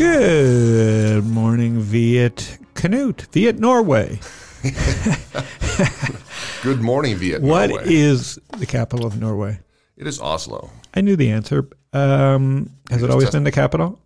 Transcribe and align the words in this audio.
Good 0.00 1.26
morning, 1.26 1.78
Viet 1.78 2.56
Canute, 2.72 3.26
Viet 3.32 3.58
Norway. 3.58 4.18
Good 6.62 6.80
morning, 6.80 7.16
Viet. 7.16 7.42
What 7.42 7.68
Norway. 7.68 7.84
is 7.84 8.38
the 8.56 8.64
capital 8.64 9.04
of 9.04 9.20
Norway? 9.20 9.60
It 9.98 10.06
is 10.06 10.18
Oslo. 10.18 10.70
I 10.94 11.02
knew 11.02 11.16
the 11.16 11.30
answer. 11.30 11.68
Um, 11.92 12.70
has 12.88 13.02
it 13.02 13.10
always 13.10 13.28
been 13.28 13.44
the 13.44 13.52
capital? 13.52 14.00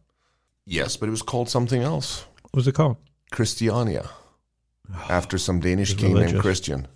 Yes, 0.66 0.96
but 0.96 1.09
it 1.09 1.12
was 1.12 1.22
called 1.22 1.48
something 1.48 1.83
else. 1.83 2.24
What 2.42 2.56
was 2.56 2.66
it 2.66 2.74
called? 2.74 2.97
Christiania. 3.30 4.11
After 5.08 5.38
some 5.38 5.61
Danish 5.61 5.92
It's 5.92 6.00
king 6.00 6.08
named 6.14 6.22
religious. 6.22 6.41
Christian. 6.41 6.88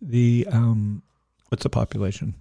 The 0.00 0.48
um, 0.50 1.02
what's 1.50 1.62
the 1.62 1.68
population? 1.68 2.34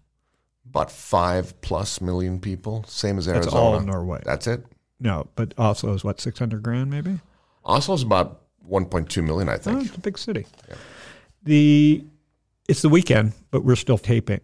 About 0.70 0.92
five 0.92 1.60
plus 1.60 2.00
million 2.00 2.40
people. 2.40 2.86
Same 2.88 3.18
as 3.18 3.26
That's 3.26 3.48
Arizona. 3.48 3.62
all 3.62 3.82
Norway. 3.82 4.22
That's 4.24 4.48
it. 4.48 4.64
No, 5.00 5.28
but 5.36 5.54
Oslo 5.58 5.94
is 5.94 6.04
what 6.04 6.20
six 6.22 6.40
hundred 6.40 6.64
grand, 6.64 6.90
maybe. 6.90 7.20
Oslo's 7.66 8.04
about 8.04 8.42
1.2 8.70 9.24
million, 9.24 9.50
I 9.50 9.56
Oh, 9.56 9.58
think. 9.58 9.86
it's 9.88 9.96
a 9.96 10.00
big 10.00 10.18
city. 10.18 10.46
The 11.44 12.04
it's 12.68 12.82
the 12.82 12.90
weekend, 12.90 13.34
but 13.52 13.64
we're 13.64 13.76
still 13.76 13.98
taping. 13.98 14.42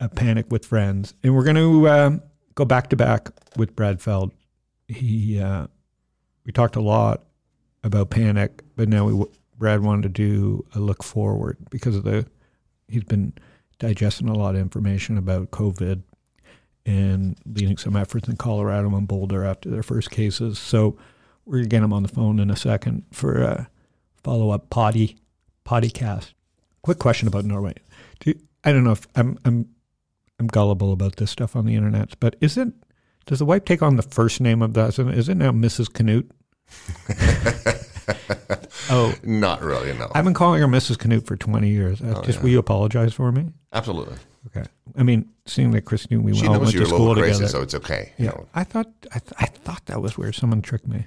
A 0.00 0.08
panic 0.08 0.46
with 0.50 0.66
friends, 0.66 1.14
and 1.22 1.34
we're 1.34 1.44
going 1.44 1.56
to 1.56 1.88
um, 1.88 2.22
go 2.54 2.64
back 2.66 2.90
to 2.90 2.96
back 2.96 3.30
with 3.56 3.74
Brad 3.74 4.00
Feld. 4.02 4.32
He 4.88 5.40
uh, 5.40 5.68
we 6.44 6.52
talked 6.52 6.76
a 6.76 6.82
lot 6.82 7.24
about 7.82 8.10
panic, 8.10 8.62
but 8.76 8.88
now 8.90 9.06
we 9.06 9.24
Brad 9.56 9.80
wanted 9.82 10.02
to 10.02 10.08
do 10.10 10.66
a 10.74 10.80
look 10.80 11.02
forward 11.02 11.56
because 11.70 11.96
of 11.96 12.04
the 12.04 12.26
he's 12.88 13.04
been 13.04 13.32
digesting 13.78 14.28
a 14.28 14.34
lot 14.34 14.54
of 14.54 14.60
information 14.60 15.16
about 15.16 15.50
COVID 15.50 16.02
and 16.86 17.36
leading 17.44 17.76
some 17.76 17.96
efforts 17.96 18.28
in 18.28 18.36
Colorado 18.36 18.94
and 18.96 19.08
Boulder 19.08 19.44
after 19.44 19.68
their 19.68 19.82
first 19.82 20.10
cases. 20.10 20.58
So 20.58 20.96
we're 21.44 21.58
gonna 21.58 21.68
get 21.68 21.82
him 21.82 21.92
on 21.92 22.02
the 22.02 22.08
phone 22.08 22.38
in 22.38 22.50
a 22.50 22.56
second 22.56 23.04
for 23.12 23.42
a 23.42 23.68
follow 24.22 24.50
up 24.50 24.70
potty 24.70 25.18
podcast. 25.64 26.32
Quick 26.82 26.98
question 26.98 27.26
about 27.28 27.44
Norway. 27.44 27.74
Do 28.20 28.34
I 28.64 28.72
don't 28.72 28.84
know 28.84 28.92
if 28.92 29.06
I'm 29.16 29.38
I'm 29.44 29.68
I'm 30.38 30.46
gullible 30.46 30.92
about 30.92 31.16
this 31.16 31.30
stuff 31.30 31.56
on 31.56 31.66
the 31.66 31.74
internet, 31.74 32.18
but 32.20 32.36
is 32.40 32.56
it 32.56 32.68
does 33.26 33.40
the 33.40 33.44
wife 33.44 33.64
take 33.64 33.82
on 33.82 33.96
the 33.96 34.02
first 34.02 34.40
name 34.40 34.62
of 34.62 34.74
the? 34.74 34.86
Is 34.86 35.28
it 35.28 35.34
now 35.36 35.50
Mrs. 35.50 35.92
Canute? 35.92 36.30
oh, 38.90 39.14
Not 39.22 39.62
really, 39.62 39.92
no. 39.96 40.10
I've 40.14 40.24
been 40.24 40.34
calling 40.34 40.60
her 40.60 40.66
Mrs. 40.68 40.98
Canute 40.98 41.26
for 41.26 41.36
20 41.36 41.68
years. 41.68 42.00
Uh, 42.00 42.22
just 42.22 42.42
will 42.42 42.50
you 42.50 42.58
apologize 42.58 43.12
for 43.14 43.30
me? 43.32 43.46
Absolutely. 43.72 44.16
Okay. 44.48 44.66
I 44.96 45.02
mean, 45.02 45.28
seeing 45.46 45.72
that 45.72 45.82
Chris 45.82 46.10
knew 46.10 46.20
we 46.20 46.34
She 46.34 46.46
all 46.46 46.58
went 46.60 46.70
to 46.72 46.78
a 46.78 46.80
little 46.80 46.98
school 46.98 47.14
crazy, 47.14 47.32
together. 47.34 47.48
so 47.48 47.62
it's 47.62 47.74
okay. 47.74 48.12
You 48.18 48.26
Yeah, 48.26 48.30
know. 48.32 48.46
I 48.54 48.64
thought 48.64 48.90
I, 49.12 49.18
th- 49.18 49.32
I 49.38 49.46
thought 49.46 49.84
that 49.86 50.00
was 50.00 50.16
where 50.16 50.32
Someone 50.32 50.62
tricked 50.62 50.86
me. 50.86 51.06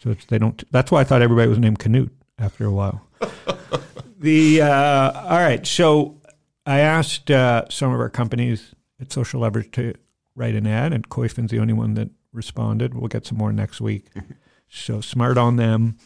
So 0.00 0.14
they 0.28 0.38
don't. 0.38 0.62
That's 0.72 0.90
why 0.90 1.00
I 1.00 1.04
thought 1.04 1.22
everybody 1.22 1.48
was 1.48 1.58
named 1.58 1.78
Canute 1.78 2.12
after 2.38 2.64
a 2.66 2.72
while. 2.72 3.06
the 4.18 4.62
uh, 4.62 5.12
all 5.28 5.38
right. 5.38 5.64
So 5.66 6.20
I 6.66 6.80
asked 6.80 7.30
uh, 7.30 7.64
some 7.70 7.92
of 7.92 8.00
our 8.00 8.10
companies 8.10 8.74
at 9.00 9.12
Social 9.12 9.40
Leverage 9.40 9.70
to 9.72 9.94
write 10.34 10.54
an 10.56 10.66
ad, 10.66 10.92
and 10.92 11.08
Koyfin's 11.08 11.50
the 11.52 11.60
only 11.60 11.72
one 11.74 11.94
that 11.94 12.10
responded. 12.32 12.94
We'll 12.94 13.08
get 13.08 13.26
some 13.26 13.38
more 13.38 13.52
next 13.52 13.80
week. 13.80 14.06
so 14.68 15.00
smart 15.00 15.38
on 15.38 15.56
them. 15.56 15.98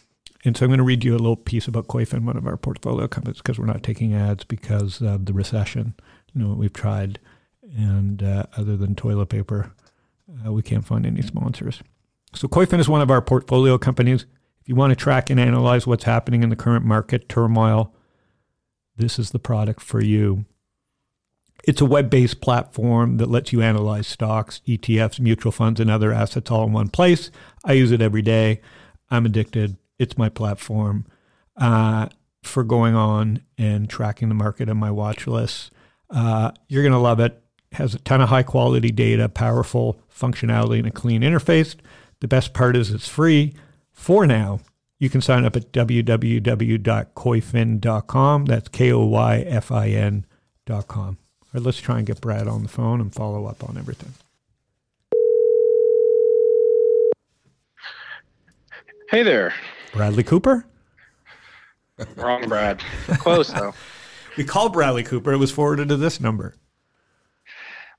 And 0.46 0.56
so 0.56 0.64
I'm 0.64 0.70
going 0.70 0.78
to 0.78 0.84
read 0.84 1.04
you 1.04 1.10
a 1.12 1.18
little 1.18 1.34
piece 1.34 1.66
about 1.66 1.88
Koyfin, 1.88 2.24
one 2.24 2.36
of 2.36 2.46
our 2.46 2.56
portfolio 2.56 3.08
companies, 3.08 3.38
because 3.38 3.58
we're 3.58 3.66
not 3.66 3.82
taking 3.82 4.14
ads 4.14 4.44
because 4.44 5.02
of 5.02 5.26
the 5.26 5.32
recession. 5.32 5.94
You 6.32 6.42
know, 6.42 6.54
we've 6.54 6.72
tried, 6.72 7.18
and 7.76 8.22
uh, 8.22 8.46
other 8.56 8.76
than 8.76 8.94
toilet 8.94 9.26
paper, 9.26 9.72
uh, 10.46 10.52
we 10.52 10.62
can't 10.62 10.86
find 10.86 11.04
any 11.04 11.20
sponsors. 11.20 11.82
So 12.32 12.46
Koyfin 12.46 12.78
is 12.78 12.88
one 12.88 13.00
of 13.00 13.10
our 13.10 13.20
portfolio 13.20 13.76
companies. 13.76 14.24
If 14.60 14.68
you 14.68 14.76
want 14.76 14.92
to 14.92 14.96
track 14.96 15.30
and 15.30 15.40
analyze 15.40 15.84
what's 15.84 16.04
happening 16.04 16.44
in 16.44 16.50
the 16.50 16.56
current 16.56 16.84
market 16.84 17.28
turmoil, 17.28 17.92
this 18.96 19.18
is 19.18 19.32
the 19.32 19.40
product 19.40 19.80
for 19.80 20.00
you. 20.00 20.44
It's 21.64 21.80
a 21.80 21.86
web-based 21.86 22.40
platform 22.40 23.16
that 23.16 23.28
lets 23.28 23.52
you 23.52 23.62
analyze 23.62 24.06
stocks, 24.06 24.60
ETFs, 24.64 25.18
mutual 25.18 25.50
funds, 25.50 25.80
and 25.80 25.90
other 25.90 26.12
assets 26.12 26.52
all 26.52 26.68
in 26.68 26.72
one 26.72 26.88
place. 26.88 27.32
I 27.64 27.72
use 27.72 27.90
it 27.90 28.00
every 28.00 28.22
day. 28.22 28.60
I'm 29.10 29.26
addicted. 29.26 29.76
It's 29.98 30.18
my 30.18 30.28
platform 30.28 31.06
uh, 31.56 32.08
for 32.42 32.64
going 32.64 32.94
on 32.94 33.40
and 33.58 33.88
tracking 33.88 34.28
the 34.28 34.34
market 34.34 34.68
on 34.68 34.76
my 34.76 34.90
watch 34.90 35.26
list. 35.26 35.72
Uh, 36.10 36.50
you're 36.68 36.82
going 36.82 36.92
to 36.92 36.98
love 36.98 37.18
it. 37.20 37.42
Has 37.72 37.94
a 37.94 37.98
ton 37.98 38.20
of 38.20 38.28
high 38.28 38.42
quality 38.42 38.90
data, 38.90 39.26
powerful 39.28 39.98
functionality, 40.14 40.78
and 40.78 40.86
a 40.86 40.92
clean 40.92 41.22
interface. 41.22 41.74
The 42.20 42.28
best 42.28 42.54
part 42.54 42.76
is 42.76 42.90
it's 42.90 43.08
free 43.08 43.54
for 43.92 44.26
now. 44.26 44.60
You 44.98 45.10
can 45.10 45.20
sign 45.20 45.44
up 45.44 45.56
at 45.56 45.72
www.koyfin.com. 45.72 48.44
That's 48.46 48.68
K 48.68 48.92
O 48.92 49.04
Y 49.04 49.44
F 49.46 49.70
I 49.70 49.88
N.com. 49.88 50.98
All 50.98 51.16
right, 51.52 51.62
let's 51.62 51.80
try 51.80 51.98
and 51.98 52.06
get 52.06 52.22
Brad 52.22 52.48
on 52.48 52.62
the 52.62 52.68
phone 52.68 53.02
and 53.02 53.12
follow 53.12 53.44
up 53.46 53.68
on 53.68 53.76
everything. 53.76 54.14
Hey 59.10 59.22
there. 59.22 59.52
Bradley 59.96 60.22
Cooper? 60.22 60.66
Wrong, 62.16 62.48
Brad. 62.48 62.80
Close 63.18 63.52
though. 63.52 63.74
We 64.36 64.44
called 64.44 64.74
Bradley 64.74 65.02
Cooper. 65.02 65.32
It 65.32 65.38
was 65.38 65.50
forwarded 65.50 65.88
to 65.88 65.96
this 65.96 66.20
number. 66.20 66.54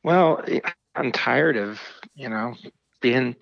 Well, 0.03 0.46
I'm 0.94 1.12
tired 1.12 1.58
of 1.58 1.81
you 2.13 2.30
know 2.30 2.53
being 3.02 3.35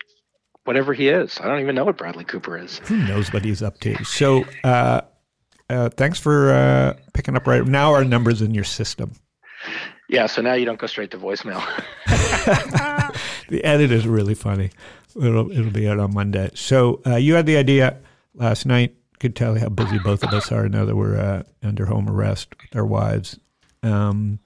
whatever 0.64 0.94
he 0.94 1.10
is. 1.10 1.38
I 1.42 1.50
don't 1.50 1.60
even 1.60 1.76
know 1.76 1.84
what 1.84 1.98
Bradley 1.98 2.24
Cooper 2.24 2.58
is. 2.58 2.78
Who 2.86 2.96
knows 3.06 3.34
what 3.34 3.44
he's 3.44 3.62
up 3.62 3.82
to? 3.82 4.02
So, 4.06 4.46
uh, 4.64 5.02
uh, 5.70 5.90
thanks 5.90 6.20
for 6.20 6.54
uh, 6.54 6.94
picking 7.14 7.36
up 7.36 7.48
right 7.48 7.66
now. 7.66 7.92
Our 7.94 8.06
numbers 8.06 8.42
in 8.42 8.54
your 8.54 8.64
system. 8.64 9.12
Yeah. 10.08 10.28
So 10.28 10.42
now 10.42 10.54
you 10.54 10.64
don't 10.64 10.80
go 10.80 10.88
straight 10.88 11.12
to 11.12 11.18
voicemail. 11.18 11.62
The 13.48 13.64
edit 13.64 13.92
is 13.92 14.08
really 14.08 14.34
funny. 14.34 14.72
It'll 15.16 15.52
it'll 15.52 15.72
be 15.72 15.88
out 15.88 16.00
on 16.00 16.14
Monday. 16.14 16.50
So 16.56 17.02
uh, 17.06 17.16
you 17.16 17.36
had 17.36 17.46
the 17.46 17.58
idea 17.58 17.98
last 18.36 18.66
night. 18.66 18.96
Could 19.20 19.36
tell 19.36 19.54
you 19.54 19.62
how 19.62 19.70
busy 19.70 19.98
both 20.00 20.24
of 20.24 20.34
us 20.34 20.52
are 20.52 20.68
now 20.68 20.86
that 20.86 20.96
we're 20.96 21.18
uh, 21.18 21.44
under 21.64 21.86
home 21.86 22.10
arrest 22.10 22.54
with 22.62 22.76
our 22.76 22.86
wives. 22.86 23.40
Um, 23.82 24.40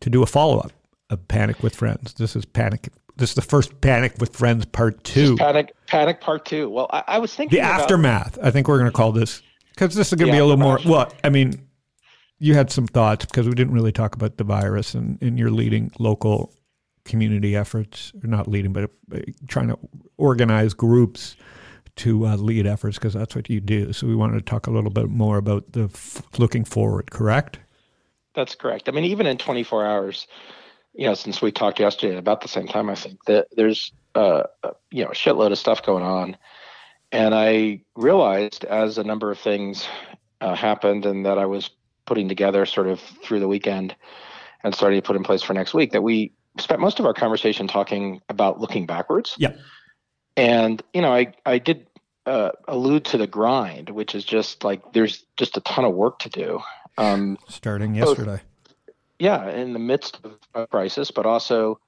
to 0.00 0.08
do 0.08 0.22
a 0.22 0.26
follow 0.26 0.58
up 0.58 0.72
of 1.10 1.26
Panic 1.28 1.62
with 1.62 1.74
Friends. 1.74 2.14
This 2.14 2.34
is 2.34 2.44
Panic. 2.44 2.88
This 3.16 3.30
is 3.30 3.34
the 3.34 3.42
first 3.42 3.80
Panic 3.80 4.14
with 4.18 4.34
Friends 4.34 4.64
part 4.64 5.02
two. 5.04 5.36
Panic, 5.36 5.74
Panic 5.86 6.20
Part 6.20 6.44
Two. 6.44 6.70
Well, 6.70 6.86
I, 6.90 7.04
I 7.06 7.18
was 7.18 7.34
thinking 7.34 7.58
The 7.58 7.64
about, 7.64 7.82
aftermath. 7.82 8.38
I 8.42 8.50
think 8.50 8.68
we're 8.68 8.78
going 8.78 8.90
to 8.90 8.96
call 8.96 9.12
this 9.12 9.42
because 9.74 9.94
this 9.94 10.08
is 10.08 10.14
going 10.14 10.28
to 10.28 10.32
be 10.32 10.38
a 10.38 10.44
little 10.44 10.56
more. 10.56 10.78
Well, 10.86 11.12
I 11.24 11.28
mean, 11.28 11.68
you 12.38 12.54
had 12.54 12.70
some 12.70 12.86
thoughts 12.86 13.26
because 13.26 13.46
we 13.46 13.54
didn't 13.54 13.74
really 13.74 13.92
talk 13.92 14.14
about 14.14 14.36
the 14.36 14.44
virus 14.44 14.94
and, 14.94 15.20
and 15.20 15.38
you're 15.38 15.50
leading 15.50 15.90
local 15.98 16.54
community 17.04 17.56
efforts, 17.56 18.12
or 18.22 18.28
not 18.28 18.46
leading, 18.46 18.72
but 18.72 18.90
uh, 19.12 19.18
trying 19.48 19.68
to 19.68 19.78
organize 20.16 20.74
groups 20.74 21.36
to 21.98 22.26
uh, 22.26 22.36
lead 22.36 22.66
efforts 22.66 22.98
because 22.98 23.14
that's 23.14 23.34
what 23.34 23.50
you 23.50 23.60
do. 23.60 23.92
So 23.92 24.06
we 24.06 24.14
wanted 24.14 24.38
to 24.38 24.44
talk 24.44 24.66
a 24.66 24.70
little 24.70 24.90
bit 24.90 25.08
more 25.08 25.36
about 25.36 25.72
the 25.72 25.84
f- 25.84 26.22
looking 26.38 26.64
forward. 26.64 27.10
Correct? 27.10 27.58
That's 28.34 28.54
correct. 28.54 28.88
I 28.88 28.92
mean, 28.92 29.04
even 29.04 29.26
in 29.26 29.36
24 29.38 29.86
hours, 29.86 30.26
you 30.94 31.06
know, 31.06 31.14
since 31.14 31.42
we 31.42 31.52
talked 31.52 31.80
yesterday 31.80 32.14
at 32.14 32.18
about 32.18 32.40
the 32.40 32.48
same 32.48 32.66
time, 32.66 32.88
I 32.90 32.94
think 32.94 33.24
that 33.24 33.48
there's, 33.56 33.92
uh, 34.14 34.44
uh, 34.62 34.70
you 34.90 35.04
know, 35.04 35.10
a 35.10 35.14
shitload 35.14 35.52
of 35.52 35.58
stuff 35.58 35.82
going 35.82 36.04
on. 36.04 36.36
And 37.10 37.34
I 37.34 37.80
realized 37.96 38.64
as 38.64 38.98
a 38.98 39.04
number 39.04 39.30
of 39.30 39.38
things 39.38 39.88
uh, 40.40 40.54
happened 40.54 41.06
and 41.06 41.24
that 41.26 41.38
I 41.38 41.46
was 41.46 41.70
putting 42.06 42.28
together 42.28 42.64
sort 42.66 42.86
of 42.86 43.00
through 43.00 43.40
the 43.40 43.48
weekend 43.48 43.94
and 44.64 44.74
starting 44.74 45.00
to 45.00 45.06
put 45.06 45.16
in 45.16 45.22
place 45.22 45.42
for 45.42 45.52
next 45.52 45.74
week 45.74 45.92
that 45.92 46.02
we 46.02 46.32
spent 46.58 46.80
most 46.80 46.98
of 46.98 47.06
our 47.06 47.14
conversation 47.14 47.68
talking 47.68 48.20
about 48.28 48.60
looking 48.60 48.86
backwards. 48.86 49.34
Yeah. 49.38 49.52
And, 50.36 50.82
you 50.94 51.02
know, 51.02 51.12
I, 51.12 51.32
I 51.46 51.58
did 51.58 51.87
uh, 52.28 52.52
allude 52.68 53.04
to 53.06 53.18
the 53.18 53.26
grind, 53.26 53.90
which 53.90 54.14
is 54.14 54.24
just 54.24 54.64
like 54.64 54.92
there's 54.92 55.24
just 55.36 55.56
a 55.56 55.60
ton 55.60 55.84
of 55.84 55.94
work 55.94 56.18
to 56.20 56.28
do. 56.28 56.60
Um, 56.98 57.38
Starting 57.48 57.94
Both. 57.98 58.18
yesterday. 58.18 58.42
yeah, 59.18 59.50
in 59.50 59.72
the 59.72 59.78
midst 59.78 60.20
of 60.24 60.38
a 60.54 60.66
crisis, 60.66 61.10
but 61.10 61.26
also 61.26 61.80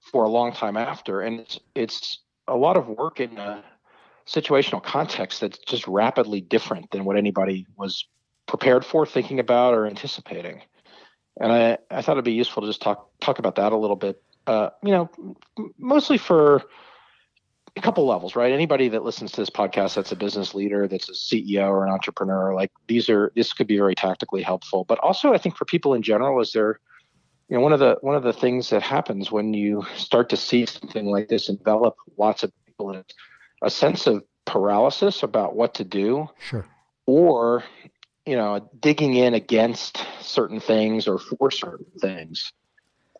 for 0.00 0.24
a 0.24 0.28
long 0.28 0.52
time 0.52 0.76
after. 0.76 1.20
And 1.20 1.40
it's 1.40 1.58
it's 1.74 2.18
a 2.46 2.56
lot 2.56 2.76
of 2.76 2.88
work 2.88 3.20
in 3.20 3.38
a 3.38 3.64
situational 4.26 4.82
context 4.82 5.40
that's 5.40 5.58
just 5.58 5.86
rapidly 5.88 6.40
different 6.40 6.90
than 6.90 7.04
what 7.04 7.16
anybody 7.16 7.66
was 7.76 8.06
prepared 8.46 8.84
for, 8.84 9.06
thinking 9.06 9.40
about, 9.40 9.74
or 9.74 9.86
anticipating. 9.86 10.62
And 11.40 11.52
I, 11.52 11.78
I 11.90 12.02
thought 12.02 12.12
it'd 12.12 12.24
be 12.24 12.32
useful 12.32 12.62
to 12.62 12.68
just 12.68 12.82
talk 12.82 13.08
talk 13.20 13.38
about 13.38 13.56
that 13.56 13.72
a 13.72 13.76
little 13.76 13.96
bit. 13.96 14.22
Uh, 14.46 14.70
you 14.82 14.92
know, 14.92 15.10
mostly 15.78 16.18
for 16.18 16.62
a 17.78 17.82
couple 17.82 18.06
levels, 18.06 18.36
right? 18.36 18.52
Anybody 18.52 18.88
that 18.88 19.04
listens 19.04 19.32
to 19.32 19.40
this 19.40 19.50
podcast 19.50 19.94
that's 19.94 20.12
a 20.12 20.16
business 20.16 20.54
leader, 20.54 20.88
that's 20.88 21.08
a 21.08 21.12
CEO 21.12 21.68
or 21.68 21.86
an 21.86 21.92
entrepreneur, 21.92 22.54
like 22.54 22.72
these 22.88 23.08
are 23.08 23.32
this 23.36 23.52
could 23.52 23.66
be 23.66 23.78
very 23.78 23.94
tactically 23.94 24.42
helpful. 24.42 24.84
But 24.84 24.98
also, 24.98 25.32
I 25.32 25.38
think 25.38 25.56
for 25.56 25.64
people 25.64 25.94
in 25.94 26.02
general, 26.02 26.40
is 26.40 26.52
there, 26.52 26.80
you 27.48 27.56
know, 27.56 27.62
one 27.62 27.72
of 27.72 27.78
the 27.78 27.96
one 28.00 28.16
of 28.16 28.22
the 28.22 28.32
things 28.32 28.70
that 28.70 28.82
happens 28.82 29.30
when 29.30 29.54
you 29.54 29.84
start 29.96 30.28
to 30.30 30.36
see 30.36 30.66
something 30.66 31.06
like 31.06 31.28
this 31.28 31.48
envelop 31.48 31.96
lots 32.16 32.42
of 32.42 32.52
people 32.66 32.92
is 32.92 33.04
a 33.62 33.70
sense 33.70 34.06
of 34.06 34.24
paralysis 34.44 35.22
about 35.22 35.54
what 35.54 35.74
to 35.74 35.84
do. 35.84 36.28
Sure. 36.40 36.66
Or, 37.06 37.64
you 38.26 38.36
know, 38.36 38.68
digging 38.80 39.14
in 39.14 39.34
against 39.34 40.04
certain 40.20 40.60
things 40.60 41.08
or 41.08 41.18
for 41.18 41.50
certain 41.50 41.86
things, 42.00 42.52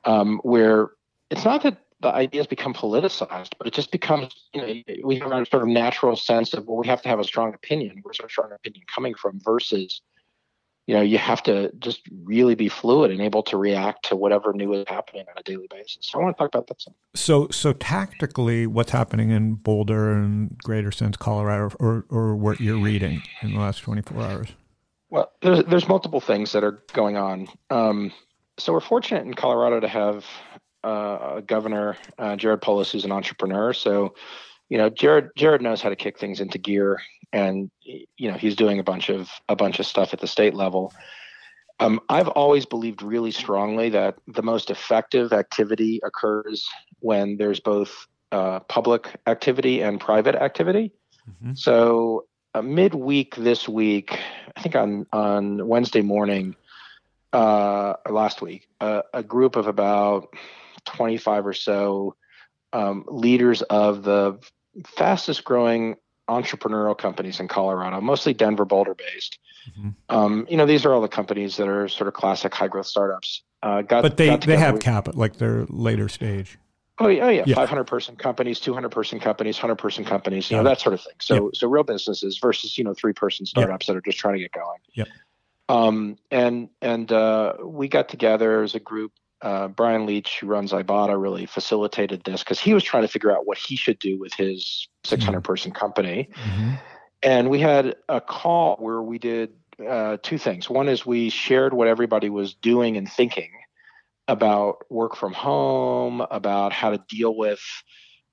um, 0.05 0.41
where 0.43 0.91
it's 1.31 1.45
not 1.45 1.63
that 1.63 1.79
the 2.01 2.09
ideas 2.09 2.47
become 2.47 2.73
politicized, 2.73 3.55
but 3.59 3.67
it 3.67 3.75
just 3.75 3.91
becomes, 3.91 4.33
you 4.55 4.61
know, 4.61 4.83
we 5.05 5.17
have 5.17 5.33
a 5.33 5.47
sort 5.47 5.63
of 5.63 5.69
natural 5.69 6.15
sense 6.15 6.55
of, 6.55 6.67
well, 6.67 6.77
we 6.77 6.87
have 6.87 7.03
to 7.03 7.09
have 7.09 7.19
a 7.19 7.25
strong 7.25 7.55
opinion. 7.55 8.01
Where's 8.03 8.21
our 8.21 8.29
strong 8.29 8.53
opinion 8.53 8.85
coming 8.93 9.15
from 9.15 9.41
versus, 9.41 10.01
you 10.87 10.95
know, 10.95 11.03
you 11.03 11.19
have 11.19 11.43
to 11.45 11.73
just 11.81 12.03
really 12.23 12.55
be 12.55 12.69
fluid 12.69 13.11
and 13.11 13.21
able 13.21 13.43
to 13.45 13.57
react 13.57 14.05
to 14.07 14.17
whatever 14.17 14.53
new 14.53 14.73
is 14.75 14.85
happening 14.87 15.25
on 15.29 15.35
a 15.37 15.43
daily 15.43 15.67
basis. 15.69 16.07
So 16.07 16.21
I 16.21 16.23
want 16.23 16.37
to 16.37 16.43
talk 16.43 16.55
about 16.55 16.69
that 16.69 16.81
some. 16.81 16.95
So, 17.15 17.49
so 17.51 17.73
tactically, 17.73 18.69
what's 18.69 18.93
happening 18.93 19.31
in 19.31 19.55
Boulder 19.55 20.13
and 20.13 20.57
Greater 20.59 20.93
Sense, 20.93 21.17
Colorado, 21.17 21.75
or, 21.81 22.07
or 22.11 22.37
what 22.37 22.61
you're 22.61 22.79
reading 22.79 23.23
in 23.43 23.55
the 23.55 23.61
last 23.61 23.79
24 23.79 24.23
hours? 24.23 24.49
Well, 25.11 25.33
there's, 25.43 25.65
there's 25.65 25.89
multiple 25.89 26.21
things 26.21 26.53
that 26.53 26.63
are 26.63 26.83
going 26.93 27.17
on. 27.17 27.49
Um, 27.71 28.13
so 28.57 28.73
we're 28.73 28.81
fortunate 28.81 29.25
in 29.25 29.35
Colorado 29.35 29.81
to 29.81 29.89
have 29.89 30.25
uh, 30.89 31.41
governor 31.41 31.97
uh, 32.19 32.37
Jared 32.37 32.63
Polis, 32.63 32.91
who's 32.91 33.05
an 33.05 33.13
entrepreneur. 33.13 33.73
So, 33.73 34.15
you 34.69 34.79
know, 34.79 34.89
Jared 34.89 35.31
Jared 35.37 35.63
knows 35.63 35.83
how 35.83 35.89
to 35.89 35.97
kick 35.97 36.19
things 36.19 36.41
into 36.41 36.59
gear, 36.59 37.01
and 37.33 37.71
you 37.83 38.31
know 38.31 38.37
he's 38.37 38.57
doing 38.57 38.79
a 38.79 38.83
bunch 38.83 39.09
of 39.11 39.31
a 39.49 39.57
bunch 39.57 39.79
of 39.79 39.87
stuff 39.87 40.13
at 40.13 40.21
the 40.21 40.27
state 40.27 40.55
level. 40.55 40.93
Um, 41.81 42.01
I've 42.09 42.29
always 42.29 42.67
believed 42.67 43.03
really 43.03 43.31
strongly 43.31 43.89
that 43.91 44.17
the 44.27 44.43
most 44.43 44.71
effective 44.71 45.33
activity 45.33 46.01
occurs 46.03 46.69
when 46.99 47.37
there's 47.37 47.61
both 47.61 48.09
uh, 48.33 48.61
public 48.61 49.09
activity 49.29 49.81
and 49.81 50.01
private 50.01 50.35
activity. 50.35 50.93
Mm-hmm. 51.31 51.53
So, 51.55 52.27
uh, 52.55 52.63
midweek 52.63 53.37
this 53.37 53.69
week, 53.69 54.19
I 54.57 54.63
think 54.63 54.75
on 54.75 55.07
on 55.13 55.69
Wednesday 55.69 56.03
morning, 56.03 56.57
uh, 57.33 57.95
last 58.09 58.43
week, 58.43 58.69
uh, 58.81 59.03
a 59.13 59.23
group 59.23 59.57
of 59.57 59.67
about 59.67 60.35
25 60.89 61.47
or 61.47 61.53
so 61.53 62.17
um, 62.73 63.05
leaders 63.09 63.63
of 63.63 64.03
the 64.03 64.39
fastest 64.87 65.45
growing 65.45 65.97
entrepreneurial 66.29 66.97
companies 66.97 67.41
in 67.41 67.49
Colorado, 67.49 68.01
mostly 68.01 68.35
Denver, 68.35 68.65
Boulder 68.65 68.95
based. 68.95 69.39
Mm-hmm. 69.79 69.91
Um, 70.09 70.47
you 70.49 70.57
know, 70.57 70.67
these 70.67 70.85
are 70.85 70.93
all 70.93 71.01
the 71.01 71.09
companies 71.09 71.57
that 71.57 71.69
are 71.69 71.89
sort 71.89 72.09
of 72.09 72.15
classic 72.15 72.55
high 72.55 72.69
growth 72.69 72.87
startups. 72.87 73.43
Uh, 73.63 73.83
got, 73.83 74.03
but 74.03 74.17
they, 74.17 74.37
they 74.37 74.57
have 74.57 74.79
capital, 74.79 75.19
like 75.19 75.37
they're 75.37 75.67
later 75.69 76.09
stage. 76.09 76.59
Oh 77.01 77.09
yeah, 77.09 77.27
oh 77.27 77.29
yeah, 77.29 77.45
yeah. 77.47 77.55
500 77.55 77.85
person 77.85 78.17
companies, 78.17 78.61
200 78.61 78.89
person 78.91 79.21
companies, 79.21 79.57
100 79.57 79.77
person 79.77 80.05
companies, 80.05 80.51
you 80.51 80.57
yeah. 80.57 80.63
know, 80.63 80.69
that 80.69 80.81
sort 80.81 80.95
of 80.95 81.01
thing. 81.01 81.15
So, 81.21 81.35
yeah. 81.35 81.51
so 81.55 81.69
real 81.69 81.85
businesses 81.85 82.39
versus, 82.39 82.77
you 82.77 82.85
know, 82.85 82.93
three 82.95 83.13
person 83.13 83.47
startups 83.47 83.87
that 83.87 83.97
are 83.97 84.01
just 84.01 84.19
trying 84.19 84.35
to 84.35 84.41
get 84.41 84.53
going. 84.53 84.79
Yep. 84.95 85.09
Um, 85.69 86.17
and, 86.31 86.71
and, 86.83 87.13
uh, 87.13 87.55
we 87.63 87.89
got 87.89 88.09
together 88.09 88.63
as 88.63 88.75
a 88.75 88.81
group 88.81 89.13
uh, 89.43 89.69
Bryan 89.69 90.07
Leach, 90.07 90.39
who 90.41 90.47
runs 90.47 90.73
Ibotta, 90.73 91.21
really 91.21 91.47
facilitated 91.47 92.25
this 92.25 92.43
because 92.43 92.59
he 92.59 92.75
was 92.75 92.83
trying 92.83 93.03
to 93.05 93.09
figure 93.09 93.31
out 93.31 93.47
what 93.47 93.59
he 93.59 93.77
should 93.77 93.99
do 93.99 94.19
with 94.19 94.35
his 94.35 94.89
600 95.05 95.43
person 95.43 95.73
company. 95.73 96.29
Mm-hmm. 96.35 96.75
And 97.23 97.51
we 97.51 97.61
had 97.61 97.97
a 98.09 98.21
call 98.21 98.77
where 98.77 99.03
we 99.03 99.19
did 99.19 99.53
uh, 99.87 100.19
two 100.23 100.39
things. 100.39 100.69
One 100.69 100.89
is 100.89 101.07
we 101.07 101.31
shared 101.31 101.73
what 101.73 101.89
everybody 101.89 102.31
was 102.31 102.55
doing 102.55 102.97
and 102.97 103.11
thinking 103.11 103.51
about 104.27 104.85
work 104.91 105.17
from 105.17 105.33
home, 105.33 106.21
about 106.31 106.73
how 106.73 106.91
to 106.91 107.03
deal 107.09 107.35
with 107.35 107.61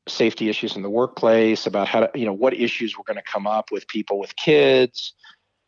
safety 0.07 0.49
issues 0.49 0.75
in 0.75 0.81
the 0.81 0.89
workplace, 0.89 1.65
about 1.65 1.87
how 1.87 2.01
to, 2.01 2.19
you 2.19 2.25
know, 2.25 2.33
what 2.33 2.53
issues 2.53 2.97
were 2.97 3.03
going 3.03 3.17
to 3.17 3.23
come 3.23 3.47
up 3.47 3.71
with 3.71 3.87
people 3.87 4.19
with 4.19 4.35
kids, 4.35 5.13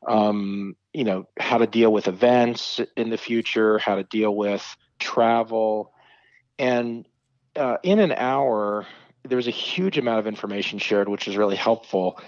um, 0.07 0.75
you 0.94 1.04
know, 1.04 1.28
how 1.40 1.57
to 1.57 1.66
deal 1.66 1.92
with 1.92 2.07
events 2.07 2.80
in 2.95 3.10
the 3.10 3.18
future, 3.18 3.78
how 3.80 3.95
to 3.95 4.04
deal 4.04 4.36
with 4.36 4.75
travel, 5.00 5.94
and 6.60 7.06
uh, 7.56 7.78
in 7.84 8.00
an 8.00 8.12
hour, 8.14 8.86
there 9.24 9.36
was 9.36 9.48
a 9.48 9.52
huge 9.52 9.98
amount 9.98 10.20
of 10.20 10.28
information 10.28 10.80
shared, 10.80 11.10
which 11.10 11.28
was 11.28 11.38
really 11.38 11.56
helpful. 11.56 12.20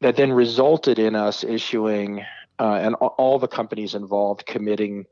That 0.00 0.16
then 0.16 0.32
resulted 0.32 0.98
in 0.98 1.14
us 1.16 1.42
issuing 1.42 2.24
uh, 2.58 2.74
and 2.74 2.94
all 2.94 3.38
the 3.38 3.48
companies 3.48 3.94
involved 3.94 4.46
committing 4.46 5.06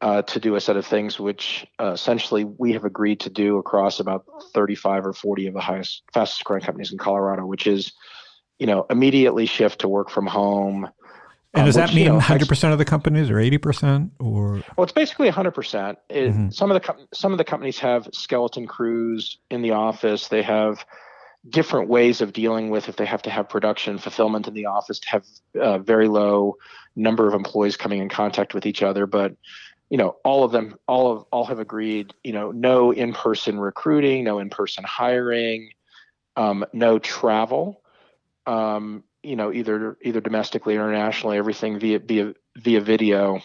uh, 0.00 0.22
to 0.22 0.40
do 0.40 0.56
a 0.56 0.60
set 0.60 0.76
of 0.76 0.86
things, 0.86 1.18
which 1.18 1.66
uh, 1.80 1.92
essentially 1.92 2.44
we 2.44 2.72
have 2.72 2.84
agreed 2.84 3.20
to 3.20 3.30
do 3.30 3.58
across 3.58 3.98
about 3.98 4.24
35 4.52 5.06
or 5.06 5.12
40 5.12 5.46
of 5.46 5.54
the 5.54 5.60
highest, 5.60 6.02
fastest 6.12 6.44
growing 6.44 6.62
companies 6.62 6.92
in 6.92 6.98
Colorado, 6.98 7.46
which 7.46 7.66
is, 7.66 7.92
you 8.58 8.66
know, 8.66 8.84
immediately 8.90 9.46
shift 9.46 9.80
to 9.80 9.88
work 9.88 10.10
from 10.10 10.26
home, 10.26 10.88
and 11.56 11.62
um, 11.62 11.66
does 11.66 11.74
that 11.76 11.94
mean 11.94 12.08
100% 12.08 12.72
of 12.72 12.78
the 12.78 12.84
companies 12.84 13.30
or 13.30 13.36
80% 13.36 14.10
or? 14.18 14.62
Well, 14.76 14.84
it's 14.84 14.92
basically 14.92 15.30
100%. 15.30 15.96
It, 16.10 16.30
mm-hmm. 16.30 16.50
Some 16.50 16.70
of 16.70 16.74
the 16.74 16.80
com- 16.80 17.08
some 17.14 17.32
of 17.32 17.38
the 17.38 17.44
companies 17.44 17.78
have 17.78 18.08
skeleton 18.12 18.66
crews 18.66 19.38
in 19.50 19.62
the 19.62 19.70
office. 19.70 20.28
They 20.28 20.42
have 20.42 20.84
different 21.48 21.88
ways 21.88 22.20
of 22.20 22.32
dealing 22.32 22.68
with 22.70 22.88
if 22.88 22.96
they 22.96 23.06
have 23.06 23.22
to 23.22 23.30
have 23.30 23.48
production 23.48 23.98
fulfillment 23.98 24.48
in 24.48 24.54
the 24.54 24.66
office 24.66 24.98
to 24.98 25.08
have 25.08 25.24
uh, 25.58 25.78
very 25.78 26.08
low 26.08 26.56
number 26.94 27.26
of 27.26 27.34
employees 27.34 27.76
coming 27.76 28.00
in 28.00 28.08
contact 28.08 28.52
with 28.52 28.66
each 28.66 28.82
other. 28.82 29.06
But 29.06 29.34
you 29.88 29.96
know, 29.96 30.16
all 30.24 30.44
of 30.44 30.52
them, 30.52 30.76
all 30.86 31.10
of 31.10 31.24
all 31.32 31.46
have 31.46 31.58
agreed. 31.58 32.12
You 32.22 32.32
know, 32.32 32.50
no 32.50 32.92
in-person 32.92 33.58
recruiting, 33.58 34.24
no 34.24 34.40
in-person 34.40 34.84
hiring, 34.84 35.70
um, 36.36 36.66
no 36.74 36.98
travel. 36.98 37.80
Um, 38.46 39.04
you 39.26 39.36
know 39.36 39.52
either 39.52 39.98
either 40.02 40.20
domestically 40.20 40.76
or 40.76 40.84
internationally 40.84 41.36
everything 41.36 41.78
via 41.78 41.98
via 41.98 42.34
via 42.56 42.80
video 42.80 43.40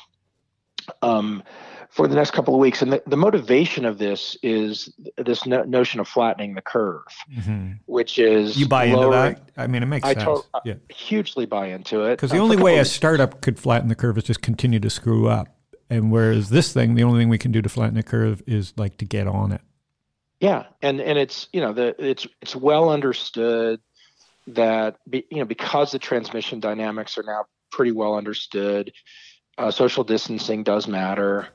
um, 1.01 1.43
for 1.89 2.07
the 2.07 2.15
next 2.15 2.31
couple 2.31 2.53
of 2.53 2.59
weeks. 2.59 2.81
And 2.81 2.93
the, 2.93 3.03
the 3.05 3.17
motivation 3.17 3.85
of 3.85 3.97
this 3.97 4.37
is 4.41 4.93
this 5.17 5.45
no, 5.45 5.63
notion 5.63 5.99
of 5.99 6.07
flattening 6.07 6.55
the 6.55 6.61
curve 6.61 7.03
mm-hmm. 7.33 7.73
which 7.85 8.17
is 8.17 8.57
you 8.57 8.67
buy 8.67 8.85
lowering, 8.85 9.31
into 9.31 9.41
that? 9.55 9.61
I 9.61 9.67
mean 9.67 9.83
it 9.83 9.87
makes 9.87 10.07
I 10.07 10.13
sense. 10.13 10.25
To, 10.25 10.43
yeah. 10.65 10.73
hugely 10.89 11.45
buy 11.45 11.67
into 11.67 12.03
it. 12.05 12.11
Because 12.11 12.31
the 12.31 12.37
uh, 12.37 12.43
only 12.43 12.57
way 12.57 12.77
a 12.77 12.85
startup 12.85 13.41
could 13.41 13.59
flatten 13.59 13.89
the 13.89 13.95
curve 13.95 14.17
is 14.17 14.23
just 14.23 14.41
continue 14.41 14.79
to 14.79 14.89
screw 14.89 15.27
up. 15.27 15.47
And 15.89 16.11
whereas 16.11 16.49
this 16.49 16.71
thing 16.71 16.95
the 16.95 17.03
only 17.03 17.21
thing 17.21 17.29
we 17.29 17.37
can 17.37 17.51
do 17.51 17.61
to 17.61 17.69
flatten 17.69 17.95
the 17.95 18.03
curve 18.03 18.41
is 18.47 18.73
like 18.77 18.97
to 18.97 19.05
get 19.05 19.27
on 19.27 19.51
it. 19.51 19.61
Yeah. 20.39 20.65
And 20.81 21.01
and 21.01 21.17
it's 21.17 21.47
you 21.51 21.61
know 21.61 21.73
the 21.73 21.95
it's 21.99 22.27
it's 22.41 22.55
well 22.55 22.89
understood 22.89 23.79
that 24.55 24.97
be, 25.09 25.25
you 25.29 25.37
know 25.37 25.45
because 25.45 25.91
the 25.91 25.99
transmission 25.99 26.59
dynamics 26.59 27.17
are 27.17 27.23
now 27.23 27.45
pretty 27.71 27.91
well 27.91 28.15
understood, 28.15 28.91
uh, 29.57 29.71
social 29.71 30.03
distancing 30.03 30.63
does 30.63 30.87
matter. 30.87 31.47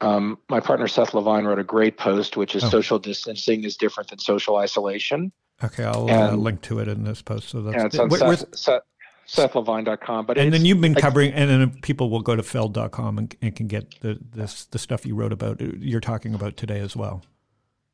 Um, 0.00 0.38
my 0.48 0.60
partner 0.60 0.86
Seth 0.86 1.14
Levine 1.14 1.44
wrote 1.44 1.58
a 1.58 1.64
great 1.64 1.96
post, 1.96 2.36
which 2.36 2.54
is 2.54 2.64
oh. 2.64 2.68
social 2.68 2.98
distancing 2.98 3.64
is 3.64 3.76
different 3.76 4.10
than 4.10 4.18
social 4.18 4.56
isolation. 4.56 5.32
Okay, 5.62 5.84
I'll 5.84 6.08
uh, 6.08 6.12
and, 6.12 6.32
uh, 6.32 6.36
link 6.36 6.62
to 6.62 6.78
it 6.78 6.88
in 6.88 7.04
this 7.04 7.20
post. 7.20 7.48
So 7.48 7.62
that's 7.62 7.76
yeah, 7.76 7.86
it's 7.86 7.98
on 7.98 8.10
Seth, 8.10 8.56
Seth, 8.56 8.82
SethLevine.com. 9.28 10.26
But 10.26 10.38
and 10.38 10.52
then 10.52 10.64
you've 10.64 10.80
been 10.80 10.94
covering, 10.94 11.32
and 11.32 11.50
then 11.50 11.80
people 11.82 12.10
will 12.10 12.22
go 12.22 12.36
to 12.36 12.42
Feld.com 12.42 13.18
and, 13.18 13.36
and 13.42 13.54
can 13.54 13.66
get 13.66 14.00
the 14.00 14.18
this 14.34 14.64
the 14.66 14.78
stuff 14.78 15.04
you 15.04 15.14
wrote 15.14 15.32
about. 15.32 15.60
You're 15.60 16.00
talking 16.00 16.34
about 16.34 16.56
today 16.56 16.80
as 16.80 16.96
well. 16.96 17.24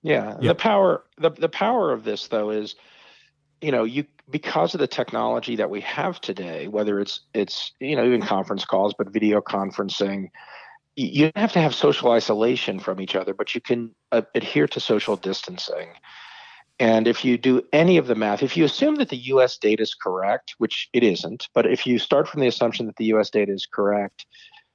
Yeah, 0.03 0.37
yep. 0.41 0.41
the 0.43 0.55
power 0.55 1.05
the 1.19 1.31
the 1.31 1.49
power 1.49 1.93
of 1.93 2.05
this 2.05 2.29
though 2.29 2.51
is, 2.51 2.77
you 3.65 3.73
know, 3.73 3.85
you 3.85 4.05
because 4.31 4.75
of 4.75 4.81
the 4.81 4.87
technology 4.87 5.57
that 5.57 5.71
we 5.71 5.81
have 5.81 6.21
today, 6.21 6.69
whether 6.69 7.01
it's 7.01 7.21
it's 7.33 7.73
you 7.81 7.97
know 7.97 8.05
even 8.05 8.21
conference 8.21 8.67
calls, 8.67 8.95
but 8.97 9.11
video 9.11 9.41
conferencing, 9.41 10.29
you 10.97 11.31
have 11.35 11.53
to 11.53 11.61
have 11.61 11.75
social 11.75 12.11
isolation 12.11 12.79
from 12.79 13.01
each 13.01 13.17
other, 13.17 13.33
but 13.33 13.55
you 13.55 13.63
can 13.63 13.95
uh, 14.13 14.23
adhere 14.35 14.69
to 14.69 14.81
social 14.81 15.17
distancing. 15.17 15.89
And 16.79 17.07
if 17.09 17.25
you 17.25 17.39
do 17.39 17.63
any 17.73 17.97
of 17.97 18.07
the 18.07 18.17
math, 18.17 18.43
if 18.43 18.57
you 18.57 18.65
assume 18.65 18.97
that 18.97 19.09
the 19.09 19.17
U.S. 19.17 19.57
data 19.57 19.83
is 19.83 19.95
correct, 19.95 20.57
which 20.59 20.91
it 20.93 21.03
isn't, 21.03 21.49
but 21.55 21.67
if 21.67 21.87
you 21.87 21.99
start 21.99 22.29
from 22.29 22.41
the 22.41 22.49
assumption 22.49 22.87
that 22.87 22.97
the 22.97 23.07
U.S. 23.07 23.31
data 23.31 23.53
is 23.53 23.65
correct, 23.65 24.27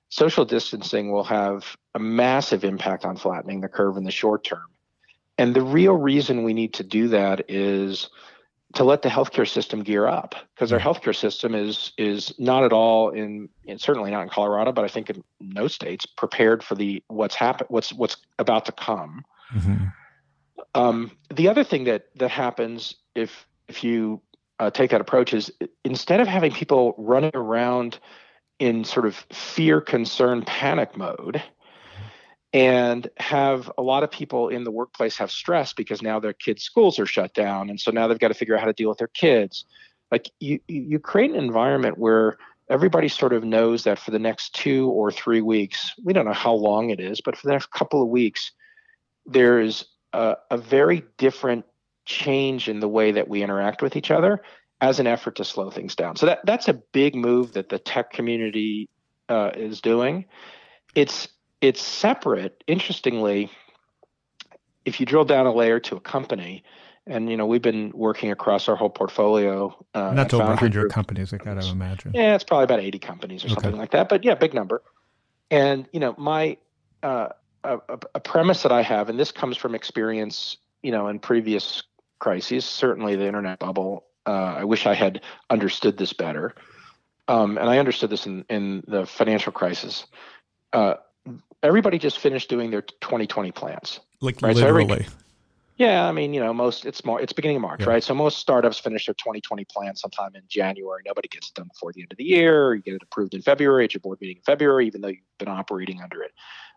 social 0.08 0.46
distancing 0.46 1.12
will 1.12 1.26
have 1.26 1.78
a 1.94 2.00
massive 2.00 2.64
impact 2.64 3.06
on 3.06 3.18
flattening 3.18 3.62
the 3.62 3.68
curve 3.68 3.98
in 3.98 4.06
the 4.06 4.12
short 4.12 4.46
term. 4.46 4.66
And 5.38 5.54
the 5.54 5.62
real 5.62 5.94
reason 5.94 6.44
we 6.44 6.54
need 6.54 6.74
to 6.76 6.84
do 6.84 7.10
that 7.10 7.50
is 7.50 8.10
to 8.76 8.84
let 8.84 9.02
the 9.02 9.10
healthcare 9.10 9.48
system 9.48 9.84
gear 9.84 10.06
up 10.06 10.36
because 10.54 10.72
our 10.72 10.80
healthcare 10.80 11.16
system 11.16 11.56
is 11.56 11.92
is 11.98 12.34
not 12.38 12.64
at 12.64 12.72
all 12.72 13.10
in, 13.10 13.50
certainly 13.78 14.12
not 14.12 14.22
in 14.22 14.30
Colorado, 14.30 14.72
but 14.72 14.86
I 14.86 14.88
think 14.88 15.10
in 15.10 15.24
no 15.40 15.68
states 15.68 16.06
prepared 16.06 16.64
for 16.64 16.76
the 16.76 17.04
what's 17.08 17.36
happen 17.36 17.66
what's 17.70 17.92
what's 17.94 18.18
about 18.38 18.66
to 18.66 18.72
come. 18.72 19.26
Mm-hmm. 19.54 19.86
Um, 20.76 21.12
the 21.34 21.48
other 21.48 21.64
thing 21.64 21.86
that 21.86 22.06
that 22.16 22.30
happens 22.30 22.96
if 23.16 23.48
if 23.68 23.84
you 23.84 24.22
uh, 24.60 24.70
take 24.70 24.92
that 24.92 25.02
approach 25.02 25.34
is 25.34 25.52
instead 25.84 26.20
of 26.20 26.28
having 26.28 26.52
people 26.52 26.94
running 26.98 27.32
around 27.34 28.00
in 28.60 28.84
sort 28.84 29.06
of 29.06 29.16
fear, 29.32 29.80
concern, 29.82 30.44
panic 30.44 30.96
mode, 30.98 31.42
and 32.52 33.08
have 33.18 33.72
a 33.78 33.82
lot 33.82 34.04
of 34.04 34.12
people 34.12 34.50
in 34.50 34.64
the 34.64 34.72
workplace 34.72 35.18
have 35.18 35.32
stress 35.32 35.74
because 35.74 36.02
now 36.02 36.20
their 36.20 36.34
kids' 36.34 36.64
schools 36.64 37.00
are 37.00 37.06
shut 37.06 37.34
down, 37.34 37.70
and 37.70 37.80
so 37.80 37.92
now 37.92 38.08
they've 38.08 38.20
got 38.20 38.30
to 38.30 38.34
figure 38.34 38.56
out 38.56 38.62
how 38.62 38.66
to 38.66 38.74
deal 38.74 38.90
with 38.90 38.98
their 38.98 39.08
kids. 39.08 39.66
Like 40.12 40.32
you, 40.40 40.60
you 40.68 41.00
create 41.00 41.30
an 41.30 41.38
environment 41.38 42.00
where 42.00 42.38
everybody 42.70 43.08
sort 43.08 43.34
of 43.34 43.44
knows 43.44 43.84
that 43.84 44.00
for 44.00 44.12
the 44.12 44.20
next 44.20 44.56
two 44.56 44.90
or 44.90 45.12
three 45.12 45.42
weeks, 45.42 45.94
we 46.04 46.14
don't 46.14 46.26
know 46.26 46.34
how 46.34 46.54
long 46.54 46.90
it 46.90 47.00
is, 47.00 47.22
but 47.22 47.36
for 47.36 47.48
the 47.48 47.54
next 47.54 47.72
couple 47.72 48.02
of 48.02 48.10
weeks, 48.10 48.52
there's 49.26 49.86
a, 50.14 50.36
a 50.50 50.58
very 50.58 51.04
different 51.18 51.66
change 52.06 52.68
in 52.68 52.80
the 52.80 52.88
way 52.88 53.12
that 53.12 53.28
we 53.28 53.44
interact 53.44 53.82
with 53.82 53.96
each 53.96 54.10
other 54.10 54.42
as 54.82 55.00
an 55.00 55.08
effort 55.08 55.36
to 55.36 55.46
slow 55.46 55.70
things 55.70 55.96
down. 55.96 56.16
So 56.16 56.26
that 56.28 56.40
that's 56.46 56.68
a 56.68 56.74
big 56.74 57.14
move 57.14 57.54
that 57.54 57.70
the 57.70 57.78
tech 57.78 58.12
community 58.12 58.90
uh, 59.28 59.52
is 59.56 59.82
doing. 59.82 60.26
It's 60.96 61.28
it's 61.62 61.82
separate. 61.82 62.64
Interestingly, 62.68 63.50
if 64.86 65.00
you 65.00 65.06
drill 65.06 65.26
down 65.26 65.46
a 65.46 65.54
layer 65.54 65.80
to 65.82 65.96
a 65.96 66.00
company, 66.00 66.64
and 67.08 67.30
you 67.30 67.38
know 67.38 67.46
we've 67.46 67.62
been 67.62 67.92
working 67.94 68.32
across 68.32 68.70
our 68.70 68.76
whole 68.76 68.90
portfolio. 68.90 69.76
Uh, 69.94 70.14
That's 70.14 70.34
over 70.34 70.46
100 70.46 70.92
companies. 70.92 71.34
I 71.34 71.38
gotta 71.38 71.68
imagine. 71.68 72.12
Yeah, 72.14 72.36
it's 72.36 72.44
probably 72.44 72.66
about 72.66 72.80
80 72.80 73.00
companies 73.00 73.44
or 73.44 73.48
okay. 73.48 73.56
something 73.56 73.80
like 73.80 73.92
that. 73.92 74.10
But 74.10 74.24
yeah, 74.24 74.36
big 74.36 74.54
number. 74.54 74.82
And 75.52 75.88
you 75.92 76.00
know 76.00 76.16
my 76.18 76.58
uh, 77.04 77.30
a, 77.64 77.80
a 78.16 78.20
premise 78.20 78.64
that 78.64 78.72
I 78.72 78.82
have, 78.82 79.10
and 79.10 79.20
this 79.20 79.32
comes 79.32 79.58
from 79.58 79.76
experience, 79.76 80.58
you 80.84 80.92
know, 80.92 81.08
in 81.08 81.20
previous 81.20 81.84
crises, 82.20 82.66
certainly 82.66 83.16
the 83.16 83.26
internet 83.26 83.60
bubble. 83.60 84.06
Uh, 84.26 84.56
I 84.58 84.64
wish 84.64 84.86
I 84.86 84.94
had 84.94 85.22
understood 85.50 85.98
this 85.98 86.14
better. 86.14 86.56
Um, 87.28 87.58
and 87.58 87.70
I 87.70 87.78
understood 87.78 88.10
this 88.10 88.26
in, 88.26 88.44
in 88.50 88.84
the 88.88 89.06
financial 89.06 89.52
crisis. 89.52 90.06
Uh, 90.74 90.96
everybody 91.64 91.98
just 91.98 92.20
finished 92.20 92.50
doing 92.50 92.72
their 92.72 92.82
2020 92.82 93.52
plans. 93.52 94.00
Like 94.22 94.42
right? 94.42 94.56
literally. 94.56 94.88
So 94.88 94.94
every, 94.94 95.08
yeah, 95.78 96.06
I 96.08 96.12
mean, 96.12 96.34
you 96.34 96.42
know, 96.42 96.54
most 96.54 96.86
it's 96.86 97.06
more 97.06 97.22
it's 97.22 97.32
beginning 97.32 97.58
of 97.58 97.62
March, 97.62 97.82
yeah. 97.82 97.90
right? 97.90 98.04
So 98.04 98.14
most 98.14 98.40
startups 98.40 98.78
finish 98.80 99.06
their 99.06 99.16
2020 99.16 99.66
plan 99.66 99.96
sometime 99.96 100.32
in 100.36 100.42
January. 100.50 101.02
Nobody 101.06 101.30
gets 101.30 101.48
it 101.48 101.54
done 101.54 101.70
before 101.74 101.94
the 101.94 102.02
end 102.02 102.12
of 102.12 102.18
the 102.18 102.26
year. 102.26 102.76
You 102.76 102.82
get 102.82 102.96
it 102.96 103.04
approved 103.04 103.34
in 103.34 103.42
February 103.42 103.86
at 103.86 103.94
your 103.94 104.02
board 104.02 104.20
meeting 104.20 104.38
in 104.38 104.44
February, 104.44 104.88
even 104.88 105.00
though 105.00 105.08
you've 105.08 105.38
been 105.38 105.48
operating 105.48 106.02
under 106.02 106.22
it. 106.22 106.32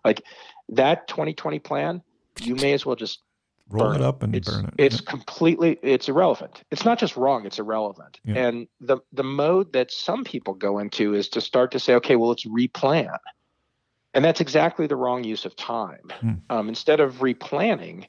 Like 0.04 0.22
that 0.70 1.08
2020 1.08 1.58
plan, 1.58 2.02
you 2.40 2.54
may 2.54 2.72
as 2.74 2.86
well 2.86 2.94
just 2.94 3.22
roll 3.70 3.92
it 3.92 4.02
up 4.02 4.22
and 4.22 4.36
it's, 4.36 4.48
burn 4.48 4.66
it. 4.66 4.74
It's 4.78 5.00
yeah. 5.00 5.10
completely 5.10 5.78
it's 5.82 6.08
irrelevant. 6.08 6.62
It's 6.70 6.84
not 6.84 6.98
just 7.00 7.16
wrong, 7.16 7.44
it's 7.44 7.58
irrelevant. 7.58 8.20
Yeah. 8.24 8.46
And 8.46 8.68
the 8.80 8.98
the 9.12 9.24
mode 9.24 9.72
that 9.72 9.90
some 9.90 10.22
people 10.22 10.54
go 10.54 10.78
into 10.78 11.14
is 11.14 11.28
to 11.30 11.40
start 11.40 11.72
to 11.72 11.80
say, 11.80 11.94
okay, 11.94 12.14
well, 12.14 12.28
let's 12.28 12.46
replan. 12.46 13.16
And 14.14 14.24
that's 14.24 14.40
exactly 14.40 14.86
the 14.86 14.96
wrong 14.96 15.24
use 15.24 15.44
of 15.44 15.56
time. 15.56 16.10
Hmm. 16.20 16.32
Um, 16.50 16.68
instead 16.68 17.00
of 17.00 17.16
replanning, 17.16 18.06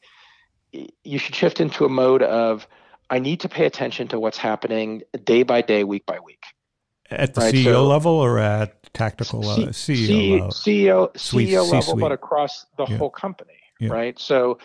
you 0.72 1.18
should 1.18 1.36
shift 1.36 1.62
into 1.62 1.86
a 1.86 1.90
mode 1.90 2.24
of 2.24 2.68
I 3.10 3.20
need 3.20 3.42
to 3.42 3.50
pay 3.50 3.66
attention 3.66 4.08
to 4.10 4.20
what's 4.20 4.38
happening 4.38 5.04
day 5.24 5.44
by 5.44 5.62
day, 5.62 5.84
week 5.84 6.06
by 6.06 6.20
week. 6.20 6.44
At 7.12 7.36
the 7.36 7.42
right? 7.42 7.54
CEO 7.54 7.74
so, 7.74 7.88
level 7.88 8.14
or 8.14 8.40
at 8.40 8.92
tactical 8.94 9.48
uh, 9.48 9.72
C- 9.72 9.94
CEO 9.94 10.08
C- 10.08 10.32
level? 10.34 10.50
CEO, 10.50 11.14
CEO 11.14 11.64
level, 11.64 11.82
C-suite. 11.82 12.00
but 12.00 12.12
across 12.12 12.66
the 12.78 12.86
yeah. 12.88 12.98
whole 12.98 13.10
company, 13.10 13.60
yeah. 13.80 13.90
right? 13.90 14.18
So, 14.18 14.58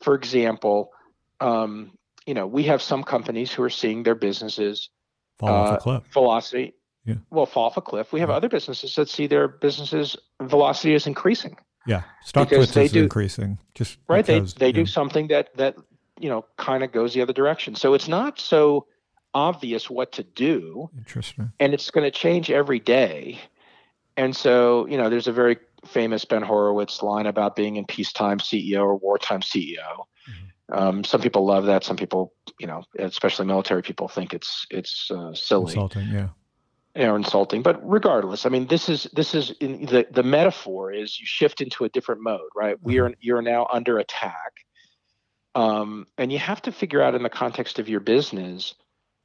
for 0.00 0.14
example, 0.14 0.92
um, 1.40 1.92
you 2.26 2.34
know, 2.34 2.46
we 2.46 2.64
have 2.64 2.82
some 2.82 3.02
companies 3.02 3.52
who 3.52 3.62
are 3.62 3.70
seeing 3.70 4.02
their 4.02 4.14
businesses 4.14 4.90
fall 5.38 5.48
uh, 5.48 5.52
off 5.52 5.78
a 5.78 5.80
cliff. 5.80 6.02
Velocity, 6.12 6.74
yeah. 7.06 7.14
well, 7.30 7.46
fall 7.46 7.66
off 7.66 7.76
a 7.76 7.80
cliff. 7.80 8.12
We 8.12 8.20
have 8.20 8.30
other 8.30 8.48
businesses 8.48 8.94
that 8.96 9.08
see 9.08 9.26
their 9.26 9.46
businesses 9.46 10.16
velocity 10.42 10.94
is 10.94 11.06
increasing. 11.06 11.56
Yeah, 11.86 12.02
stock 12.24 12.52
is 12.52 12.72
do, 12.72 13.02
increasing. 13.04 13.58
Just 13.74 13.98
right, 14.08 14.26
because, 14.26 14.54
they 14.54 14.66
they 14.66 14.72
do 14.72 14.86
something 14.86 15.28
that 15.28 15.56
that 15.56 15.76
you 16.18 16.28
know 16.28 16.44
kind 16.56 16.82
of 16.82 16.90
goes 16.90 17.14
the 17.14 17.22
other 17.22 17.32
direction. 17.32 17.76
So 17.76 17.94
it's 17.94 18.08
not 18.08 18.40
so 18.40 18.86
obvious 19.32 19.88
what 19.88 20.12
to 20.12 20.24
do. 20.24 20.90
Interesting. 20.98 21.52
And 21.60 21.72
it's 21.72 21.90
going 21.90 22.04
to 22.04 22.10
change 22.10 22.50
every 22.50 22.80
day. 22.80 23.38
And 24.16 24.34
so 24.34 24.86
you 24.88 24.96
know, 24.96 25.08
there's 25.08 25.28
a 25.28 25.32
very 25.32 25.58
famous 25.86 26.24
Ben 26.24 26.42
Horowitz 26.42 27.02
line 27.02 27.26
about 27.26 27.54
being 27.54 27.76
in 27.76 27.84
peacetime 27.84 28.38
CEO 28.38 28.80
or 28.80 28.96
wartime 28.96 29.42
CEO. 29.42 29.76
Mm-hmm. 30.28 30.74
Um, 30.76 31.04
some 31.04 31.20
people 31.20 31.46
love 31.46 31.66
that. 31.66 31.84
Some 31.84 31.96
people, 31.96 32.32
you 32.58 32.66
know, 32.66 32.82
especially 32.98 33.46
military 33.46 33.82
people, 33.82 34.08
think 34.08 34.34
it's 34.34 34.66
it's 34.72 35.08
uh, 35.12 35.32
silly. 35.34 35.70
Insulting, 35.72 36.08
yeah 36.08 36.28
or 36.96 37.16
insulting. 37.16 37.62
But 37.62 37.80
regardless, 37.88 38.46
I 38.46 38.48
mean, 38.48 38.66
this 38.66 38.88
is 38.88 39.04
this 39.12 39.34
is 39.34 39.54
the 39.60 40.06
the 40.10 40.22
metaphor 40.22 40.92
is 40.92 41.18
you 41.18 41.26
shift 41.26 41.60
into 41.60 41.84
a 41.84 41.88
different 41.88 42.22
mode, 42.22 42.48
right? 42.54 42.76
We 42.80 42.98
are 43.00 43.12
you're 43.20 43.42
now 43.42 43.66
under 43.70 43.98
attack, 43.98 44.64
um, 45.54 46.06
and 46.16 46.32
you 46.32 46.38
have 46.38 46.62
to 46.62 46.72
figure 46.72 47.02
out 47.02 47.14
in 47.14 47.22
the 47.22 47.28
context 47.28 47.78
of 47.78 47.88
your 47.88 48.00
business 48.00 48.74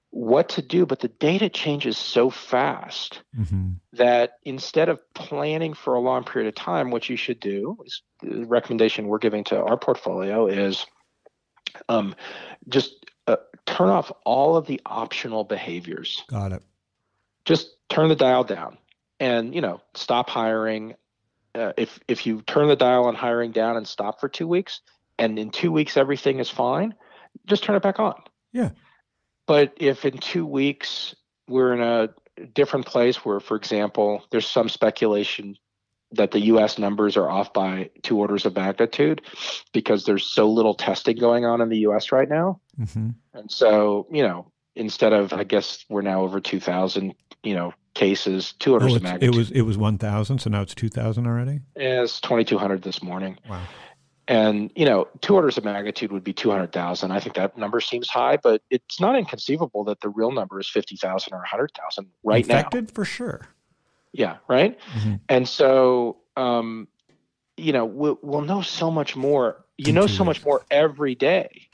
what 0.09 0.49
to 0.49 0.61
do. 0.61 0.85
But 0.85 0.99
the 0.99 1.07
data 1.07 1.49
changes 1.49 1.97
so 1.97 2.29
fast 2.29 3.21
mm-hmm. 3.37 3.71
that 3.93 4.33
instead 4.43 4.89
of 4.89 5.01
planning 5.13 5.73
for 5.73 5.93
a 5.93 5.99
long 5.99 6.23
period 6.23 6.49
of 6.49 6.55
time, 6.55 6.91
what 6.91 7.09
you 7.09 7.15
should 7.15 7.39
do 7.39 7.77
is 7.85 8.01
the 8.21 8.45
recommendation 8.45 9.07
we're 9.07 9.19
giving 9.19 9.43
to 9.45 9.61
our 9.61 9.77
portfolio 9.77 10.47
is 10.47 10.85
um, 11.87 12.15
just 12.67 12.93
uh, 13.27 13.37
turn 13.65 13.87
off 13.87 14.11
all 14.25 14.57
of 14.57 14.67
the 14.67 14.81
optional 14.85 15.45
behaviors. 15.45 16.23
Got 16.27 16.51
it 16.51 16.63
just 17.45 17.75
turn 17.89 18.09
the 18.09 18.15
dial 18.15 18.43
down 18.43 18.77
and 19.19 19.53
you 19.55 19.61
know 19.61 19.81
stop 19.93 20.29
hiring. 20.29 20.95
Uh, 21.53 21.73
if 21.77 21.99
if 22.07 22.25
you 22.25 22.41
turn 22.43 22.67
the 22.67 22.75
dial 22.75 23.05
on 23.05 23.15
hiring 23.15 23.51
down 23.51 23.75
and 23.75 23.87
stop 23.87 24.21
for 24.21 24.29
two 24.29 24.47
weeks 24.47 24.81
and 25.19 25.37
in 25.37 25.49
two 25.49 25.71
weeks 25.71 25.97
everything 25.97 26.39
is 26.39 26.49
fine 26.49 26.95
just 27.45 27.63
turn 27.63 27.75
it 27.75 27.83
back 27.83 27.99
on. 27.99 28.21
Yeah. 28.51 28.69
But 29.47 29.73
if 29.77 30.05
in 30.05 30.17
two 30.17 30.45
weeks 30.45 31.15
we're 31.47 31.73
in 31.73 31.81
a 31.81 32.09
different 32.53 32.85
place 32.85 33.17
where 33.25 33.39
for 33.39 33.57
example 33.57 34.23
there's 34.31 34.47
some 34.47 34.69
speculation 34.69 35.57
that 36.13 36.31
the 36.31 36.39
us 36.39 36.77
numbers 36.77 37.15
are 37.15 37.29
off 37.29 37.53
by 37.53 37.89
two 38.03 38.17
orders 38.17 38.45
of 38.45 38.55
magnitude 38.55 39.21
because 39.71 40.05
there's 40.05 40.25
so 40.25 40.49
little 40.49 40.73
testing 40.73 41.17
going 41.17 41.45
on 41.45 41.61
in 41.61 41.69
the 41.69 41.77
us 41.77 42.11
right 42.11 42.29
now. 42.29 42.59
Mm-hmm. 42.79 43.09
and 43.33 43.51
so 43.51 44.07
you 44.11 44.23
know 44.23 44.51
instead 44.75 45.13
of 45.13 45.33
I 45.33 45.43
guess 45.43 45.85
we're 45.89 46.01
now 46.01 46.21
over 46.21 46.39
two 46.39 46.59
thousand, 46.59 47.15
you 47.43 47.53
know, 47.53 47.73
cases, 47.93 48.53
two 48.59 48.73
orders 48.73 48.93
oh, 48.93 48.95
of 48.97 49.03
magnitude. 49.03 49.35
It 49.35 49.37
was 49.37 49.51
it 49.51 49.61
was 49.61 49.77
one 49.77 49.97
thousand, 49.97 50.39
so 50.39 50.49
now 50.49 50.61
it's 50.61 50.75
two 50.75 50.89
thousand 50.89 51.27
already. 51.27 51.59
Yeah, 51.75 52.03
it's 52.03 52.19
twenty 52.19 52.43
two 52.43 52.57
hundred 52.57 52.81
this 52.83 53.01
morning. 53.01 53.37
Wow. 53.49 53.61
And 54.27 54.71
you 54.75 54.85
know, 54.85 55.07
two 55.21 55.35
orders 55.35 55.57
of 55.57 55.65
magnitude 55.65 56.11
would 56.11 56.23
be 56.23 56.33
two 56.33 56.51
hundred 56.51 56.71
thousand. 56.71 57.11
I 57.11 57.19
think 57.19 57.35
that 57.35 57.57
number 57.57 57.81
seems 57.81 58.09
high, 58.09 58.37
but 58.37 58.61
it's 58.69 58.99
not 58.99 59.17
inconceivable 59.17 59.83
that 59.85 59.99
the 60.01 60.09
real 60.09 60.31
number 60.31 60.59
is 60.59 60.69
fifty 60.69 60.95
thousand 60.95 61.33
or 61.33 61.43
hundred 61.43 61.71
thousand 61.77 62.07
right 62.23 62.43
Infected 62.43 62.49
now. 62.49 62.79
Infected 62.79 62.95
for 62.95 63.05
sure. 63.05 63.47
Yeah. 64.13 64.37
Right. 64.47 64.77
Mm-hmm. 64.93 65.15
And 65.29 65.47
so, 65.47 66.17
um, 66.35 66.87
you 67.57 67.71
know, 67.73 67.85
we'll, 67.85 68.19
we'll 68.21 68.41
know 68.41 68.61
so 68.61 68.91
much 68.91 69.15
more. 69.15 69.65
You 69.77 69.93
know, 69.93 70.05
so 70.05 70.23
much 70.23 70.45
more 70.45 70.63
every 70.69 71.15
day 71.15 71.69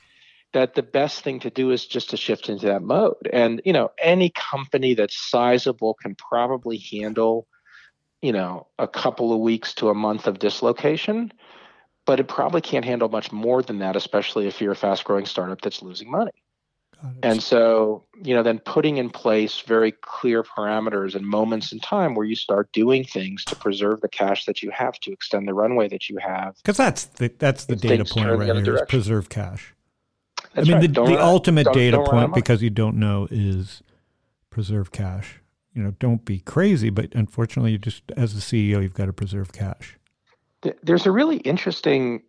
that 0.52 0.74
the 0.74 0.82
best 0.82 1.22
thing 1.22 1.40
to 1.40 1.50
do 1.50 1.70
is 1.70 1.86
just 1.86 2.10
to 2.10 2.16
shift 2.16 2.48
into 2.48 2.66
that 2.66 2.82
mode. 2.82 3.28
And, 3.32 3.60
you 3.64 3.72
know, 3.72 3.90
any 3.98 4.30
company 4.30 4.94
that's 4.94 5.16
sizable 5.30 5.94
can 5.94 6.14
probably 6.14 6.78
handle, 6.78 7.46
you 8.22 8.32
know, 8.32 8.66
a 8.78 8.88
couple 8.88 9.32
of 9.32 9.40
weeks 9.40 9.74
to 9.74 9.90
a 9.90 9.94
month 9.94 10.26
of 10.26 10.38
dislocation, 10.38 11.32
but 12.06 12.20
it 12.20 12.28
probably 12.28 12.62
can't 12.62 12.84
handle 12.84 13.08
much 13.08 13.30
more 13.30 13.62
than 13.62 13.78
that, 13.80 13.96
especially 13.96 14.46
if 14.46 14.60
you're 14.60 14.72
a 14.72 14.76
fast 14.76 15.04
growing 15.04 15.26
startup 15.26 15.60
that's 15.60 15.82
losing 15.82 16.10
money. 16.10 16.32
And 17.22 17.40
so, 17.40 18.04
you 18.24 18.34
know, 18.34 18.42
then 18.42 18.58
putting 18.58 18.96
in 18.96 19.08
place 19.08 19.60
very 19.60 19.92
clear 19.92 20.42
parameters 20.42 21.14
and 21.14 21.24
moments 21.24 21.70
in 21.70 21.78
time 21.78 22.16
where 22.16 22.26
you 22.26 22.34
start 22.34 22.72
doing 22.72 23.04
things 23.04 23.44
to 23.44 23.54
preserve 23.54 24.00
the 24.00 24.08
cash 24.08 24.46
that 24.46 24.62
you 24.62 24.72
have 24.72 24.98
to 25.00 25.12
extend 25.12 25.46
the 25.46 25.54
runway 25.54 25.88
that 25.88 26.08
you 26.08 26.16
have. 26.18 26.56
Because 26.56 26.76
that's 26.76 27.04
the 27.04 27.32
that's 27.38 27.66
the 27.66 27.76
data 27.76 28.04
point 28.04 28.28
right 28.30 28.64
here: 28.64 28.84
preserve 28.86 29.28
cash. 29.28 29.74
That's 30.54 30.68
I 30.68 30.72
mean, 30.72 30.80
right. 30.80 30.94
the, 30.94 31.04
the 31.04 31.22
ultimate 31.22 31.64
don't, 31.64 31.74
data 31.74 31.96
don't 31.96 32.08
point, 32.08 32.34
because 32.34 32.62
you 32.62 32.70
don't 32.70 32.96
know, 32.96 33.28
is 33.30 33.82
preserve 34.50 34.92
cash. 34.92 35.40
You 35.74 35.82
know, 35.82 35.90
don't 36.00 36.24
be 36.24 36.40
crazy, 36.40 36.90
but 36.90 37.14
unfortunately, 37.14 37.72
you 37.72 37.78
just 37.78 38.02
as 38.16 38.34
the 38.34 38.40
CEO, 38.40 38.82
you've 38.82 38.94
got 38.94 39.06
to 39.06 39.12
preserve 39.12 39.52
cash. 39.52 39.96
There's 40.82 41.06
a 41.06 41.12
really 41.12 41.36
interesting 41.38 42.22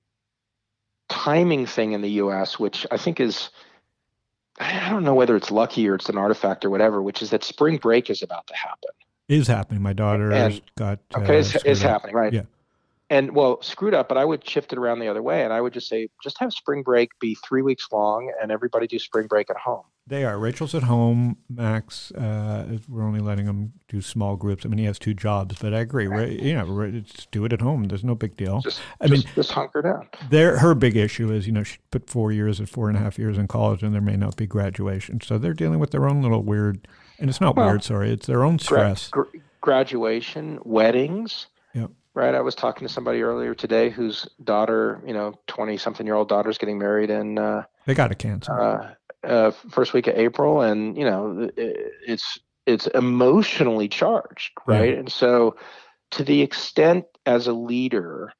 timing 1.07 1.65
thing 1.65 1.93
in 1.93 2.01
the 2.01 2.11
U.S., 2.11 2.59
which 2.59 2.85
I 2.91 2.97
think 2.97 3.19
is 3.19 3.49
I 4.59 4.89
don't 4.89 5.03
know 5.03 5.15
whether 5.15 5.35
it's 5.35 5.51
lucky 5.51 5.87
or 5.87 5.95
it's 5.95 6.09
an 6.09 6.17
artifact 6.17 6.65
or 6.65 6.69
whatever, 6.69 7.01
which 7.01 7.21
is 7.21 7.29
that 7.29 7.43
spring 7.43 7.77
break 7.77 8.09
is 8.09 8.21
about 8.21 8.45
to 8.47 8.55
happen. 8.55 8.89
Is 9.29 9.47
happening. 9.47 9.81
My 9.81 9.93
daughter 9.93 10.31
And- 10.31 10.61
got 10.75 10.99
Okay, 11.15 11.39
uh, 11.39 11.59
it's 11.65 11.81
happening, 11.81 12.15
right? 12.15 12.33
Yeah. 12.33 12.43
And 13.11 13.35
well, 13.35 13.59
screwed 13.63 13.95
up, 13.95 14.07
but 14.07 14.17
I 14.19 14.25
would 14.25 14.47
shift 14.47 14.71
it 14.71 14.77
around 14.77 14.99
the 14.99 15.07
other 15.07 15.23
way, 15.23 15.43
and 15.43 15.51
I 15.51 15.61
would 15.61 15.73
just 15.73 15.89
say, 15.89 16.09
just 16.23 16.37
have 16.39 16.53
spring 16.53 16.83
break 16.83 17.17
be 17.19 17.35
three 17.35 17.63
weeks 17.63 17.87
long, 17.91 18.31
and 18.39 18.51
everybody 18.51 18.85
do 18.85 18.99
spring 18.99 19.25
break 19.25 19.49
at 19.49 19.57
home. 19.57 19.83
They 20.05 20.25
are. 20.25 20.37
Rachel's 20.39 20.73
at 20.75 20.83
home. 20.83 21.37
Max, 21.49 22.11
uh, 22.11 22.77
we're 22.87 23.03
only 23.03 23.19
letting 23.19 23.45
him 23.45 23.73
do 23.87 24.01
small 24.01 24.35
groups. 24.35 24.63
I 24.65 24.69
mean, 24.69 24.77
he 24.79 24.85
has 24.85 24.97
two 24.99 25.13
jobs, 25.15 25.57
but 25.59 25.73
I 25.73 25.79
agree. 25.79 26.07
Right? 26.07 26.31
You 26.39 26.53
know, 26.55 27.01
do 27.31 27.45
it 27.45 27.53
at 27.53 27.61
home. 27.61 27.85
There's 27.85 28.03
no 28.03 28.15
big 28.15 28.35
deal. 28.37 28.61
Just, 28.61 28.81
I 29.01 29.07
mean, 29.07 29.21
just, 29.21 29.35
just 29.35 29.51
hunker 29.51 29.81
down. 29.81 30.07
their 30.29 30.57
her 30.59 30.73
big 30.75 30.95
issue 30.95 31.31
is, 31.31 31.45
you 31.47 31.53
know, 31.53 31.63
she 31.63 31.77
put 31.91 32.09
four 32.09 32.31
years 32.31 32.59
and 32.59 32.67
four 32.69 32.89
and 32.89 32.97
a 32.97 33.01
half 33.01 33.17
years 33.19 33.37
in 33.39 33.47
college, 33.47 33.81
and 33.83 33.93
there 33.93 34.01
may 34.01 34.17
not 34.17 34.35
be 34.35 34.45
graduation. 34.47 35.19
So 35.21 35.37
they're 35.39 35.53
dealing 35.53 35.79
with 35.79 35.91
their 35.91 36.07
own 36.07 36.21
little 36.21 36.43
weird, 36.43 36.87
and 37.19 37.29
it's 37.29 37.41
not 37.41 37.55
Well, 37.55 37.67
weird. 37.67 37.83
Sorry, 37.83 38.11
it's 38.11 38.25
their 38.27 38.43
own 38.43 38.57
Gra- 38.57 38.63
stress. 38.65 39.09
gr- 39.09 39.23
graduation, 39.61 40.59
weddings. 40.63 41.47
Right. 42.19 42.35
I 42.35 42.41
was 42.41 42.53
talking 42.53 42.85
to 42.85 42.93
somebody 42.93 43.21
earlier 43.21 43.55
today 43.55 43.89
whose 43.89 44.27
daughter, 44.43 45.01
you 45.07 45.13
know, 45.13 45.39
twenty 45.47 45.77
something 45.77 46.05
year 46.05 46.15
old 46.15 46.27
daughter's 46.27 46.57
getting 46.57 46.77
married 46.77 47.09
and 47.09 47.39
uh, 47.39 47.63
They 47.85 47.93
got 47.93 48.09
to 48.09 48.15
cancel. 48.15 48.55
uh, 48.55 48.89
uh, 49.23 49.51
first 49.51 49.93
week 49.93 50.07
of 50.07 50.15
April, 50.17 50.61
and 50.61 50.97
you 50.97 51.05
know, 51.05 51.49
i- 51.57 51.75
it's 52.05 52.37
it's 52.65 52.87
emotionally 52.87 53.87
charged, 53.87 54.51
right? 54.65 54.97
And 54.97 55.09
so, 55.09 55.55
to 56.11 56.25
the 56.25 56.41
extent 56.41 57.05
as 57.25 57.47
a 57.47 57.53
leader, 57.53 58.33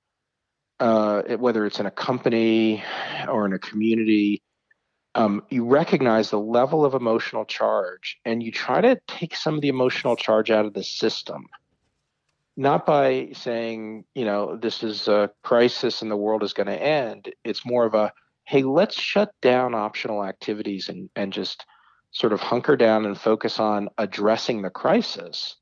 uh, 0.82 1.24
it- 1.26 1.40
whether 1.40 1.66
it's 1.66 1.80
in 1.80 1.86
a 1.86 1.92
company 1.92 2.84
or 3.30 3.46
in 3.46 3.54
a 3.54 3.60
community, 3.60 4.42
um, 5.16 5.42
you 5.50 5.66
recognize 5.66 6.32
the 6.32 6.40
level 6.40 6.84
of 6.84 6.94
emotional 6.96 7.46
charge, 7.46 8.18
and 8.26 8.44
you 8.44 8.52
try 8.52 8.82
to 8.82 9.00
take 9.08 9.36
some 9.38 9.56
of 9.56 9.62
the 9.62 9.70
emotional 9.70 10.18
charge 10.18 10.52
out 10.52 10.66
of 10.66 10.74
the 10.74 10.84
system. 10.84 11.48
Not 12.60 12.86
by 12.86 13.30
saying, 13.32 14.04
you 14.16 14.26
know, 14.26 14.58
this 14.58 14.84
is 14.84 15.08
a 15.08 15.32
crisis 15.46 16.02
and 16.02 16.12
the 16.12 16.18
world 16.18 16.44
is 16.44 16.52
going 16.52 16.68
to 16.68 16.76
end. 16.76 17.34
It's 17.46 17.66
more 17.66 17.86
of 17.86 17.94
a, 17.94 18.12
hey, 18.44 18.64
let's 18.64 19.00
shut 19.00 19.32
down 19.42 19.74
optional 19.74 20.26
activities 20.26 20.90
and, 20.90 21.10
and 21.16 21.32
just 21.32 21.66
sort 22.12 22.34
of 22.34 22.42
hunker 22.42 22.76
down 22.76 23.06
and 23.06 23.18
focus 23.18 23.62
on 23.62 23.88
addressing 23.98 24.62
the 24.62 24.70
crisis 24.70 25.56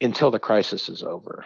until 0.00 0.30
the 0.30 0.38
crisis 0.38 0.88
is 0.88 1.02
over. 1.02 1.44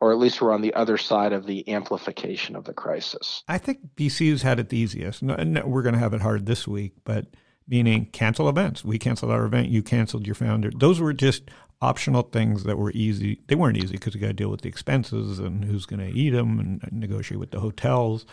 Or 0.00 0.12
at 0.12 0.18
least 0.18 0.40
we're 0.40 0.54
on 0.54 0.62
the 0.62 0.74
other 0.74 0.96
side 0.96 1.32
of 1.32 1.46
the 1.46 1.68
amplification 1.68 2.54
of 2.54 2.66
the 2.66 2.72
crisis. 2.72 3.42
I 3.48 3.58
think 3.58 3.80
VC's 3.96 4.42
had 4.42 4.60
it 4.60 4.68
the 4.68 4.78
easiest. 4.78 5.24
No, 5.24 5.34
no, 5.34 5.66
we're 5.66 5.82
going 5.82 5.94
to 5.94 5.98
have 5.98 6.14
it 6.14 6.20
hard 6.20 6.46
this 6.46 6.68
week, 6.68 6.92
but 7.02 7.26
meaning 7.68 8.06
cancel 8.12 8.48
events. 8.48 8.84
We 8.84 8.98
canceled 8.98 9.32
our 9.32 9.44
event. 9.44 9.68
You 9.68 9.82
canceled 9.82 10.26
your 10.26 10.34
founder. 10.34 10.70
Those 10.74 11.00
were 11.00 11.12
just 11.12 11.44
optional 11.82 12.22
things 12.22 12.64
that 12.64 12.78
were 12.78 12.90
easy. 12.92 13.40
They 13.48 13.54
weren't 13.54 13.76
easy 13.76 13.92
because 13.92 14.14
you 14.14 14.20
got 14.20 14.28
to 14.28 14.32
deal 14.32 14.48
with 14.50 14.62
the 14.62 14.68
expenses 14.68 15.38
and 15.38 15.64
who's 15.64 15.84
going 15.86 16.00
to 16.00 16.16
eat 16.16 16.30
them 16.30 16.58
and 16.58 16.82
uh, 16.84 16.88
negotiate 16.92 17.38
with 17.40 17.50
the 17.50 17.60
hotels. 17.60 18.24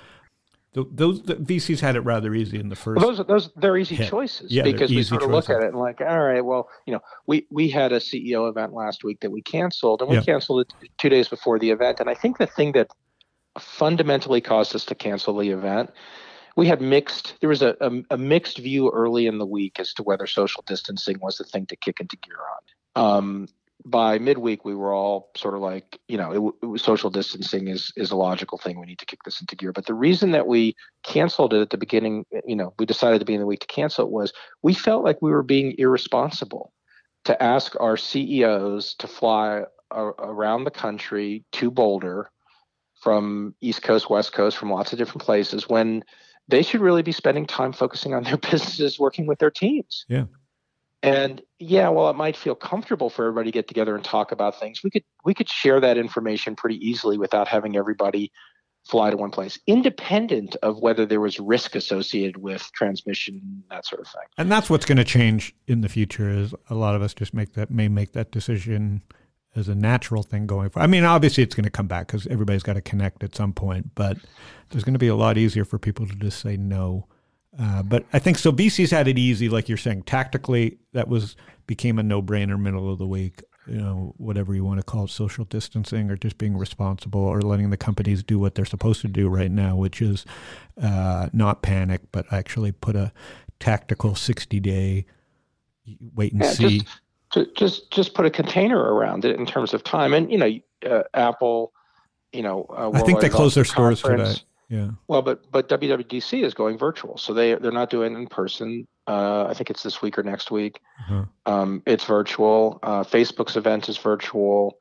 Th- 0.73 0.87
Those 0.91 1.21
the 1.23 1.35
VCs 1.35 1.79
had 1.81 1.95
it 1.95 2.01
rather 2.01 2.33
easy 2.33 2.59
in 2.59 2.69
the 2.69 2.75
first. 2.75 2.99
Well, 3.01 3.09
those 3.09 3.19
are 3.19 3.23
those 3.25 3.51
they're 3.55 3.77
easy 3.77 3.95
Yeah. 3.95 4.09
choices 4.09 4.51
Yeah, 4.51 4.63
because 4.63 4.89
we 4.91 5.03
sort 5.03 5.23
of 5.23 5.29
look 5.29 5.49
at 5.49 5.61
it 5.61 5.67
and 5.67 5.77
like, 5.77 5.99
all 6.01 6.21
right, 6.23 6.43
well, 6.43 6.69
you 6.87 6.93
know, 6.93 7.01
we 7.27 7.45
we 7.51 7.69
had 7.69 7.91
a 7.91 7.99
CEO 7.99 8.49
event 8.49 8.73
last 8.73 9.03
week 9.03 9.19
that 9.21 9.31
we 9.31 9.41
canceled, 9.41 10.01
and 10.01 10.09
we 10.09 10.15
Yeah. 10.17 10.23
canceled 10.23 10.61
it 10.61 10.73
two 10.97 11.09
days 11.09 11.27
before 11.27 11.59
the 11.59 11.69
event. 11.69 11.99
And 11.99 12.09
I 12.09 12.13
think 12.13 12.37
the 12.37 12.47
thing 12.47 12.71
that 12.73 12.87
fundamentally 13.59 14.41
caused 14.41 14.75
us 14.75 14.85
to 14.85 14.95
cancel 14.95 15.37
the 15.37 15.49
event, 15.49 15.91
we 16.55 16.67
had 16.67 16.81
mixed. 16.81 17.35
There 17.39 17.49
was 17.49 17.61
a, 17.61 17.75
a, 17.81 17.91
a 18.11 18.17
mixed 18.17 18.57
view 18.57 18.89
early 18.91 19.27
in 19.27 19.37
the 19.37 19.45
week 19.45 19.79
as 19.79 19.93
to 19.95 20.03
whether 20.03 20.27
social 20.27 20.63
distancing 20.67 21.19
was 21.21 21.37
the 21.37 21.43
thing 21.43 21.65
to 21.67 21.75
kick 21.75 21.99
into 21.99 22.17
gear 22.17 22.37
on. 22.95 23.03
Um, 23.03 23.47
by 23.85 24.17
midweek, 24.17 24.63
we 24.63 24.75
were 24.75 24.93
all 24.93 25.31
sort 25.35 25.55
of 25.55 25.61
like, 25.61 25.99
you 26.07 26.17
know, 26.17 26.53
it, 26.63 26.67
it 26.67 26.79
social 26.79 27.09
distancing 27.09 27.67
is 27.67 27.91
is 27.97 28.11
a 28.11 28.15
logical 28.15 28.57
thing. 28.57 28.79
We 28.79 28.85
need 28.85 28.99
to 28.99 29.05
kick 29.05 29.23
this 29.23 29.41
into 29.41 29.55
gear. 29.55 29.73
But 29.73 29.87
the 29.87 29.93
reason 29.93 30.31
that 30.31 30.47
we 30.47 30.75
canceled 31.03 31.53
it 31.53 31.61
at 31.61 31.69
the 31.69 31.77
beginning, 31.77 32.25
you 32.45 32.55
know, 32.55 32.73
we 32.79 32.85
decided 32.85 33.19
to 33.19 33.25
be 33.25 33.33
in 33.33 33.39
the 33.39 33.45
week 33.45 33.59
to 33.61 33.67
cancel 33.67 34.05
it 34.05 34.11
was 34.11 34.31
we 34.61 34.73
felt 34.73 35.03
like 35.03 35.21
we 35.21 35.31
were 35.31 35.43
being 35.43 35.75
irresponsible 35.77 36.71
to 37.25 37.41
ask 37.41 37.75
our 37.79 37.97
CEOs 37.97 38.95
to 38.95 39.07
fly 39.07 39.63
a, 39.91 40.01
around 40.01 40.63
the 40.63 40.71
country 40.71 41.43
to 41.53 41.71
Boulder 41.71 42.29
from 43.01 43.53
East 43.59 43.81
Coast, 43.81 44.09
West 44.09 44.31
Coast, 44.31 44.57
from 44.57 44.71
lots 44.71 44.93
of 44.93 44.97
different 44.97 45.23
places 45.23 45.67
when 45.67 46.03
they 46.47 46.61
should 46.61 46.81
really 46.81 47.01
be 47.01 47.11
spending 47.11 47.45
time 47.45 47.73
focusing 47.73 48.13
on 48.13 48.23
their 48.23 48.37
businesses, 48.51 48.99
working 48.99 49.25
with 49.25 49.39
their 49.39 49.51
teams. 49.51 50.05
Yeah. 50.07 50.25
And 51.01 51.41
yeah, 51.59 51.89
well, 51.89 52.09
it 52.09 52.15
might 52.15 52.37
feel 52.37 52.55
comfortable 52.55 53.09
for 53.09 53.25
everybody 53.25 53.51
to 53.51 53.53
get 53.53 53.67
together 53.67 53.93
and 53.93 54.03
talk 54.03 54.31
about 54.31 54.57
things. 54.57 54.81
We 54.83 54.89
could 54.89 55.03
we 55.25 55.33
could 55.33 55.49
share 55.49 55.81
that 55.81 55.97
information 55.97 56.55
pretty 56.55 56.77
easily 56.77 57.17
without 57.17 57.49
having 57.49 57.75
everybody 57.75 58.31
fly 58.85 59.09
to 59.09 59.17
one 59.17 59.31
place, 59.31 59.59
independent 59.67 60.55
of 60.63 60.79
whether 60.79 61.05
there 61.05 61.21
was 61.21 61.39
risk 61.39 61.75
associated 61.75 62.37
with 62.37 62.69
transmission, 62.73 63.63
that 63.69 63.85
sort 63.85 64.01
of 64.01 64.07
thing. 64.07 64.23
and 64.37 64.51
that's 64.51 64.69
what's 64.69 64.85
going 64.85 64.97
to 64.97 65.03
change 65.03 65.55
in 65.67 65.81
the 65.81 65.89
future. 65.89 66.29
Is 66.29 66.53
a 66.69 66.75
lot 66.75 66.95
of 66.95 67.01
us 67.01 67.13
just 67.13 67.33
make 67.33 67.53
that 67.53 67.69
may 67.69 67.89
make 67.89 68.13
that 68.13 68.31
decision 68.31 69.01
as 69.55 69.67
a 69.67 69.75
natural 69.75 70.23
thing 70.23 70.47
going 70.47 70.69
forward. 70.69 70.83
I 70.83 70.87
mean, 70.87 71.03
obviously 71.03 71.43
it's 71.43 71.55
going 71.55 71.63
to 71.65 71.69
come 71.69 71.87
back 71.87 72.07
because 72.07 72.25
everybody's 72.27 72.63
got 72.63 72.73
to 72.73 72.81
connect 72.81 73.23
at 73.23 73.35
some 73.35 73.53
point, 73.53 73.91
but 73.95 74.17
there's 74.69 74.83
going 74.83 74.93
to 74.93 74.99
be 74.99 75.07
a 75.07 75.15
lot 75.15 75.37
easier 75.37 75.65
for 75.65 75.77
people 75.77 76.07
to 76.07 76.15
just 76.15 76.39
say 76.39 76.57
no. 76.57 77.07
Uh, 77.59 77.83
but 77.83 78.03
I 78.11 78.19
think 78.19 78.39
so. 78.39 78.51
VC's 78.51 78.89
had 78.89 79.07
it 79.07 79.19
easy, 79.19 79.47
like 79.49 79.69
you're 79.69 79.77
saying. 79.77 80.03
Tactically, 80.03 80.79
that 80.93 81.07
was 81.07 81.35
became 81.67 81.99
a 81.99 82.03
no-brainer 82.03 82.59
middle 82.59 82.91
of 82.91 82.97
the 82.97 83.05
week. 83.07 83.43
You 83.67 83.77
know, 83.77 84.13
whatever 84.17 84.53
you 84.55 84.65
want 84.65 84.79
to 84.79 84.83
call 84.83 85.05
it, 85.05 85.09
social 85.11 85.45
distancing 85.45 86.09
or 86.09 86.17
just 86.17 86.37
being 86.37 86.57
responsible 86.57 87.21
or 87.21 87.41
letting 87.41 87.69
the 87.69 87.77
companies 87.77 88.21
do 88.23 88.37
what 88.39 88.55
they're 88.55 88.65
supposed 88.65 89.01
to 89.01 89.07
do 89.07 89.29
right 89.29 89.51
now, 89.51 89.75
which 89.77 90.01
is 90.01 90.25
uh, 90.81 91.29
not 91.31 91.61
panic, 91.61 92.01
but 92.11 92.25
actually 92.33 92.71
put 92.73 92.95
a 92.97 93.13
tactical 93.59 94.11
60-day 94.11 95.05
wait 96.13 96.33
and 96.33 96.41
Yeah, 96.41 96.49
see. 96.49 96.79
just, 96.79 96.91
ju- 97.33 97.51
just 97.55 97.91
just 97.91 98.13
put 98.13 98.25
a 98.25 98.29
container 98.29 98.77
around 98.77 99.25
it 99.25 99.37
in 99.37 99.45
terms 99.45 99.73
of 99.73 99.83
time. 99.83 100.13
And 100.13 100.31
you 100.31 100.37
know, 100.37 100.59
uh, 100.89 101.03
Apple, 101.13 101.73
you 102.31 102.41
know, 102.41 102.65
uh, 102.69 102.91
I 102.93 103.01
think 103.01 103.21
they 103.21 103.29
closed 103.29 103.55
their 103.55 103.65
stores 103.65 103.99
for 103.99 104.17
that. 104.17 104.43
Yeah. 104.69 104.91
Well, 105.07 105.21
but 105.21 105.51
but 105.51 105.69
WWDC 105.69 106.43
is 106.43 106.53
going 106.53 106.77
virtual, 106.77 107.17
so 107.17 107.33
they 107.33 107.55
they're 107.55 107.71
not 107.71 107.89
doing 107.89 108.13
it 108.13 108.17
in 108.17 108.27
person. 108.27 108.87
Uh, 109.07 109.45
I 109.45 109.53
think 109.53 109.69
it's 109.69 109.83
this 109.83 110.01
week 110.01 110.17
or 110.17 110.23
next 110.23 110.49
week. 110.49 110.79
Uh-huh. 111.01 111.25
Um, 111.45 111.83
it's 111.85 112.05
virtual. 112.05 112.79
Uh, 112.81 113.03
Facebook's 113.03 113.57
event 113.57 113.89
is 113.89 113.97
virtual. 113.97 114.77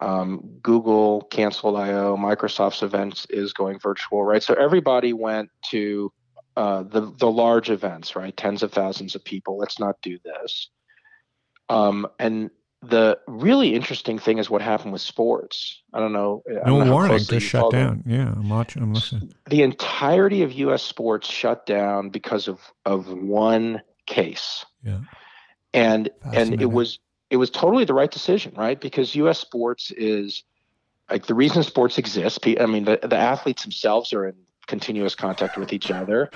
Um, 0.00 0.58
Google 0.62 1.22
canceled 1.30 1.76
I/O. 1.76 2.16
Microsoft's 2.16 2.82
event 2.82 3.24
is 3.30 3.52
going 3.52 3.78
virtual, 3.78 4.24
right? 4.24 4.42
So 4.42 4.54
everybody 4.54 5.12
went 5.12 5.48
to 5.70 6.12
uh, 6.56 6.82
the 6.82 7.12
the 7.18 7.30
large 7.30 7.70
events, 7.70 8.16
right? 8.16 8.36
Tens 8.36 8.62
of 8.62 8.72
thousands 8.72 9.14
of 9.14 9.24
people. 9.24 9.56
Let's 9.56 9.78
not 9.78 9.96
do 10.02 10.18
this. 10.24 10.68
Um, 11.72 12.06
and 12.18 12.50
the 12.82 13.18
really 13.28 13.74
interesting 13.74 14.18
thing 14.18 14.38
is 14.38 14.50
what 14.50 14.60
happened 14.60 14.92
with 14.92 15.02
sports. 15.02 15.82
I 15.92 16.00
don't 16.00 16.12
know. 16.12 16.42
I 16.48 16.52
No 16.68 16.78
don't 16.78 16.86
know 16.88 16.92
warning, 16.92 17.18
just 17.18 17.46
shut 17.46 17.60
follow 17.60 17.70
them 17.70 18.00
down. 18.00 18.04
Yeah, 18.06 18.32
I'm 18.32 18.48
watching. 18.48 18.82
I'm 18.82 18.92
listening. 18.92 19.32
the 19.48 19.62
entirety 19.62 20.42
of 20.42 20.52
U.S. 20.52 20.82
sports 20.82 21.28
shut 21.30 21.64
down 21.66 22.08
because 22.10 22.48
of 22.48 22.58
of 22.84 23.12
one 23.12 23.82
case, 24.06 24.64
Yeah. 24.82 24.98
and 25.72 26.10
and 26.32 26.60
it 26.60 26.70
was 26.72 26.98
it 27.30 27.36
was 27.36 27.50
totally 27.50 27.84
the 27.84 27.94
right 27.94 28.10
decision, 28.10 28.52
right? 28.56 28.80
Because 28.80 29.14
U.S. 29.14 29.38
sports 29.38 29.90
is 29.92 30.42
like 31.08 31.26
the 31.26 31.34
reason 31.34 31.62
sports 31.62 31.98
exists. 31.98 32.38
I 32.60 32.66
mean, 32.66 32.84
the 32.84 32.98
the 33.02 33.16
athletes 33.16 33.62
themselves 33.62 34.12
are 34.12 34.26
in 34.26 34.34
continuous 34.66 35.14
contact 35.14 35.56
with 35.56 35.72
each 35.72 35.90
other. 35.90 36.30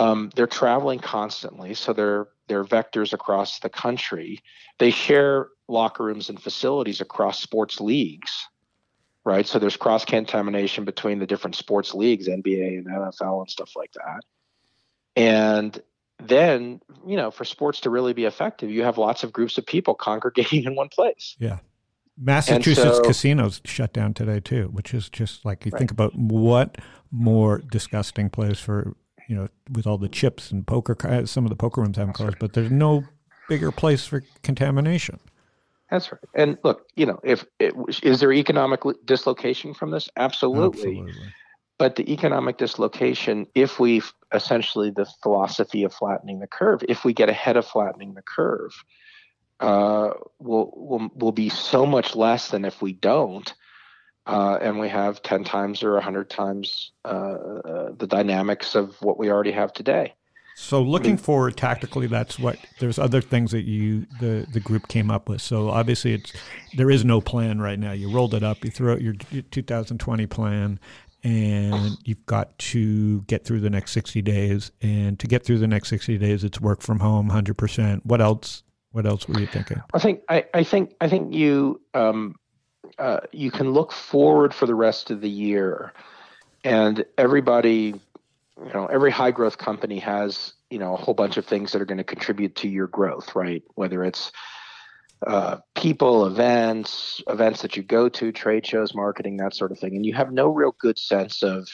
Um, 0.00 0.30
they're 0.34 0.46
traveling 0.46 0.98
constantly, 0.98 1.74
so 1.74 1.92
they're 1.92 2.28
they're 2.48 2.64
vectors 2.64 3.12
across 3.12 3.60
the 3.60 3.68
country. 3.68 4.40
They 4.78 4.90
share 4.90 5.48
locker 5.68 6.04
rooms 6.04 6.28
and 6.28 6.40
facilities 6.42 7.00
across 7.00 7.40
sports 7.40 7.80
leagues 7.80 8.32
right? 9.24 9.46
So 9.46 9.58
there's 9.58 9.76
cross 9.76 10.04
contamination 10.04 10.84
between 10.84 11.18
the 11.18 11.26
different 11.26 11.54
sports 11.56 11.94
leagues, 11.94 12.28
NBA 12.28 12.78
and 12.78 12.86
NFL 12.86 13.40
and 13.40 13.50
stuff 13.50 13.76
like 13.76 13.92
that. 13.92 14.22
And 15.16 15.80
then, 16.18 16.80
you 17.06 17.16
know, 17.16 17.30
for 17.30 17.44
sports 17.44 17.80
to 17.80 17.90
really 17.90 18.12
be 18.12 18.24
effective, 18.24 18.70
you 18.70 18.82
have 18.82 18.98
lots 18.98 19.22
of 19.22 19.32
groups 19.32 19.58
of 19.58 19.66
people 19.66 19.94
congregating 20.08 20.64
in 20.64 20.74
one 20.74 20.88
place. 20.88 21.36
Yeah. 21.38 21.58
Massachusetts 22.18 22.96
so- 22.96 23.02
casinos 23.02 23.60
shut 23.64 23.92
down 23.92 24.14
today 24.14 24.40
too, 24.40 24.68
which 24.72 24.92
is 24.92 25.08
just 25.08 25.44
like 25.44 25.64
you 25.64 25.70
Right. 25.72 25.78
think 25.78 25.90
about 25.90 26.14
what 26.16 26.78
more 27.10 27.58
disgusting 27.58 28.30
place 28.30 28.58
for 28.58 28.94
you 29.30 29.36
know 29.36 29.48
with 29.72 29.86
all 29.86 29.96
the 29.96 30.08
chips 30.08 30.50
and 30.50 30.66
poker. 30.66 30.96
Some 31.26 31.44
of 31.44 31.50
the 31.50 31.56
poker 31.56 31.80
rooms 31.80 31.96
haven't 31.96 32.14
closed, 32.14 32.38
but 32.40 32.52
there's 32.52 32.70
no 32.70 33.04
bigger 33.48 33.70
place 33.70 34.04
for 34.04 34.24
contamination. 34.42 35.20
That's 35.90 36.10
right. 36.10 36.20
And 36.34 36.58
look, 36.64 36.86
you 36.96 37.06
know, 37.06 37.20
if 37.22 37.44
it, 37.58 37.74
is 38.02 38.20
there 38.20 38.32
economic 38.32 38.80
dislocation 39.04 39.74
from 39.74 39.92
this? 39.92 40.08
Absolutely. 40.16 40.80
Absolutely. 40.80 41.32
But 41.78 41.96
the 41.96 42.12
economic 42.12 42.58
dislocation, 42.58 43.46
if 43.54 43.80
we 43.80 44.02
essentially 44.32 44.90
the 44.90 45.06
philosophy 45.22 45.84
of 45.84 45.92
flattening 45.92 46.40
the 46.40 46.46
curve. 46.46 46.82
If 46.88 47.04
we 47.04 47.12
get 47.12 47.28
ahead 47.28 47.56
of 47.56 47.66
flattening 47.66 48.14
the 48.14 48.22
curve, 48.22 48.72
uh, 49.60 50.10
will 50.38 50.72
will 50.74 51.10
will 51.14 51.32
be 51.32 51.48
so 51.48 51.86
much 51.86 52.16
less 52.16 52.50
than 52.50 52.64
if 52.64 52.80
we 52.80 52.92
don't, 52.92 53.52
uh, 54.30 54.58
and 54.62 54.78
we 54.78 54.88
have 54.88 55.22
ten 55.22 55.42
times 55.42 55.82
or 55.82 56.00
hundred 56.00 56.30
times 56.30 56.92
uh, 57.04 57.08
uh, 57.08 57.92
the 57.98 58.06
dynamics 58.06 58.76
of 58.76 58.94
what 59.02 59.18
we 59.18 59.28
already 59.28 59.50
have 59.50 59.72
today. 59.72 60.14
So 60.54 60.82
looking 60.82 61.16
forward 61.16 61.56
tactically, 61.56 62.06
that's 62.06 62.38
what 62.38 62.56
there's 62.78 62.98
other 62.98 63.20
things 63.20 63.50
that 63.50 63.62
you 63.62 64.06
the 64.20 64.46
the 64.52 64.60
group 64.60 64.86
came 64.86 65.10
up 65.10 65.28
with. 65.28 65.40
So 65.42 65.68
obviously, 65.68 66.14
it's 66.14 66.32
there 66.76 66.90
is 66.90 67.04
no 67.04 67.20
plan 67.20 67.60
right 67.60 67.78
now. 67.78 67.92
You 67.92 68.12
rolled 68.12 68.34
it 68.34 68.44
up, 68.44 68.64
you 68.64 68.70
threw 68.70 68.92
out 68.92 69.02
your 69.02 69.14
2020 69.14 70.26
plan, 70.26 70.78
and 71.24 71.96
you've 72.04 72.24
got 72.26 72.56
to 72.58 73.22
get 73.22 73.44
through 73.44 73.60
the 73.60 73.70
next 73.70 73.92
60 73.92 74.22
days. 74.22 74.70
And 74.80 75.18
to 75.18 75.26
get 75.26 75.44
through 75.44 75.58
the 75.58 75.66
next 75.66 75.88
60 75.88 76.18
days, 76.18 76.44
it's 76.44 76.60
work 76.60 76.82
from 76.82 77.00
home, 77.00 77.26
100 77.26 77.58
percent. 77.58 78.06
What 78.06 78.20
else? 78.20 78.62
What 78.92 79.06
else 79.06 79.26
were 79.26 79.40
you 79.40 79.46
thinking? 79.46 79.80
I 79.94 79.98
think 79.98 80.20
I, 80.28 80.44
I 80.54 80.62
think 80.62 80.94
I 81.00 81.08
think 81.08 81.34
you 81.34 81.80
um, 81.94 82.34
uh, 83.00 83.20
you 83.32 83.50
can 83.50 83.72
look 83.72 83.92
forward 83.92 84.54
for 84.54 84.66
the 84.66 84.74
rest 84.74 85.10
of 85.10 85.20
the 85.20 85.30
year, 85.30 85.92
and 86.62 87.04
everybody 87.16 87.94
you 88.64 88.72
know 88.74 88.86
every 88.86 89.10
high 89.10 89.30
growth 89.30 89.56
company 89.56 89.98
has 89.98 90.52
you 90.68 90.78
know 90.78 90.94
a 90.94 90.96
whole 90.96 91.14
bunch 91.14 91.36
of 91.38 91.46
things 91.46 91.72
that 91.72 91.80
are 91.80 91.86
going 91.86 91.98
to 91.98 92.04
contribute 92.04 92.54
to 92.56 92.68
your 92.68 92.86
growth 92.86 93.34
right? 93.34 93.62
Whether 93.74 94.04
it's 94.04 94.30
uh, 95.26 95.58
people 95.74 96.26
events 96.26 97.22
events 97.28 97.62
that 97.62 97.76
you 97.76 97.82
go 97.82 98.08
to 98.08 98.32
trade 98.32 98.66
shows 98.66 98.94
marketing 98.94 99.36
that 99.36 99.54
sort 99.54 99.72
of 99.72 99.78
thing. 99.78 99.96
And 99.96 100.06
you 100.06 100.14
have 100.14 100.32
no 100.32 100.48
real 100.48 100.74
good 100.78 100.98
sense 100.98 101.42
of 101.42 101.68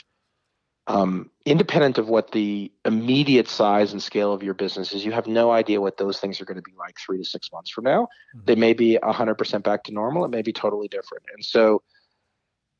um, 0.88 1.30
independent 1.44 1.98
of 1.98 2.08
what 2.08 2.30
the 2.30 2.70
immediate 2.84 3.48
size 3.48 3.92
and 3.92 4.02
scale 4.02 4.32
of 4.32 4.42
your 4.42 4.54
business 4.54 4.92
is 4.92 5.04
you 5.04 5.12
have 5.12 5.26
no 5.26 5.50
idea 5.50 5.80
what 5.80 5.96
those 5.96 6.18
things 6.18 6.40
are 6.40 6.44
going 6.44 6.56
to 6.56 6.62
be 6.62 6.74
like 6.78 6.96
three 6.98 7.18
to 7.18 7.24
six 7.24 7.50
months 7.52 7.70
from 7.70 7.84
now 7.84 8.02
mm-hmm. 8.34 8.44
they 8.44 8.54
may 8.54 8.72
be 8.72 8.98
100% 9.02 9.62
back 9.62 9.84
to 9.84 9.92
normal 9.92 10.24
it 10.24 10.30
may 10.30 10.42
be 10.42 10.52
totally 10.52 10.88
different 10.88 11.24
and 11.34 11.44
so 11.44 11.82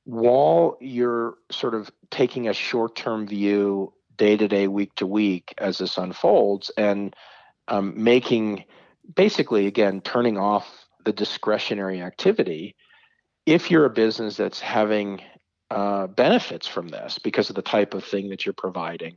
while 0.06 0.78
you're 0.80 1.34
sort 1.50 1.74
of 1.74 1.90
taking 2.10 2.48
a 2.48 2.52
short 2.52 2.94
term 2.94 3.26
view 3.26 3.92
day 4.16 4.36
to 4.36 4.48
day, 4.48 4.68
week 4.68 4.94
to 4.96 5.06
week 5.06 5.52
as 5.58 5.78
this 5.78 5.98
unfolds, 5.98 6.70
and 6.76 7.14
um, 7.68 7.92
making 8.02 8.64
basically, 9.14 9.66
again, 9.66 10.00
turning 10.00 10.38
off 10.38 10.86
the 11.04 11.12
discretionary 11.12 12.00
activity. 12.00 12.74
If 13.44 13.70
you're 13.70 13.84
a 13.84 13.90
business 13.90 14.36
that's 14.36 14.60
having 14.60 15.20
uh, 15.70 16.06
benefits 16.06 16.66
from 16.66 16.88
this 16.88 17.18
because 17.18 17.50
of 17.50 17.56
the 17.56 17.62
type 17.62 17.94
of 17.94 18.04
thing 18.04 18.30
that 18.30 18.46
you're 18.46 18.52
providing, 18.52 19.16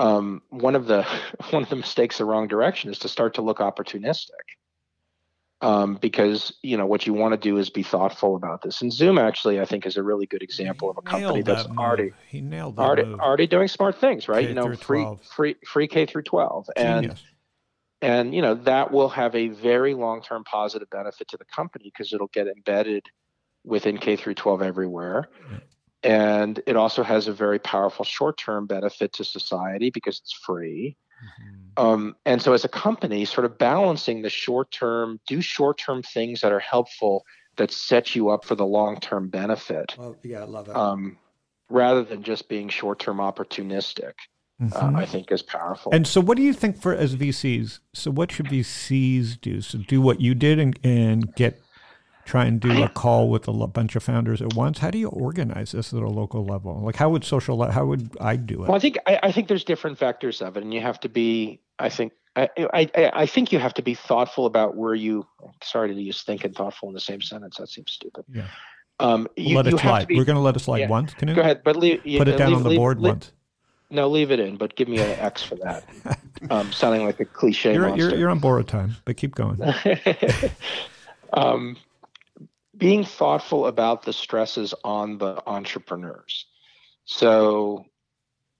um, 0.00 0.42
one 0.50 0.76
of 0.76 0.86
the 0.86 1.02
one 1.50 1.62
of 1.62 1.68
the 1.68 1.76
mistakes 1.76 2.18
the 2.18 2.24
wrong 2.24 2.48
direction 2.48 2.90
is 2.90 2.98
to 3.00 3.08
start 3.08 3.34
to 3.34 3.42
look 3.42 3.58
opportunistic 3.58 4.30
um, 5.64 5.94
because 5.94 6.52
you 6.62 6.76
know 6.76 6.86
what 6.86 7.06
you 7.06 7.14
want 7.14 7.32
to 7.32 7.38
do 7.38 7.56
is 7.56 7.70
be 7.70 7.82
thoughtful 7.82 8.36
about 8.36 8.62
this. 8.62 8.82
And 8.82 8.92
Zoom 8.92 9.18
actually, 9.18 9.60
I 9.60 9.64
think, 9.64 9.86
is 9.86 9.96
a 9.96 10.02
really 10.02 10.26
good 10.26 10.42
example 10.42 10.90
of 10.90 10.98
a 10.98 11.02
company 11.02 11.42
that's 11.42 11.64
that 11.64 11.76
already 11.78 12.12
he 12.28 12.40
nailed 12.40 12.76
that 12.76 12.82
already, 12.82 13.04
move. 13.04 13.20
already 13.20 13.46
doing 13.46 13.68
smart 13.68 13.98
things, 13.98 14.28
right? 14.28 14.42
K 14.42 14.48
you 14.48 14.54
know, 14.54 14.76
free 14.76 15.04
12. 15.04 15.22
free 15.22 15.56
free 15.66 15.88
K 15.88 16.06
through 16.06 16.22
twelve, 16.22 16.68
and 16.76 17.14
and 18.02 18.34
you 18.34 18.42
know 18.42 18.54
that 18.54 18.92
will 18.92 19.08
have 19.08 19.34
a 19.34 19.48
very 19.48 19.94
long 19.94 20.22
term 20.22 20.44
positive 20.44 20.90
benefit 20.90 21.28
to 21.28 21.38
the 21.38 21.46
company 21.46 21.86
because 21.86 22.12
it'll 22.12 22.28
get 22.28 22.46
embedded 22.46 23.06
within 23.64 23.98
K 23.98 24.16
through 24.16 24.34
twelve 24.34 24.62
everywhere. 24.62 25.28
And 26.02 26.60
it 26.66 26.76
also 26.76 27.02
has 27.02 27.28
a 27.28 27.32
very 27.32 27.58
powerful 27.58 28.04
short 28.04 28.36
term 28.36 28.66
benefit 28.66 29.12
to 29.14 29.24
society 29.24 29.90
because 29.90 30.18
it's 30.20 30.32
free. 30.34 30.96
Mhm. 31.78 31.82
Um, 31.82 32.16
and 32.26 32.42
so, 32.42 32.52
as 32.52 32.64
a 32.64 32.68
company, 32.68 33.24
sort 33.24 33.46
of 33.46 33.56
balancing 33.56 34.22
the 34.22 34.28
short 34.30 34.70
term, 34.70 35.18
do 35.26 35.40
short 35.40 35.78
term 35.78 36.02
things 36.02 36.40
that 36.42 36.52
are 36.52 36.58
helpful 36.60 37.24
that 37.56 37.70
set 37.70 38.14
you 38.14 38.28
up 38.28 38.44
for 38.44 38.54
the 38.54 38.66
long 38.66 38.98
term 39.00 39.28
benefit, 39.28 39.94
Well, 39.96 40.16
yeah, 40.22 40.40
I 40.40 40.44
love 40.44 40.68
it. 40.68 40.76
um, 40.76 41.16
rather 41.70 42.02
than 42.04 42.22
just 42.22 42.48
being 42.48 42.68
short 42.68 42.98
term 42.98 43.16
opportunistic. 43.18 44.12
Uh, 44.60 44.66
Mhm. 44.66 44.96
I 44.98 45.04
think 45.04 45.32
is 45.32 45.42
powerful. 45.42 45.92
And 45.92 46.06
so, 46.06 46.20
what 46.20 46.36
do 46.36 46.42
you 46.44 46.52
think 46.52 46.76
for 46.80 46.94
as 46.94 47.16
VCs? 47.16 47.80
So, 47.92 48.12
what 48.12 48.30
should 48.30 48.46
VCs 48.46 49.40
do? 49.40 49.60
So, 49.60 49.78
do 49.78 50.00
what 50.00 50.20
you 50.20 50.32
did 50.36 50.60
and, 50.60 50.78
and 50.84 51.34
get 51.34 51.60
try 52.24 52.44
and 52.44 52.60
do 52.60 52.82
a 52.82 52.88
call 52.88 53.28
with 53.28 53.48
a 53.48 53.52
bunch 53.52 53.96
of 53.96 54.02
founders 54.02 54.40
at 54.40 54.54
once. 54.54 54.78
How 54.78 54.90
do 54.90 54.98
you 54.98 55.08
organize 55.08 55.72
this 55.72 55.92
at 55.92 56.02
a 56.02 56.08
local 56.08 56.44
level? 56.44 56.80
Like, 56.80 56.96
how 56.96 57.10
would 57.10 57.24
social? 57.24 57.62
How 57.70 57.84
would 57.86 58.16
I 58.20 58.36
do 58.36 58.62
it? 58.62 58.68
Well, 58.68 58.74
I 58.74 58.78
think 58.78 58.98
I, 59.06 59.20
I 59.24 59.32
think 59.32 59.48
there's 59.48 59.64
different 59.64 59.98
factors 59.98 60.42
of 60.42 60.56
it, 60.56 60.62
and 60.62 60.72
you 60.72 60.80
have 60.80 61.00
to 61.00 61.08
be. 61.08 61.60
I 61.78 61.88
think 61.88 62.12
I, 62.36 62.48
I 62.56 62.90
I- 63.12 63.26
think 63.26 63.52
you 63.52 63.58
have 63.58 63.74
to 63.74 63.82
be 63.82 63.94
thoughtful 63.94 64.46
about 64.46 64.76
where 64.76 64.94
you. 64.94 65.26
Sorry 65.62 65.92
to 65.94 66.00
use 66.00 66.22
think 66.22 66.44
and 66.44 66.54
thoughtful 66.54 66.88
in 66.88 66.94
the 66.94 67.00
same 67.00 67.20
sentence. 67.20 67.56
That 67.56 67.68
seems 67.68 67.92
stupid. 67.92 68.24
Yeah. 68.32 68.46
Um, 69.00 69.28
you, 69.36 69.56
let 69.56 69.66
it 69.66 69.78
slide. 69.78 70.06
be. 70.06 70.16
We're 70.16 70.24
going 70.24 70.36
to 70.36 70.42
let 70.42 70.54
it 70.54 70.60
slide 70.60 70.78
yeah. 70.78 70.88
once. 70.88 71.14
Can 71.14 71.28
you 71.28 71.34
Go 71.34 71.40
ahead, 71.40 71.62
but 71.64 71.74
leave, 71.76 72.02
put 72.02 72.28
it 72.28 72.38
down 72.38 72.50
leave, 72.50 72.56
on 72.58 72.62
the 72.62 72.68
leave- 72.70 72.78
board 72.78 73.00
once? 73.00 73.32
No, 73.90 74.08
leave 74.08 74.30
it 74.30 74.40
in, 74.40 74.56
but 74.56 74.74
give 74.76 74.88
me 74.88 74.98
an 74.98 75.10
X 75.20 75.42
for 75.42 75.56
that. 75.56 75.84
um, 76.50 76.72
sounding 76.72 77.04
like 77.04 77.20
a 77.20 77.24
cliche 77.24 77.74
You're, 77.74 77.88
monster. 77.88 78.08
you're, 78.08 78.18
you're 78.18 78.30
on 78.30 78.38
borrowed 78.38 78.66
time, 78.66 78.96
but 79.04 79.16
keep 79.16 79.34
going. 79.34 79.60
um, 81.32 81.76
being 82.76 83.04
thoughtful 83.04 83.66
about 83.66 84.02
the 84.02 84.12
stresses 84.12 84.74
on 84.84 85.18
the 85.18 85.42
entrepreneurs. 85.46 86.46
So, 87.04 87.86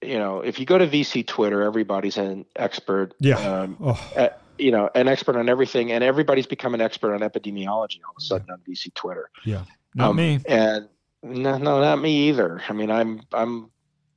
you 0.01 0.17
know, 0.19 0.39
if 0.41 0.59
you 0.59 0.65
go 0.65 0.77
to 0.77 0.87
VC 0.87 1.25
Twitter, 1.25 1.63
everybody's 1.63 2.17
an 2.17 2.45
expert. 2.55 3.13
Yeah. 3.19 3.37
Um, 3.37 3.77
Oh, 3.81 4.11
at, 4.15 4.41
you 4.57 4.71
know, 4.71 4.89
an 4.95 5.07
expert 5.07 5.35
on 5.35 5.49
everything, 5.49 5.91
and 5.91 6.03
everybody's 6.03 6.45
become 6.47 6.73
an 6.73 6.81
expert 6.81 7.13
on 7.13 7.19
epidemiology 7.21 7.99
all 8.05 8.11
of 8.11 8.17
a 8.17 8.21
sudden 8.21 8.49
on 8.49 8.59
VC 8.67 8.93
Twitter. 8.93 9.29
yeah. 9.43 9.63
Not 9.95 10.11
Um, 10.11 10.15
me. 10.17 10.39
And 10.47 10.87
no, 11.23 11.57
no, 11.57 11.79
not 11.81 11.99
me 11.99 12.29
either. 12.29 12.61
I 12.69 12.73
mean, 12.73 12.91
I'm, 12.91 13.21
I'm, 13.33 13.71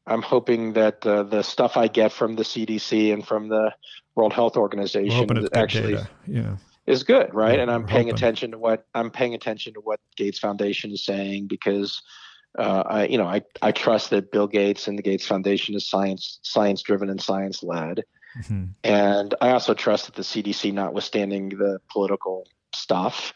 I'm 0.07 0.23
hoping 0.23 0.73
that 0.75 1.07
uh, 1.07 1.23
the 1.23 1.43
stuff 1.43 1.77
I 1.77 1.89
get 1.89 2.13
from 2.13 2.37
the 2.37 2.43
CDC 2.43 3.13
and 3.13 3.27
from 3.27 3.49
the 3.49 3.73
World 4.15 4.33
Health 4.33 4.57
Organization 4.57 5.49
actually 5.55 5.95
data. 5.95 6.09
Yeah. 6.27 6.57
Is 6.89 7.03
good, 7.05 7.33
right? 7.35 7.57
Yeah, 7.57 7.63
and 7.63 7.71
I'm 7.71 7.85
paying 7.85 8.09
hoping. 8.09 8.15
attention 8.15 8.51
to 8.53 8.59
what 8.59 8.87
I'm 8.95 9.11
paying 9.11 9.35
attention 9.35 9.75
to 9.75 9.81
what 9.81 10.01
Gates 10.17 10.39
Foundation 10.39 10.91
is 10.91 11.05
saying 11.05 11.47
because 11.47 12.03
uh, 12.59 12.83
I, 12.87 13.07
you 13.07 13.19
know, 13.19 13.27
I, 13.27 13.43
I 13.63 13.73
trust 13.73 14.11
that 14.11 14.33
Bill 14.33 14.47
Gates 14.47 14.89
and 14.89 14.99
the 14.99 15.03
Gates 15.03 15.27
Foundation 15.27 15.75
is 15.75 15.89
science 15.89 16.41
science 16.43 16.83
driven 16.83 17.11
and 17.11 17.21
science 17.21 17.63
led, 17.63 18.05
hmm 18.47 18.65
and 18.85 19.35
I 19.41 19.51
also 19.51 19.75
trust 19.75 20.07
that 20.07 20.15
the 20.15 20.23
CDC, 20.23 20.73
notwithstanding 20.73 21.51
the 21.51 21.81
political 21.91 22.47
stuff, 22.75 23.35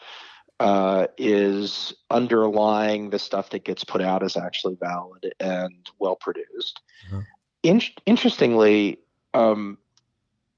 uh, 0.61 1.09
is 1.19 1.93
underlying 2.11 3.11
the 3.11 3.19
stuff 3.19 3.51
that 3.51 3.65
gets 3.65 3.85
put 3.85 4.01
out 4.01 4.23
is 4.23 4.37
actually 4.37 4.77
valid 4.81 5.35
and 5.41 5.91
well 5.99 6.17
produced. 6.17 6.81
Mhm. 7.11 7.27
In- 7.65 7.83
interestingly, 8.07 8.99
um, 9.35 9.79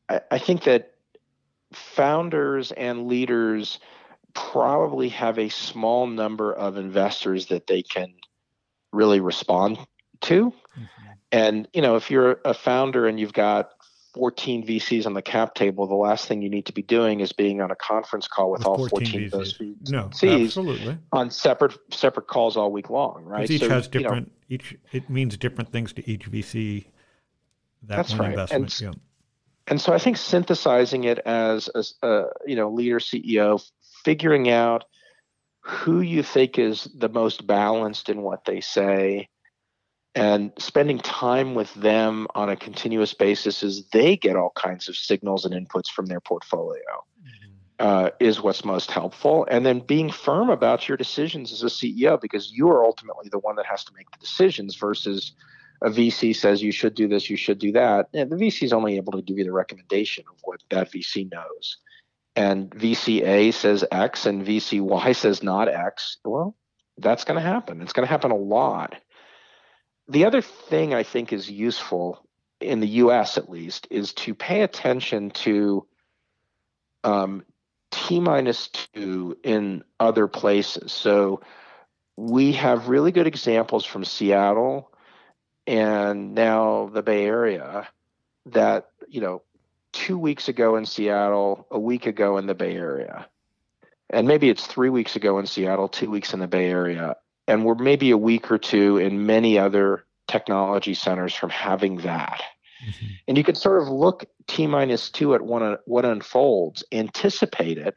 I, 0.09 0.21
I 0.31 0.39
think 0.39 0.65
that 0.65 0.94
founders 1.75 2.73
and 2.73 3.07
leaders 3.07 3.79
probably 4.35 5.09
have 5.11 5.39
a 5.39 5.49
small 5.49 6.07
number 6.07 6.53
of 6.53 6.77
investors 6.77 7.47
that 7.47 7.67
they 7.67 7.83
can 7.83 8.15
really 8.93 9.21
respond 9.21 9.79
to. 10.23 10.51
Mm-hmm. 10.51 11.13
And 11.33 11.69
you 11.73 11.83
know, 11.83 11.97
if 11.97 12.11
you're 12.11 12.41
a 12.45 12.55
founder 12.55 13.07
and 13.07 13.19
you've 13.19 13.33
got 13.33 13.71
14 14.15 14.65
VCs 14.65 15.07
on 15.07 15.15
the 15.15 15.23
cap 15.23 15.55
table, 15.55 15.87
the 15.87 15.95
last 15.95 16.29
thing 16.29 16.41
you 16.41 16.49
need 16.49 16.67
to 16.67 16.73
be 16.73 16.83
doing 16.83 17.21
is 17.21 17.33
being 17.33 17.61
on 17.61 17.71
a 17.73 17.77
conference 17.77 18.29
call 18.29 18.53
with, 18.53 18.65
all 18.65 18.89
14, 18.89 19.25
of 19.25 19.31
those 19.33 19.59
VCs. 19.59 19.91
No, 19.91 20.11
absolutely. 20.23 20.99
on 21.13 21.31
separate 21.31 21.77
separate 21.91 22.29
calls 22.29 22.57
all 22.57 22.71
week 22.71 22.91
long, 22.91 23.25
right? 23.25 23.51
each 23.51 23.63
So, 23.63 23.69
has 23.69 23.89
you 23.93 24.01
know, 24.01 24.09
different. 24.09 24.33
each 24.49 24.77
it 24.93 25.11
means 25.11 25.37
different 25.37 25.73
things 25.73 25.93
to 25.95 26.09
each 26.09 26.31
VC. 26.31 26.87
That 27.83 27.97
That's 27.97 28.13
one 28.13 28.21
right. 28.21 28.31
investment. 28.31 28.81
And 28.81 28.95
yeah. 28.95 29.01
And 29.67 29.81
so 29.81 29.93
I 29.93 29.99
think 29.99 30.17
synthesizing 30.17 31.05
it 31.05 31.19
as 31.21 31.71
a, 31.75 32.07
a 32.07 32.25
you 32.47 32.57
know 32.57 32.71
leader 32.71 32.99
CEO, 32.99 33.65
figuring 34.05 34.51
out 34.51 34.85
who 35.61 36.01
you 36.01 36.23
think 36.23 36.59
is 36.59 36.85
the 36.97 37.09
most 37.09 37.47
balanced 37.47 38.09
in 38.09 38.23
what 38.23 38.45
they 38.45 38.61
say, 38.61 39.29
and 40.15 40.53
spending 40.59 40.99
time 40.99 41.55
with 41.55 41.73
them 41.75 42.27
on 42.35 42.51
a 42.51 42.57
continuous 42.57 43.15
basis 43.15 43.63
as 43.63 43.89
they 43.93 44.17
get 44.17 44.37
all 44.37 44.53
kinds 44.55 44.89
of 44.89 44.97
signals 44.97 45.45
and 45.45 45.55
inputs 45.55 45.89
from 45.89 46.07
their 46.07 46.21
portfolio 46.21 47.05
uh, 47.79 48.11
is 48.21 48.41
what's 48.41 48.65
most 48.65 48.91
helpful. 48.91 49.47
And 49.51 49.67
then 49.67 49.81
being 49.81 50.11
firm 50.11 50.51
about 50.51 50.89
your 50.89 50.97
decisions 50.97 51.53
as 51.53 51.63
a 51.63 51.67
CEO 51.67 52.21
because 52.21 52.53
you 52.53 52.69
are 52.69 52.85
ultimately 52.85 53.29
the 53.31 53.39
one 53.39 53.57
that 53.57 53.67
has 53.67 53.85
to 53.85 53.93
make 53.97 54.11
the 54.11 54.19
decisions 54.19 54.77
versus 54.77 55.33
a 55.85 55.91
VC 55.91 56.35
says 56.35 56.63
you 56.63 56.73
should 56.73 56.95
do 56.95 57.07
this, 57.07 57.29
you 57.29 57.37
should 57.37 57.59
do 57.59 57.73
that. 57.73 58.09
And 58.15 58.31
the 58.31 58.37
VC 58.37 58.63
is 58.63 58.73
only 58.73 58.97
able 58.97 59.13
to 59.13 59.23
give 59.23 59.39
you 59.39 59.45
the 59.45 59.53
recommendation 59.53 60.25
of 60.29 60.37
what 60.43 60.63
that 60.71 60.91
VC 60.91 61.31
knows. 61.31 61.77
And 62.35 62.71
VC 62.71 63.23
A 63.23 63.51
says 63.53 63.85
X 63.93 64.27
and 64.27 64.45
VC 64.45 64.81
Y 64.81 65.13
says 65.13 65.43
not 65.43 65.69
X. 65.69 66.17
Well, 66.25 66.57
that's 66.97 67.25
going 67.25 67.37
to 67.37 67.47
happen. 67.47 67.83
It's 67.83 67.93
going 67.93 68.07
to 68.07 68.11
happen 68.11 68.31
a 68.31 68.37
lot. 68.37 68.97
The 70.09 70.25
other 70.25 70.41
thing 70.41 70.95
I 70.95 71.03
think 71.03 71.33
is 71.33 71.51
useful 71.51 72.27
in 72.61 72.81
the 72.81 72.89
U.S. 72.89 73.37
at 73.37 73.51
least, 73.51 73.87
is 73.91 74.15
to 74.15 74.35
pay 74.35 74.63
attention 74.63 75.31
to 75.31 75.87
um, 77.05 77.45
T 77.91 78.21
minus 78.21 78.69
two 78.69 79.37
in 79.45 79.85
other 80.01 80.27
places. 80.27 80.93
So 80.93 81.43
we 82.17 82.53
have 82.53 82.89
really 82.89 83.13
good 83.13 83.27
examples 83.27 83.85
from 83.85 84.05
Seattle 84.05 84.91
and 85.67 86.35
now 86.35 86.91
the 86.93 87.03
Bay 87.03 87.25
Area 87.25 87.89
that, 88.47 88.91
you 89.09 89.21
know, 89.21 89.43
two 89.93 90.19
weeks 90.19 90.49
ago 90.49 90.77
in 90.77 90.87
Seattle, 90.87 91.67
a 91.71 91.79
week 91.79 92.07
ago 92.07 92.37
in 92.37 92.47
the 92.47 92.55
Bay 92.55 92.75
Area. 92.75 93.27
And 94.11 94.29
maybe 94.29 94.51
it's 94.51 94.67
three 94.67 94.91
weeks 94.91 95.17
ago 95.17 95.39
in 95.39 95.47
Seattle, 95.47 95.89
two 95.89 96.11
weeks 96.11 96.35
in 96.35 96.41
the 96.41 96.47
Bay 96.47 96.71
Area. 96.71 97.17
And 97.49 97.65
we're 97.65 97.75
maybe 97.75 98.11
a 98.11 98.19
week 98.19 98.51
or 98.51 98.59
two 98.59 98.99
in 98.99 99.27
many 99.27 99.59
other 99.59 100.05
technology 100.29 100.95
centers 100.95 101.35
from 101.35 101.51
having 101.51 101.99
that. 101.99 102.43
Mm-hmm. 102.87 103.07
And 103.29 103.39
you 103.39 103.45
could 103.45 103.57
sort 103.57 103.83
of 103.83 103.89
look 103.89 104.25
T 104.47 104.67
minus 104.67 105.11
two 105.11 105.35
at 105.35 105.43
one, 105.43 105.79
what 105.87 106.05
unfolds, 106.05 106.85
anticipate 106.93 107.79
it, 107.79 107.95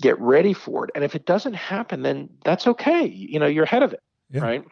get 0.00 0.18
ready 0.18 0.54
for 0.54 0.84
it. 0.84 0.90
And 0.94 1.04
if 1.04 1.14
it 1.14 1.26
doesn't 1.26 1.54
happen, 1.54 2.02
then 2.02 2.30
that's 2.44 2.66
okay. 2.66 3.04
You 3.04 3.38
know, 3.38 3.46
you're 3.46 3.64
ahead 3.64 3.82
of 3.82 3.92
it, 3.92 4.02
yeah. 4.30 4.42
right? 4.42 4.64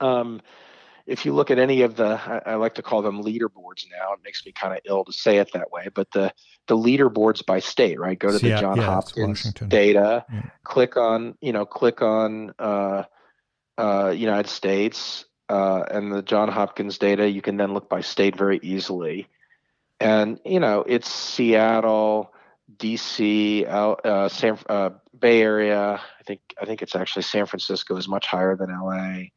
Um, 0.00 0.40
if 1.06 1.24
you 1.24 1.32
look 1.32 1.50
at 1.50 1.58
any 1.58 1.82
of 1.82 1.96
the, 1.96 2.20
I, 2.26 2.52
I, 2.52 2.54
like 2.56 2.74
to 2.74 2.82
call 2.82 3.00
them 3.00 3.22
leaderboards 3.22 3.86
now. 3.90 4.12
It 4.12 4.20
makes 4.24 4.44
me 4.44 4.52
kind 4.52 4.74
of 4.74 4.80
ill 4.84 5.04
to 5.04 5.12
say 5.12 5.38
it 5.38 5.52
that 5.52 5.70
way, 5.70 5.88
but 5.94 6.10
the 6.10 6.32
the 6.66 6.76
leaderboards 6.76 7.46
by 7.46 7.60
state, 7.60 8.00
right? 8.00 8.18
Go 8.18 8.32
to 8.32 8.38
the 8.38 8.56
John 8.56 8.76
yeah, 8.76 8.84
Hopkins 8.84 9.52
data, 9.68 10.24
yeah. 10.32 10.42
click 10.64 10.96
on, 10.96 11.36
you 11.40 11.52
know, 11.52 11.64
click 11.64 12.02
on 12.02 12.52
uh, 12.58 13.04
uh, 13.78 14.12
United 14.16 14.48
States 14.48 15.26
uh, 15.48 15.84
and 15.88 16.12
the 16.12 16.22
John 16.22 16.48
Hopkins 16.48 16.98
data. 16.98 17.28
You 17.28 17.40
can 17.40 17.56
then 17.56 17.72
look 17.72 17.88
by 17.88 18.00
state 18.00 18.36
very 18.36 18.58
easily, 18.62 19.28
and 20.00 20.40
you 20.44 20.60
know, 20.60 20.84
it's 20.86 21.10
Seattle. 21.10 22.32
DC, 22.78 23.64
uh, 23.64 24.28
San, 24.28 24.58
uh, 24.68 24.90
Bay 25.16 25.40
Area. 25.40 26.00
I 26.18 26.22
think 26.24 26.40
I 26.60 26.64
think 26.64 26.82
it's 26.82 26.96
actually 26.96 27.22
San 27.22 27.46
Francisco 27.46 27.96
is 27.96 28.08
much 28.08 28.26
higher 28.26 28.56
than 28.56 28.70
LA 28.70 29.28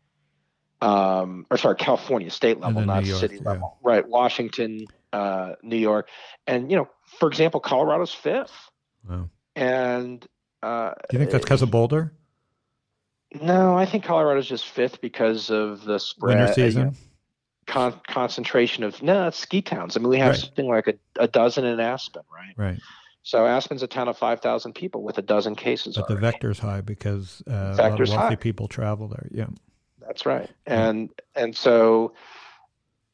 um, 0.82 1.46
or 1.50 1.58
sorry, 1.58 1.76
California 1.76 2.30
state 2.30 2.60
level, 2.60 2.82
not 2.82 3.06
York, 3.06 3.20
city 3.20 3.36
yeah. 3.36 3.52
level, 3.52 3.78
right? 3.84 4.08
Washington, 4.08 4.86
uh, 5.14 5.54
New 5.62 5.78
York, 5.78 6.10
and 6.48 6.72
you 6.72 6.78
know, 6.78 6.88
for 7.20 7.28
example, 7.28 7.60
Colorado's 7.60 8.14
fifth. 8.14 8.54
Wow. 9.08 9.30
And 9.56 10.26
uh, 10.64 10.92
do 11.10 11.18
you 11.18 11.20
think 11.20 11.32
that's 11.32 11.44
because 11.44 11.62
of 11.62 11.72
Boulder? 11.72 12.14
No, 13.42 13.78
I 13.78 13.86
think 13.86 14.04
Colorado's 14.06 14.48
just 14.48 14.68
fifth 14.68 15.02
because 15.02 15.50
of 15.50 15.84
the 15.84 16.00
spread. 16.00 16.38
Winter 16.38 16.54
season. 16.54 16.82
You 16.82 16.88
know, 16.88 16.94
con- 17.68 18.02
concentration 18.08 18.84
of 18.84 19.02
no, 19.02 19.28
it's 19.28 19.38
ski 19.38 19.62
towns. 19.62 19.96
I 19.96 20.00
mean, 20.00 20.10
we 20.10 20.18
have 20.20 20.32
right. 20.32 20.40
something 20.40 20.68
like 20.68 20.88
a, 20.88 20.94
a 21.18 21.28
dozen 21.28 21.66
in 21.66 21.80
Aspen, 21.80 22.24
right? 22.34 22.54
Right. 22.58 22.80
So 23.24 23.46
Aspen's 23.46 23.84
a 23.84 23.88
town 23.88 24.08
of 24.08 24.18
five 24.18 24.42
thousand 24.42 24.74
people 24.74 25.04
with 25.04 25.18
a 25.18 25.22
dozen 25.22 25.56
cases. 25.56 25.96
But 25.96 26.10
already. 26.10 26.16
the 26.16 26.22
vector's 26.22 26.60
high 26.60 26.82
because 26.82 27.44
uh, 27.48 27.52
a 27.52 27.76
lot 27.76 27.92
of 27.92 28.00
wealthy 28.00 28.16
high. 28.16 28.36
people 28.36 28.68
travel 28.68 29.08
there. 29.08 29.28
Yeah. 29.32 29.48
That's 30.10 30.26
right. 30.26 30.50
And 30.66 31.12
and 31.36 31.56
so 31.56 32.14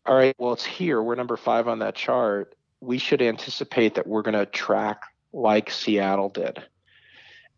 all 0.06 0.16
right, 0.16 0.34
well 0.38 0.54
it's 0.54 0.64
here. 0.64 1.04
We're 1.04 1.16
number 1.16 1.36
5 1.36 1.68
on 1.68 1.80
that 1.80 1.94
chart. 1.96 2.56
We 2.80 3.00
should 3.00 3.22
anticipate 3.22 3.96
that 3.96 4.08
we're 4.08 4.22
going 4.22 4.36
to 4.36 4.46
track 4.46 5.02
like 5.34 5.70
Seattle 5.70 6.30
did. 6.30 6.64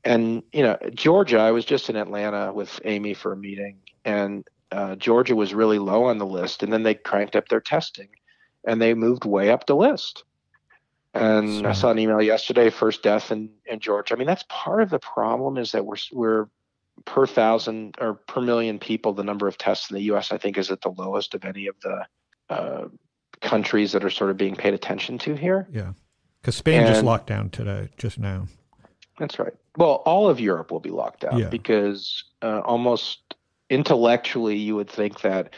And 0.04 0.42
you 0.52 0.64
know, 0.64 0.76
Georgia, 0.96 1.38
I 1.38 1.52
was 1.52 1.66
just 1.66 1.88
in 1.92 1.96
Atlanta 1.96 2.52
with 2.52 2.80
Amy 2.84 3.14
for 3.14 3.32
a 3.32 3.38
meeting 3.38 3.78
and 4.04 4.44
uh, 4.72 4.96
Georgia 4.96 5.36
was 5.36 5.54
really 5.54 5.78
low 5.78 6.06
on 6.06 6.18
the 6.18 6.26
list 6.26 6.64
and 6.64 6.74
then 6.74 6.82
they 6.82 6.96
cranked 6.96 7.36
up 7.36 7.48
their 7.48 7.62
testing 7.62 8.10
and 8.66 8.82
they 8.82 8.96
moved 8.96 9.24
way 9.24 9.52
up 9.52 9.68
the 9.68 9.76
list. 9.76 10.24
And 11.14 11.68
I 11.68 11.74
saw 11.74 11.92
an 11.92 12.00
email 12.00 12.24
yesterday, 12.24 12.72
first 12.72 13.04
death 13.04 13.32
in, 13.32 13.52
in 13.68 13.80
Georgia. 13.80 14.16
I 14.16 14.18
mean, 14.18 14.28
that's 14.28 14.46
part 14.50 14.82
of 14.82 14.90
the 14.90 15.00
problem 15.00 15.58
is 15.58 15.74
that 15.74 15.86
we're 15.86 15.98
we're 16.12 16.48
per 17.06 17.26
thousand 17.26 17.96
or 18.00 18.16
per 18.16 18.42
million 18.42 18.80
people, 18.80 19.14
the 19.14 19.24
number 19.24 19.48
of 19.48 19.58
tests 19.58 19.90
in 19.90 19.96
the 19.96 20.04
U.S. 20.04 20.32
I 20.32 20.38
think 20.38 20.58
is 20.58 20.72
at 20.72 20.82
the 20.82 20.90
lowest 20.90 21.34
of 21.34 21.46
any 21.46 21.68
of 21.68 21.76
the 21.82 22.06
uh, 22.50 22.88
countries 23.42 23.92
that 23.92 24.04
are 24.04 24.10
sort 24.10 24.32
of 24.32 24.38
being 24.38 24.56
paid 24.56 24.74
attention 24.74 25.18
to 25.20 25.36
here. 25.36 25.68
Yeah, 25.72 25.94
because 26.42 26.56
Spain 26.56 26.82
and, 26.82 26.88
just 26.88 27.04
locked 27.04 27.28
down 27.28 27.50
today, 27.50 27.90
just 27.98 28.20
now. 28.20 28.48
That's 29.18 29.40
right. 29.40 29.54
Well, 29.78 30.04
all 30.06 30.30
of 30.30 30.40
Europe 30.40 30.72
will 30.72 30.80
be 30.80 30.92
locked 30.92 31.22
down 31.22 31.40
yeah. 31.40 31.50
because 31.50 32.24
uh, 32.42 32.60
almost 32.60 33.36
intellectually, 33.70 34.58
you 34.58 34.76
would 34.76 34.90
think 34.90 35.22
that 35.22 35.54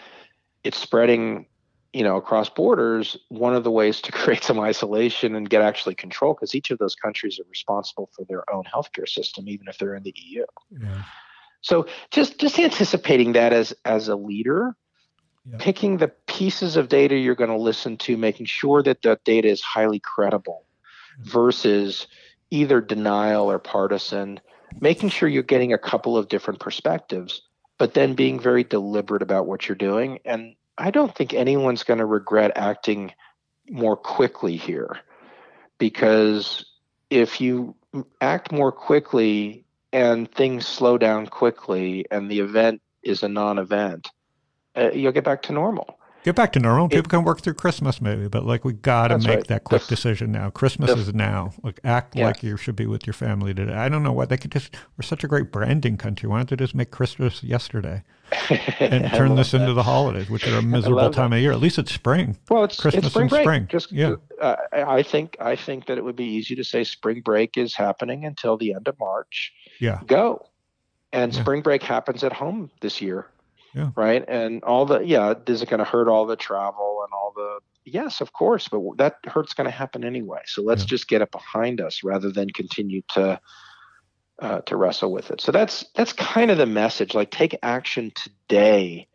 it's 0.64 0.78
spreading 0.78 1.46
you 1.94 2.04
know 2.04 2.18
across 2.18 2.50
borders 2.50 3.18
one 3.30 3.56
of 3.56 3.64
the 3.64 3.72
ways 3.72 4.02
to 4.02 4.12
create 4.20 4.44
some 4.44 4.60
isolation 4.60 5.36
and 5.36 5.50
get 5.50 5.62
actually 5.62 5.96
control 5.96 6.34
because 6.34 6.54
each 6.54 6.72
of 6.72 6.78
those 6.78 6.96
countries 6.96 7.40
are 7.40 7.50
responsible 7.50 8.10
for 8.16 8.24
their 8.26 8.50
own 8.54 8.64
healthcare 8.64 9.08
system 9.08 9.48
even 9.48 9.68
if 9.68 9.78
they're 9.78 9.96
in 9.96 10.04
the 10.04 10.14
eu 10.16 10.46
yeah. 10.80 11.04
So 11.62 11.88
just 12.12 12.40
just 12.40 12.58
anticipating 12.60 13.34
that 13.34 13.54
as 13.54 13.74
as 13.86 14.08
a 14.08 14.16
leader, 14.16 14.76
picking 15.58 15.98
the 15.98 16.12
pieces 16.28 16.78
of 16.78 16.90
data 16.90 17.18
you're 17.18 17.36
going 17.36 17.50
to 17.50 17.58
listen 17.58 17.98
to, 17.98 18.18
making 18.18 18.46
sure 18.46 18.82
that 18.84 19.02
that 19.02 19.24
data 19.24 19.48
is 19.48 19.62
highly 19.62 20.00
credible, 20.00 20.66
mm-hmm. 21.20 21.30
versus 21.30 22.08
either 22.52 22.82
denial 22.82 23.52
or 23.52 23.60
partisan, 23.60 24.40
making 24.80 25.10
sure 25.10 25.30
you're 25.30 25.44
getting 25.44 25.74
a 25.74 25.78
couple 25.78 26.18
of 26.18 26.30
different 26.30 26.60
perspectives, 26.60 27.42
but 27.78 27.94
then 27.94 28.14
being 28.14 28.40
very 28.40 28.64
deliberate 28.64 29.22
about 29.22 29.46
what 29.46 29.68
you're 29.68 29.76
doing. 29.76 30.20
And 30.26 30.56
I 30.78 30.92
don't 30.92 31.14
think 31.14 31.34
anyone's 31.34 31.84
going 31.84 32.00
to 32.00 32.06
regret 32.06 32.54
acting 32.56 33.14
more 33.70 33.98
quickly 33.98 34.56
here, 34.56 34.98
because 35.78 36.66
if 37.10 37.42
you 37.42 37.76
act 38.22 38.52
more 38.52 38.72
quickly 38.72 39.66
and 39.92 40.32
things 40.32 40.68
slow 40.68 40.98
down 40.98 41.28
quickly 41.28 42.06
and 42.12 42.30
the 42.30 42.40
event 42.40 42.82
is 43.04 43.24
a 43.24 43.30
non-event, 43.30 44.10
uh, 44.76 44.92
you'll 44.92 45.12
get 45.12 45.24
back 45.24 45.42
to 45.44 45.54
normal. 45.54 46.00
Get 46.24 46.36
back 46.36 46.52
to 46.54 46.60
normal. 46.60 46.90
People 46.90 47.06
it, 47.06 47.10
can 47.10 47.24
work 47.24 47.42
through 47.42 47.54
Christmas 47.54 48.02
maybe, 48.02 48.28
but 48.28 48.46
like 48.46 48.66
we 48.66 48.74
got 48.74 49.08
to 49.08 49.18
make 49.20 49.28
right. 49.28 49.48
that 49.48 49.64
quick 49.64 49.84
the, 49.84 49.96
decision 49.96 50.34
now. 50.34 50.50
Christmas 50.50 50.94
the, 50.94 50.98
is 50.98 51.14
now. 51.14 51.54
Like 51.64 51.80
act 51.86 52.16
yeah. 52.16 52.26
like 52.26 52.44
you 52.44 52.58
should 52.58 52.76
be 52.76 52.86
with 52.86 53.08
your 53.08 53.14
family 53.14 53.54
today. 53.54 53.74
I 53.74 53.88
don't 53.88 54.04
know 54.04 54.12
why 54.12 54.26
they 54.26 54.36
could 54.36 54.52
just. 54.52 54.76
We're 54.98 55.04
such 55.04 55.24
a 55.24 55.28
great 55.28 55.50
branding 55.50 55.96
country. 55.96 56.28
Why 56.28 56.38
don't 56.38 56.50
they 56.50 56.58
just 56.58 56.76
make 56.76 56.92
Christmas 56.92 57.42
yesterday 57.42 58.04
and 58.80 59.10
turn 59.14 59.36
this 59.36 59.52
that. 59.52 59.62
into 59.62 59.74
the 59.74 59.84
holidays, 59.84 60.30
which 60.30 60.46
are 60.46 60.58
a 60.58 60.62
miserable 60.62 61.10
time 61.10 61.30
that. 61.30 61.38
of 61.38 61.42
year? 61.42 61.54
At 61.54 61.62
least 61.62 61.80
it's 61.80 61.94
spring. 61.94 62.38
Well, 62.50 62.66
it's 62.66 62.78
Christmas 62.78 63.06
it's 63.06 63.14
spring 63.14 63.24
and 63.24 63.30
break. 63.30 63.44
spring. 63.44 63.68
Just 63.70 63.92
yeah. 63.94 64.16
Uh, 64.42 64.58
I 64.74 65.04
think 65.04 65.38
I 65.40 65.56
think 65.56 65.86
that 65.86 65.98
it 65.98 66.04
would 66.04 66.18
be 66.18 66.26
easy 66.26 66.54
to 66.56 66.66
say 66.66 66.84
spring 66.84 67.22
break 67.22 67.58
is 67.58 67.74
happening 67.76 68.26
until 68.26 68.58
the 68.58 68.74
end 68.74 68.90
of 68.90 69.00
March. 69.00 69.54
Yeah. 69.80 70.02
Go. 70.06 70.46
And 71.12 71.34
yeah. 71.34 71.42
spring 71.42 71.62
break 71.62 71.82
happens 71.82 72.24
at 72.24 72.34
home 72.34 72.70
this 72.82 73.02
year 73.02 73.28
yeah. 73.74 73.92
Right. 73.96 74.26
And 74.28 74.64
all 74.64 74.86
the, 74.86 75.00
yeah, 75.00 75.34
is 75.48 75.62
it 75.62 75.70
going 75.70 75.80
to 75.80 75.86
hurt 75.86 76.08
all 76.08 76.26
the 76.26 76.36
travel 76.36 77.02
and 77.04 77.14
all 77.14 77.34
the, 77.36 77.60
yes, 77.86 78.22
of 78.22 78.34
course, 78.34 78.68
but 78.68 78.82
that 78.98 79.18
hurt's 79.26 79.54
going 79.54 79.66
to 79.66 79.72
happen 79.72 80.04
anyway. 80.04 80.42
So 80.46 80.62
let's 80.62 80.84
yeah. 80.84 80.88
just 80.88 81.08
get 81.08 81.22
it 81.22 81.32
behind 81.32 81.82
us 81.82 82.04
rather 82.04 82.32
than 82.32 82.50
continue 82.50 83.02
to, 83.10 83.40
uh, 84.40 84.62
to 84.62 84.76
wrestle 84.76 85.12
with 85.12 85.32
it. 85.32 85.42
So 85.42 85.52
that's, 85.52 85.86
that's 85.96 86.14
kind 86.14 86.50
of 86.52 86.58
the 86.58 86.66
message. 86.66 87.14
Like 87.14 87.32
take 87.32 87.58
action 87.62 88.12
today. 88.16 89.08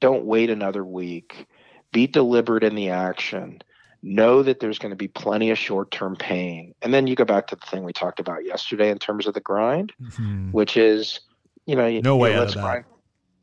Don't 0.00 0.24
wait 0.24 0.50
another 0.50 0.84
week. 0.84 1.46
Be 1.92 2.06
deliberate 2.06 2.62
in 2.64 2.74
the 2.76 2.90
action. 2.90 3.62
Know 4.02 4.42
that 4.42 4.60
there's 4.60 4.78
going 4.78 4.90
to 4.90 4.96
be 4.96 5.08
plenty 5.08 5.50
of 5.50 5.58
short 5.58 5.90
term 5.90 6.16
pain. 6.16 6.74
And 6.82 6.94
then 6.94 7.06
you 7.06 7.16
go 7.16 7.24
back 7.24 7.48
to 7.48 7.56
the 7.56 7.66
thing 7.66 7.82
we 7.82 7.92
talked 7.92 8.20
about 8.20 8.44
yesterday 8.44 8.90
in 8.90 8.98
terms 8.98 9.26
of 9.26 9.34
the 9.34 9.40
grind, 9.40 9.92
mm-hmm. 10.00 10.52
which 10.52 10.76
is, 10.76 11.20
you 11.66 11.74
know, 11.74 11.88
no 12.00 12.14
you 12.14 12.20
way 12.20 12.32
know, 12.32 12.42
out 12.42 12.48
of 12.48 12.54
that. 12.54 12.60
Grind 12.60 12.84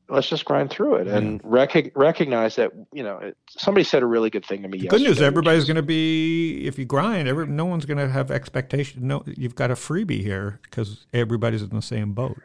let's 0.10 0.30
just 0.30 0.46
grind 0.46 0.70
through 0.70 0.96
it 0.96 1.08
and 1.08 1.42
rec- 1.44 1.92
recognize 1.96 2.56
that 2.56 2.72
you 2.94 3.04
know 3.04 3.18
it, 3.18 3.38
somebody 3.50 3.84
said 3.84 4.04
a 4.04 4.06
really 4.06 4.30
good 4.30 4.46
thing 4.46 4.62
to 4.62 4.68
me. 4.68 4.80
The 4.80 4.88
good 4.88 5.02
news, 5.02 5.22
everybody's 5.22 5.66
going 5.66 5.76
to 5.76 5.84
be 5.84 6.66
if 6.66 6.78
you 6.78 6.86
grind, 6.86 7.28
every, 7.28 7.48
no 7.48 7.66
one's 7.66 7.86
going 7.86 7.98
to 7.98 8.10
have 8.10 8.32
expectation. 8.32 9.08
No, 9.08 9.24
you've 9.26 9.56
got 9.56 9.72
a 9.72 9.76
freebie 9.76 10.22
here 10.22 10.60
because 10.64 11.06
everybody's 11.14 11.62
in 11.62 11.70
the 11.70 11.82
same 11.82 12.14
boat. 12.14 12.38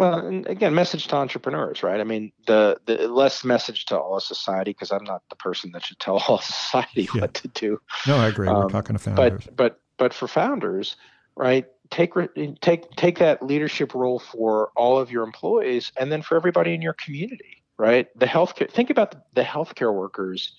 Well, 0.00 0.26
and 0.26 0.46
again, 0.46 0.74
message 0.74 1.08
to 1.08 1.16
entrepreneurs, 1.16 1.82
right? 1.82 2.00
I 2.00 2.04
mean, 2.04 2.32
the 2.46 2.80
the 2.86 3.06
less 3.06 3.44
message 3.44 3.84
to 3.86 3.98
all 3.98 4.16
of 4.16 4.22
society 4.22 4.70
because 4.70 4.90
I'm 4.90 5.04
not 5.04 5.22
the 5.28 5.36
person 5.36 5.72
that 5.72 5.84
should 5.84 5.98
tell 5.98 6.16
all 6.28 6.38
society 6.38 7.06
yeah. 7.14 7.20
what 7.20 7.34
to 7.34 7.48
do. 7.48 7.78
No, 8.06 8.16
I 8.16 8.28
agree. 8.28 8.48
We're 8.48 8.64
um, 8.64 8.70
talking 8.70 8.96
to 8.96 8.98
founders, 8.98 9.44
but 9.44 9.56
but 9.56 9.80
but 9.98 10.14
for 10.14 10.26
founders, 10.26 10.96
right? 11.36 11.66
take 11.90 12.14
take 12.60 12.90
take 12.92 13.18
that 13.18 13.42
leadership 13.42 13.94
role 13.94 14.20
for 14.20 14.70
all 14.74 14.98
of 14.98 15.10
your 15.10 15.22
employees 15.22 15.92
and 15.98 16.10
then 16.10 16.22
for 16.22 16.36
everybody 16.36 16.72
in 16.72 16.80
your 16.80 16.92
community 16.92 17.62
right 17.78 18.06
the 18.16 18.26
healthcare 18.26 18.70
think 18.70 18.90
about 18.90 19.34
the 19.34 19.42
healthcare 19.42 19.92
workers 19.92 20.52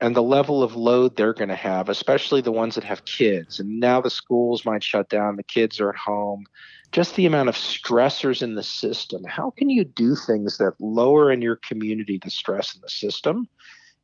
and 0.00 0.16
the 0.16 0.22
level 0.22 0.62
of 0.62 0.74
load 0.74 1.14
they're 1.14 1.34
going 1.34 1.50
to 1.50 1.54
have 1.54 1.90
especially 1.90 2.40
the 2.40 2.50
ones 2.50 2.74
that 2.74 2.84
have 2.84 3.04
kids 3.04 3.60
and 3.60 3.80
now 3.80 4.00
the 4.00 4.08
schools 4.08 4.64
might 4.64 4.82
shut 4.82 5.10
down 5.10 5.36
the 5.36 5.42
kids 5.42 5.78
are 5.78 5.90
at 5.90 5.96
home 5.96 6.46
just 6.92 7.16
the 7.16 7.26
amount 7.26 7.48
of 7.48 7.56
stressors 7.56 8.42
in 8.42 8.54
the 8.54 8.62
system 8.62 9.24
how 9.24 9.50
can 9.50 9.68
you 9.68 9.84
do 9.84 10.14
things 10.14 10.58
that 10.58 10.74
lower 10.78 11.32
in 11.32 11.42
your 11.42 11.56
community 11.56 12.20
the 12.22 12.30
stress 12.30 12.74
in 12.74 12.80
the 12.80 12.88
system 12.88 13.48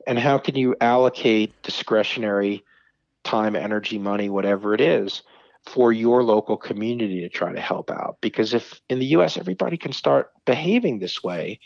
and 0.06 0.18
how 0.18 0.38
can 0.38 0.56
you 0.56 0.74
allocate 0.80 1.52
discretionary 1.62 2.64
time, 3.24 3.54
energy, 3.54 3.98
money, 3.98 4.28
whatever 4.30 4.74
it 4.74 4.80
is, 4.80 5.22
for 5.66 5.92
your 5.92 6.22
local 6.22 6.56
community 6.56 7.20
to 7.20 7.28
try 7.28 7.52
to 7.52 7.60
help 7.60 7.90
out? 7.90 8.16
Because 8.20 8.54
if 8.54 8.80
in 8.88 8.98
the 8.98 9.06
U.S. 9.06 9.36
everybody 9.36 9.76
can 9.76 9.92
start 9.92 10.32
behaving 10.46 10.98
this 10.98 11.22
way, 11.22 11.60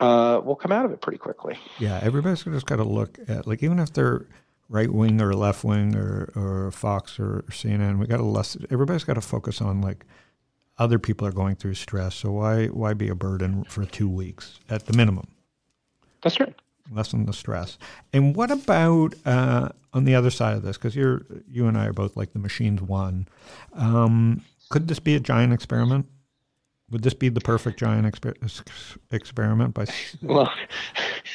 uh, 0.00 0.40
we'll 0.42 0.56
come 0.56 0.72
out 0.72 0.84
of 0.84 0.90
it 0.90 1.00
pretty 1.00 1.18
quickly. 1.18 1.56
Yeah, 1.78 2.00
everybody's 2.02 2.42
just 2.42 2.66
got 2.66 2.76
to 2.76 2.84
look 2.84 3.18
at 3.28 3.46
like 3.46 3.62
even 3.62 3.78
if 3.78 3.92
they're 3.92 4.26
right 4.68 4.92
wing 4.92 5.20
or 5.20 5.34
left 5.34 5.64
wing 5.64 5.94
or, 5.94 6.32
or 6.34 6.70
Fox 6.72 7.18
or 7.18 7.44
CNN, 7.48 7.98
we 7.98 8.06
got 8.06 8.18
to 8.18 8.24
less. 8.24 8.56
Everybody's 8.70 9.04
got 9.04 9.14
to 9.14 9.20
focus 9.20 9.60
on 9.60 9.80
like 9.80 10.04
other 10.78 10.98
people 10.98 11.26
are 11.26 11.32
going 11.32 11.56
through 11.56 11.74
stress. 11.74 12.14
So 12.14 12.32
why 12.32 12.66
why 12.66 12.94
be 12.94 13.08
a 13.08 13.14
burden 13.14 13.64
for 13.64 13.84
two 13.84 14.08
weeks 14.08 14.60
at 14.68 14.86
the 14.86 14.96
minimum? 14.96 15.28
That's 16.22 16.38
right. 16.40 16.54
Lessen 16.90 17.26
the 17.26 17.32
stress. 17.32 17.78
And 18.12 18.34
what 18.34 18.50
about 18.50 19.14
uh, 19.26 19.70
on 19.92 20.04
the 20.04 20.14
other 20.14 20.30
side 20.30 20.56
of 20.56 20.62
this? 20.62 20.76
Because 20.76 20.96
you're 20.96 21.22
you 21.50 21.66
and 21.66 21.76
I 21.76 21.86
are 21.86 21.92
both 21.92 22.16
like 22.16 22.32
the 22.32 22.38
machines 22.38 22.80
one. 22.80 23.28
Um, 23.74 24.42
could 24.70 24.88
this 24.88 24.98
be 24.98 25.14
a 25.14 25.20
giant 25.20 25.52
experiment? 25.52 26.06
Would 26.90 27.02
this 27.02 27.12
be 27.14 27.28
the 27.28 27.40
perfect 27.40 27.78
giant 27.78 28.06
exper- 28.06 28.64
experiment? 29.10 29.74
By 29.74 29.86
well, 30.22 30.50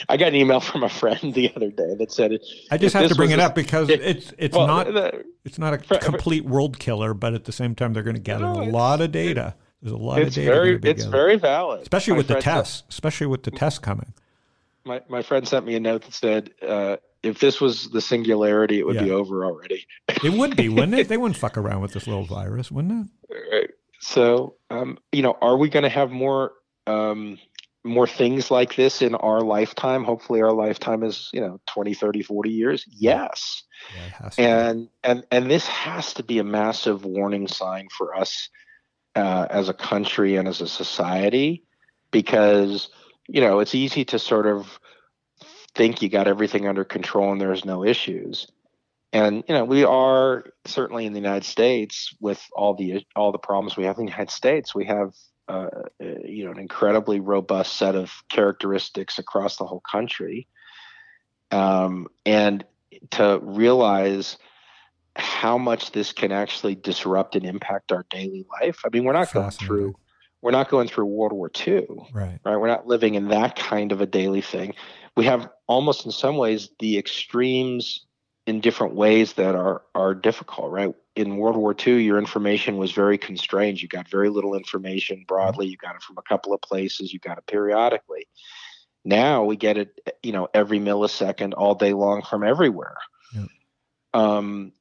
I 0.10 0.18
got 0.18 0.30
an 0.30 0.36
email 0.36 0.60
from 0.60 0.84
a 0.84 0.90
friend 0.90 1.34
the 1.34 1.52
other 1.56 1.70
day 1.70 1.94
that 2.00 2.12
said 2.12 2.32
it. 2.32 2.44
I 2.72 2.78
just 2.78 2.96
have 2.96 3.08
to 3.10 3.16
bring 3.16 3.32
it 3.32 3.40
up 3.40 3.54
because 3.54 3.90
it, 3.90 4.02
it's 4.02 4.34
it's 4.38 4.58
well, 4.58 4.66
not 4.68 4.88
the, 4.88 5.24
it's 5.46 5.60
not 5.60 5.74
a 5.74 5.78
for- 5.80 5.98
complete 6.00 6.46
world 6.46 6.80
killer, 6.80 7.14
but 7.14 7.34
at 7.36 7.46
the 7.46 7.52
same 7.52 7.76
time 7.76 7.94
they're 7.94 8.04
going 8.04 8.16
to 8.16 8.22
gather 8.22 8.46
No, 8.46 8.64
a 8.64 8.66
lot 8.66 9.00
of 9.02 9.12
data. 9.12 9.56
There's 9.82 9.94
a 9.94 9.98
lot 9.98 10.20
it's 10.20 10.30
of 10.30 10.44
data. 10.44 10.52
very 10.52 10.76
it's 10.76 11.04
gathered. 11.04 11.12
very 11.12 11.36
valid, 11.36 11.82
especially 11.84 12.14
My 12.14 12.18
with 12.18 12.28
the 12.28 12.34
friend 12.36 12.44
said- 12.44 12.54
tests, 12.56 12.84
especially 12.90 13.28
with 13.28 13.44
the 13.44 13.52
tests 13.52 13.80
coming. 13.80 14.14
My 14.86 15.02
my 15.08 15.22
friend 15.22 15.48
sent 15.48 15.66
me 15.66 15.76
a 15.76 15.80
note 15.80 16.04
that 16.04 16.14
said, 16.14 16.50
uh, 16.68 16.98
"If 17.22 17.40
this 17.40 17.62
was 17.62 17.90
the 17.92 18.02
singularity, 18.02 18.80
it 18.80 18.86
would 18.86 18.98
be 19.00 19.12
over 19.12 19.46
already." 19.46 19.86
It 20.24 20.34
would 20.34 20.56
be, 20.58 20.68
wouldn't 20.68 20.96
it? 20.96 21.08
They 21.10 21.16
wouldn't 21.18 21.38
fuck 21.38 21.58
around 21.58 21.82
with 21.82 21.94
this 21.94 22.06
little 22.08 22.26
virus, 22.26 22.70
wouldn't 22.72 23.08
it? 23.30 23.34
Right. 23.54 23.70
So, 24.02 24.56
um, 24.74 24.98
you 25.12 25.22
know, 25.22 25.38
are 25.42 25.58
we 25.58 25.70
going 25.70 25.84
to 25.84 25.90
have 25.90 26.12
more 26.12 26.54
um, 26.88 27.38
more 27.84 28.08
things 28.08 28.50
like 28.50 28.76
this 28.76 29.02
in 29.02 29.14
our 29.16 29.42
lifetime? 29.42 30.04
Hopefully, 30.04 30.42
our 30.42 30.52
lifetime 30.52 31.04
is 31.04 31.30
you 31.32 31.42
know 31.42 31.60
20, 31.68 31.94
30, 31.94 32.24
40 32.24 32.50
years. 32.50 32.86
Yes. 32.90 33.64
Yeah, 33.96 34.06
it 34.06 34.12
has 34.12 34.36
to 34.36 34.42
be. 34.42 34.48
and 34.48 34.90
and 35.04 35.24
and 35.32 35.52
this 35.52 35.68
has 35.68 36.14
to 36.16 36.24
be 36.24 36.40
a 36.40 36.44
massive 36.44 37.06
warning 37.06 37.48
sign 37.48 37.88
for 37.96 38.16
us 38.16 38.50
uh, 39.16 39.48
as 39.50 39.70
a 39.70 39.74
country 39.74 40.38
and 40.38 40.48
as 40.48 40.62
a 40.62 40.68
society 40.68 41.64
because 42.12 42.90
you 43.28 43.42
know 43.42 43.60
it's 43.60 43.76
easy 43.76 44.06
to 44.06 44.20
sort 44.20 44.48
of 44.48 44.80
think 45.76 46.02
you 46.02 46.10
got 46.10 46.28
everything 46.28 46.68
under 46.68 46.84
control 46.84 47.32
and 47.32 47.42
there's 47.42 47.66
no 47.66 47.84
issues 47.84 48.48
and 49.14 49.44
you 49.48 49.56
know 49.56 49.64
we 49.64 49.86
are 49.86 50.44
certainly 50.66 51.06
in 51.06 51.14
the 51.14 51.20
united 51.20 51.46
states 51.46 52.14
with 52.20 52.44
all 52.54 52.74
the 52.74 53.06
all 53.16 53.32
the 53.32 53.38
problems 53.38 53.78
we 53.78 53.86
have 53.86 53.98
in 53.98 54.06
the 54.06 54.12
united 54.12 54.32
states 54.32 54.76
we 54.76 54.86
have 54.86 55.14
uh, 55.48 55.68
uh, 56.04 56.06
you 56.26 56.44
know 56.44 56.52
an 56.52 56.60
incredibly 56.60 57.20
robust 57.20 57.78
set 57.78 57.96
of 57.96 58.12
characteristics 58.30 59.20
across 59.20 59.58
the 59.58 59.66
whole 59.66 59.84
country 59.90 60.48
um, 61.52 62.08
and 62.26 62.66
to 63.12 63.40
realize 63.42 64.38
how 65.16 65.58
much 65.58 65.92
this 65.92 66.12
can 66.12 66.32
actually 66.32 66.76
disrupt 66.76 67.36
and 67.36 67.46
impact 67.46 67.92
our 67.92 68.06
daily 68.10 68.46
life. 68.62 68.82
I 68.86 68.90
mean, 68.92 69.04
we're 69.04 69.14
not 69.14 69.32
going 69.32 69.52
through 69.52 69.96
we're 70.42 70.52
not 70.52 70.70
going 70.70 70.90
through 70.90 71.06
World 71.06 71.32
War 71.32 71.50
II, 71.66 71.86
right. 72.12 72.40
right? 72.44 72.58
We're 72.58 72.68
not 72.68 72.86
living 72.86 73.16
in 73.16 73.30
that 73.30 73.56
kind 73.56 73.94
of 73.94 74.02
a 74.02 74.06
daily 74.06 74.42
thing. 74.42 74.74
We 75.16 75.24
have 75.24 75.50
almost 75.68 76.06
in 76.06 76.12
some 76.12 76.36
ways 76.36 76.70
the 76.80 76.98
extremes 76.98 78.06
in 78.46 78.60
different 78.60 78.96
ways 78.96 79.34
that 79.34 79.56
are 79.56 79.82
are 79.96 80.14
difficult, 80.14 80.72
right? 80.72 80.94
In 81.16 81.38
World 81.38 81.56
War 81.56 81.76
II, 81.76 82.02
your 82.02 82.18
information 82.18 82.78
was 82.78 82.92
very 82.92 83.18
constrained. 83.18 83.82
You 83.82 83.88
got 83.88 84.10
very 84.10 84.30
little 84.30 84.56
information 84.56 85.26
broadly. 85.28 85.68
You 85.68 85.78
got 85.78 85.96
it 85.96 86.02
from 86.02 86.18
a 86.18 86.24
couple 86.24 86.54
of 86.54 86.62
places. 86.62 87.14
You 87.14 87.20
got 87.20 87.38
it 87.38 87.46
periodically. 87.46 88.28
Now 89.06 89.44
we 89.44 89.56
get 89.56 89.78
it, 89.78 90.18
you 90.24 90.32
know, 90.32 90.48
every 90.54 90.80
millisecond, 90.80 91.54
all 91.56 91.76
day 91.76 91.94
long, 91.94 92.22
from 92.22 92.44
everywhere. 92.44 92.96
Yep. 93.36 93.48
Um, 94.14 94.72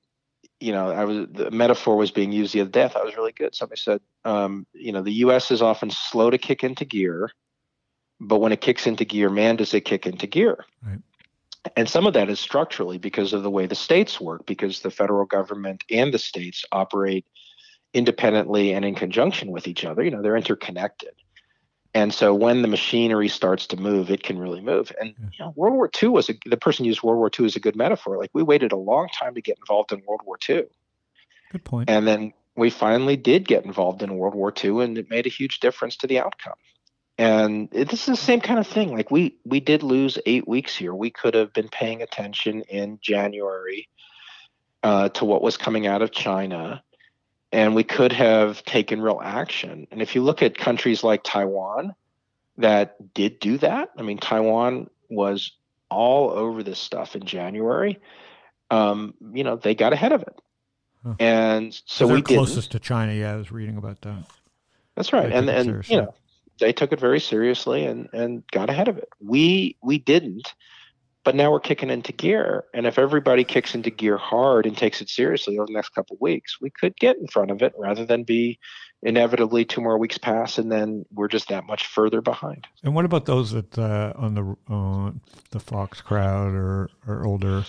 you 0.60 0.72
know, 0.72 0.90
I 0.90 1.04
was 1.04 1.26
the 1.32 1.50
metaphor 1.50 1.96
was 1.96 2.12
being 2.12 2.32
used 2.32 2.54
the 2.54 2.60
other 2.60 2.70
day. 2.70 2.88
I 2.94 3.02
was 3.02 3.16
really 3.16 3.32
good. 3.32 3.54
Somebody 3.54 3.80
said, 3.80 4.00
um, 4.24 4.66
you 4.72 4.92
know, 4.92 5.02
the 5.02 5.12
U.S. 5.24 5.50
is 5.50 5.60
often 5.60 5.90
slow 5.90 6.30
to 6.30 6.38
kick 6.38 6.62
into 6.62 6.84
gear, 6.84 7.30
but 8.20 8.38
when 8.38 8.52
it 8.52 8.60
kicks 8.60 8.86
into 8.86 9.04
gear, 9.04 9.28
man, 9.28 9.56
does 9.56 9.74
it 9.74 9.80
kick 9.80 10.06
into 10.06 10.28
gear. 10.28 10.64
Right. 10.84 11.00
And 11.76 11.88
some 11.88 12.06
of 12.06 12.14
that 12.14 12.28
is 12.28 12.40
structurally 12.40 12.98
because 12.98 13.32
of 13.32 13.42
the 13.42 13.50
way 13.50 13.66
the 13.66 13.74
states 13.74 14.20
work, 14.20 14.46
because 14.46 14.80
the 14.80 14.90
federal 14.90 15.24
government 15.24 15.84
and 15.90 16.12
the 16.12 16.18
states 16.18 16.64
operate 16.72 17.24
independently 17.94 18.72
and 18.72 18.84
in 18.84 18.94
conjunction 18.94 19.50
with 19.50 19.68
each 19.68 19.84
other. 19.84 20.02
You 20.02 20.10
know, 20.10 20.22
they're 20.22 20.36
interconnected. 20.36 21.12
And 21.94 22.12
so 22.12 22.34
when 22.34 22.62
the 22.62 22.68
machinery 22.68 23.28
starts 23.28 23.66
to 23.68 23.76
move, 23.76 24.10
it 24.10 24.22
can 24.22 24.38
really 24.38 24.62
move. 24.62 24.92
And 24.98 25.14
you 25.18 25.44
know, 25.44 25.52
World 25.54 25.74
War 25.74 25.90
II 26.02 26.08
was 26.08 26.30
a, 26.30 26.34
the 26.46 26.56
person 26.56 26.86
used 26.86 27.02
World 27.02 27.18
War 27.18 27.30
II 27.38 27.46
as 27.46 27.54
a 27.54 27.60
good 27.60 27.76
metaphor. 27.76 28.18
Like 28.18 28.30
we 28.32 28.42
waited 28.42 28.72
a 28.72 28.76
long 28.76 29.08
time 29.08 29.34
to 29.34 29.42
get 29.42 29.58
involved 29.58 29.92
in 29.92 30.02
World 30.06 30.22
War 30.24 30.38
II. 30.48 30.64
Good 31.52 31.64
point. 31.64 31.90
And 31.90 32.08
then 32.08 32.32
we 32.56 32.70
finally 32.70 33.16
did 33.16 33.46
get 33.46 33.64
involved 33.66 34.02
in 34.02 34.16
World 34.16 34.34
War 34.34 34.52
II, 34.52 34.82
and 34.82 34.96
it 34.96 35.10
made 35.10 35.26
a 35.26 35.30
huge 35.30 35.60
difference 35.60 35.96
to 35.98 36.06
the 36.06 36.18
outcome. 36.18 36.54
And 37.22 37.70
this 37.70 38.00
is 38.00 38.06
the 38.06 38.16
same 38.16 38.40
kind 38.40 38.58
of 38.58 38.66
thing. 38.66 38.90
Like 38.90 39.12
we 39.12 39.36
we 39.44 39.60
did 39.60 39.84
lose 39.84 40.18
eight 40.26 40.48
weeks 40.48 40.74
here. 40.74 40.92
We 40.92 41.08
could 41.08 41.34
have 41.34 41.52
been 41.52 41.68
paying 41.68 42.02
attention 42.02 42.62
in 42.62 42.98
January 43.00 43.88
uh, 44.82 45.08
to 45.10 45.24
what 45.24 45.40
was 45.40 45.56
coming 45.56 45.86
out 45.86 46.02
of 46.02 46.10
China, 46.10 46.82
and 47.52 47.76
we 47.76 47.84
could 47.84 48.10
have 48.10 48.64
taken 48.64 49.00
real 49.00 49.20
action. 49.22 49.86
And 49.92 50.02
if 50.02 50.16
you 50.16 50.22
look 50.24 50.42
at 50.42 50.58
countries 50.58 51.04
like 51.04 51.22
Taiwan 51.22 51.94
that 52.56 53.14
did 53.14 53.38
do 53.38 53.56
that, 53.58 53.90
I 53.96 54.02
mean, 54.02 54.18
Taiwan 54.18 54.90
was 55.08 55.52
all 55.90 56.30
over 56.30 56.64
this 56.64 56.80
stuff 56.80 57.14
in 57.14 57.24
January. 57.24 58.00
Um, 58.72 59.14
you 59.32 59.44
know, 59.44 59.54
they 59.54 59.76
got 59.76 59.92
ahead 59.92 60.10
of 60.10 60.22
it. 60.22 60.40
Huh. 61.04 61.14
And 61.20 61.80
so 61.86 62.08
we 62.08 62.20
did. 62.20 62.34
closest 62.34 62.72
to 62.72 62.80
China. 62.80 63.12
Yeah, 63.12 63.32
I 63.32 63.36
was 63.36 63.52
reading 63.52 63.76
about 63.76 64.00
that. 64.00 64.24
That's 64.96 65.12
right. 65.12 65.30
They 65.30 65.36
And 65.36 65.48
and 65.48 65.88
you 65.88 65.98
know, 65.98 66.14
they 66.62 66.72
took 66.72 66.92
it 66.92 67.00
very 67.00 67.20
seriously 67.20 67.84
and 67.84 68.08
and 68.12 68.42
got 68.50 68.70
ahead 68.70 68.88
of 68.88 68.96
it. 68.96 69.08
We 69.20 69.76
we 69.82 69.98
didn't. 69.98 70.54
But 71.24 71.36
now 71.36 71.52
we're 71.52 71.60
kicking 71.60 71.90
into 71.90 72.12
gear. 72.12 72.64
And 72.74 72.86
if 72.86 72.98
everybody 72.98 73.44
kicks 73.44 73.74
into 73.74 73.90
gear 73.90 74.16
hard 74.16 74.66
and 74.66 74.76
takes 74.76 75.00
it 75.00 75.08
seriously 75.08 75.58
over 75.58 75.66
the 75.66 75.72
next 75.72 75.90
couple 75.90 76.14
of 76.14 76.20
weeks, 76.20 76.60
we 76.60 76.70
could 76.70 76.96
get 76.96 77.16
in 77.16 77.28
front 77.28 77.50
of 77.50 77.62
it 77.62 77.72
rather 77.78 78.04
than 78.04 78.24
be 78.24 78.58
inevitably 79.02 79.64
two 79.64 79.80
more 79.80 79.98
weeks 79.98 80.16
pass 80.16 80.58
and 80.58 80.70
then 80.70 81.04
we're 81.12 81.28
just 81.28 81.48
that 81.48 81.66
much 81.66 81.86
further 81.86 82.20
behind. 82.20 82.66
And 82.84 82.94
what 82.94 83.04
about 83.04 83.26
those 83.26 83.50
that 83.50 83.76
uh, 83.76 84.12
on 84.16 84.34
the 84.34 84.56
uh, 84.72 85.10
the 85.50 85.60
Fox 85.60 86.00
crowd 86.00 86.54
or, 86.54 86.88
or 87.06 87.26
older 87.26 87.64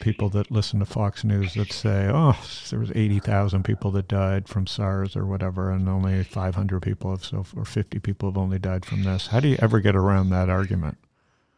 people 0.00 0.28
that 0.28 0.50
listen 0.50 0.80
to 0.80 0.84
Fox 0.84 1.24
News 1.24 1.54
that 1.54 1.72
say, 1.72 2.10
"Oh, 2.12 2.36
there 2.70 2.78
was 2.78 2.90
eighty 2.94 3.18
thousand 3.18 3.64
people 3.64 3.90
that 3.92 4.08
died 4.08 4.48
from 4.48 4.66
SARS 4.66 5.16
or 5.16 5.24
whatever, 5.24 5.70
and 5.70 5.88
only 5.88 6.22
five 6.24 6.54
hundred 6.54 6.82
people 6.82 7.10
have 7.10 7.24
so 7.24 7.46
or 7.56 7.64
fifty 7.64 7.98
people 7.98 8.28
have 8.28 8.38
only 8.38 8.58
died 8.58 8.84
from 8.84 9.04
this." 9.04 9.28
How 9.28 9.40
do 9.40 9.48
you 9.48 9.56
ever 9.60 9.80
get 9.80 9.96
around 9.96 10.30
that 10.30 10.50
argument? 10.50 10.98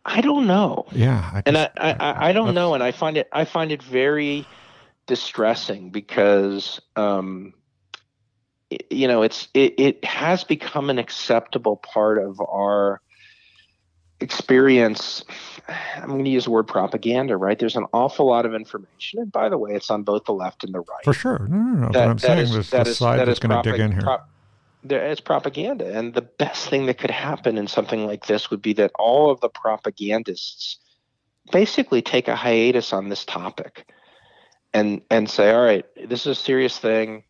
I 0.09 0.21
don't 0.21 0.47
know. 0.47 0.87
Yeah, 0.93 1.19
I 1.35 1.43
and 1.45 1.59
I, 1.59 1.69
I, 1.77 2.29
I 2.29 2.33
don't 2.33 2.55
know, 2.55 2.75
and 2.75 2.83
I 2.83 2.93
find 2.93 3.17
it 3.17 3.29
I 3.33 3.45
find 3.45 3.73
it 3.73 3.83
very 3.83 4.47
distressing 5.07 5.91
because 5.91 6.81
um, 6.95 7.53
i- 8.73 8.79
you 8.91 9.09
know 9.09 9.23
it's 9.23 9.49
it, 9.53 9.75
it 9.79 10.05
has 10.05 10.45
become 10.45 10.91
an 10.91 10.99
acceptable 11.01 11.77
part 11.77 12.19
of 12.19 12.41
our 12.41 13.01
experience. 14.21 15.25
I'm 15.97 16.09
going 16.09 16.25
to 16.25 16.31
use 16.31 16.45
the 16.45 16.51
word 16.53 16.69
propaganda, 16.69 17.37
right? 17.37 17.59
There's 17.59 17.77
an 17.77 17.87
awful 17.93 18.27
lot 18.27 18.47
of 18.47 18.55
information, 18.55 19.19
and 19.21 19.33
by 19.33 19.49
the 19.49 19.59
way, 19.59 19.73
it's 19.73 19.91
on 19.91 20.05
both 20.05 20.25
the 20.25 20.33
left 20.33 20.63
and 20.65 20.73
the 20.73 20.81
right. 20.81 21.05
for 21.05 21.13
sure. 21.13 21.47
No, 21.51 21.57
no, 21.57 21.75
no. 21.87 21.89
That- 21.93 22.09
I'm 22.09 22.17
that 22.19 22.21
saying 22.21 22.39
is- 22.39 22.53
this 22.55 22.71
that 22.71 22.85
the 22.85 22.91
is- 22.91 22.99
side 22.99 23.19
that 23.19 23.25
that's 23.27 23.41
going 23.41 23.61
to 23.63 23.69
dig 23.71 23.81
in 23.81 23.93
here. 23.93 24.03
prop- 24.03 24.29
there- 24.89 25.07
it's 25.07 25.21
propaganda, 25.21 25.97
and 25.97 26.15
the 26.15 26.23
best 26.23 26.69
thing 26.69 26.87
that 26.87 26.99
could 26.99 27.11
happen 27.11 27.59
in 27.59 27.67
something 27.67 28.07
like 28.07 28.27
this 28.27 28.51
would 28.51 28.63
be 28.63 28.73
that 28.75 28.93
all 28.99 29.31
of 29.31 29.41
the 29.41 29.49
propagandists 29.49 30.79
basically 31.53 32.03
take 32.03 32.29
a 32.29 32.37
hiatus 32.37 32.93
on 32.93 33.09
this 33.09 33.25
topic, 33.25 33.87
and 34.73 35.03
and 35.11 35.31
say, 35.31 35.53
all 35.53 35.65
right, 35.65 35.85
this 36.09 36.21
is 36.21 36.27
a 36.27 36.35
serious 36.35 36.79
thing. 36.79 37.25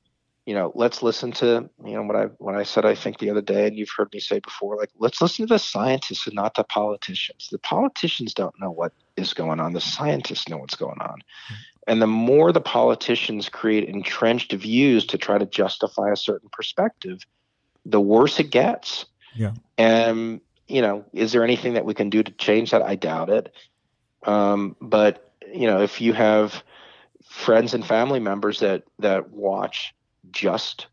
You 0.47 0.55
know, 0.55 0.71
let's 0.77 1.03
listen 1.03 1.33
to 1.33 1.69
you 1.85 1.95
know 1.95 2.03
what 2.03 2.17
I 2.17 2.25
what 2.39 2.55
I 2.55 2.63
said 2.63 2.85
I 2.85 2.95
think 2.95 3.19
the 3.19 3.31
other 3.31 3.43
day, 3.43 3.67
and 3.67 3.77
you've 3.77 3.91
heard 3.97 4.13
me 4.13 4.21
say 4.21 4.39
before. 4.39 4.77
Like, 4.77 4.91
let's 4.99 5.21
listen 5.21 5.47
to 5.47 5.55
the 5.55 5.59
scientists 5.59 6.27
and 6.27 6.37
not 6.37 6.55
the 6.55 6.65
politicians. 6.65 7.49
The 7.51 7.59
politicians 7.59 8.33
don't 8.33 8.55
know 8.61 8.71
what 8.71 8.93
is 9.17 9.35
going 9.35 9.61
on. 9.61 9.73
The 9.73 9.81
scientists 9.81 10.49
know 10.49 10.59
what's 10.59 10.77
going 10.77 11.01
on. 11.01 11.19
Hmm. 11.49 11.55
And 11.89 12.03
the 12.03 12.07
more 12.07 12.53
the 12.53 12.61
politicians 12.61 13.49
create 13.49 13.89
entrenched 13.89 14.53
views 14.53 15.07
to 15.07 15.19
try 15.19 15.39
to 15.39 15.47
justify 15.47 16.11
a 16.11 16.17
certain 16.17 16.49
perspective, 16.51 17.25
the 17.89 18.01
worse 18.01 18.39
it 18.41 18.51
gets. 18.51 19.07
Yeah. 19.35 19.53
And, 19.79 20.41
you 20.67 20.83
know, 20.83 21.05
is 21.13 21.33
there 21.33 21.45
anything 21.45 21.75
that 21.75 21.85
we 21.85 21.95
can 21.95 22.11
do 22.11 22.23
to 22.23 22.33
change 22.33 22.71
that? 22.73 22.83
I 22.83 22.95
doubt 22.97 23.31
it. 23.31 23.53
Um, 24.25 24.77
but 24.81 25.23
you 25.55 25.67
know, 25.67 25.81
if 25.83 26.01
you 26.01 26.13
have 26.13 26.63
friends 27.25 27.75
and 27.75 27.87
family 27.87 28.19
members 28.21 28.61
that 28.61 28.83
that 28.99 29.31
watch 29.31 29.95
just 30.33 30.87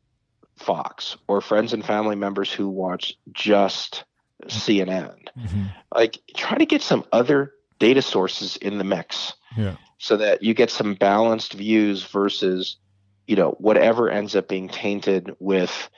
Fox 0.58 1.18
or 1.28 1.42
friends 1.42 1.74
and 1.74 1.84
family 1.84 2.16
members 2.16 2.52
who 2.52 2.70
watch 2.70 3.18
just 3.32 4.04
CNN, 4.48 5.18
Mm-hmm. 5.40 5.64
like 5.96 6.20
try 6.38 6.58
to 6.60 6.66
get 6.66 6.84
some 6.84 7.04
other 7.12 7.54
data 7.80 8.02
sources 8.04 8.56
in 8.58 8.78
the 8.78 8.84
mix 8.84 9.34
Yeah. 9.58 9.78
so 9.98 10.16
that 10.18 10.44
you 10.44 10.54
get 10.54 10.70
some 10.70 10.94
balanced 10.94 11.54
views 11.54 12.04
versus 12.04 12.78
you 13.26 13.36
know 13.36 13.52
whatever 13.58 14.10
ends 14.12 14.36
up 14.36 14.48
being 14.48 14.70
tainted 14.70 15.36
with 15.40 15.90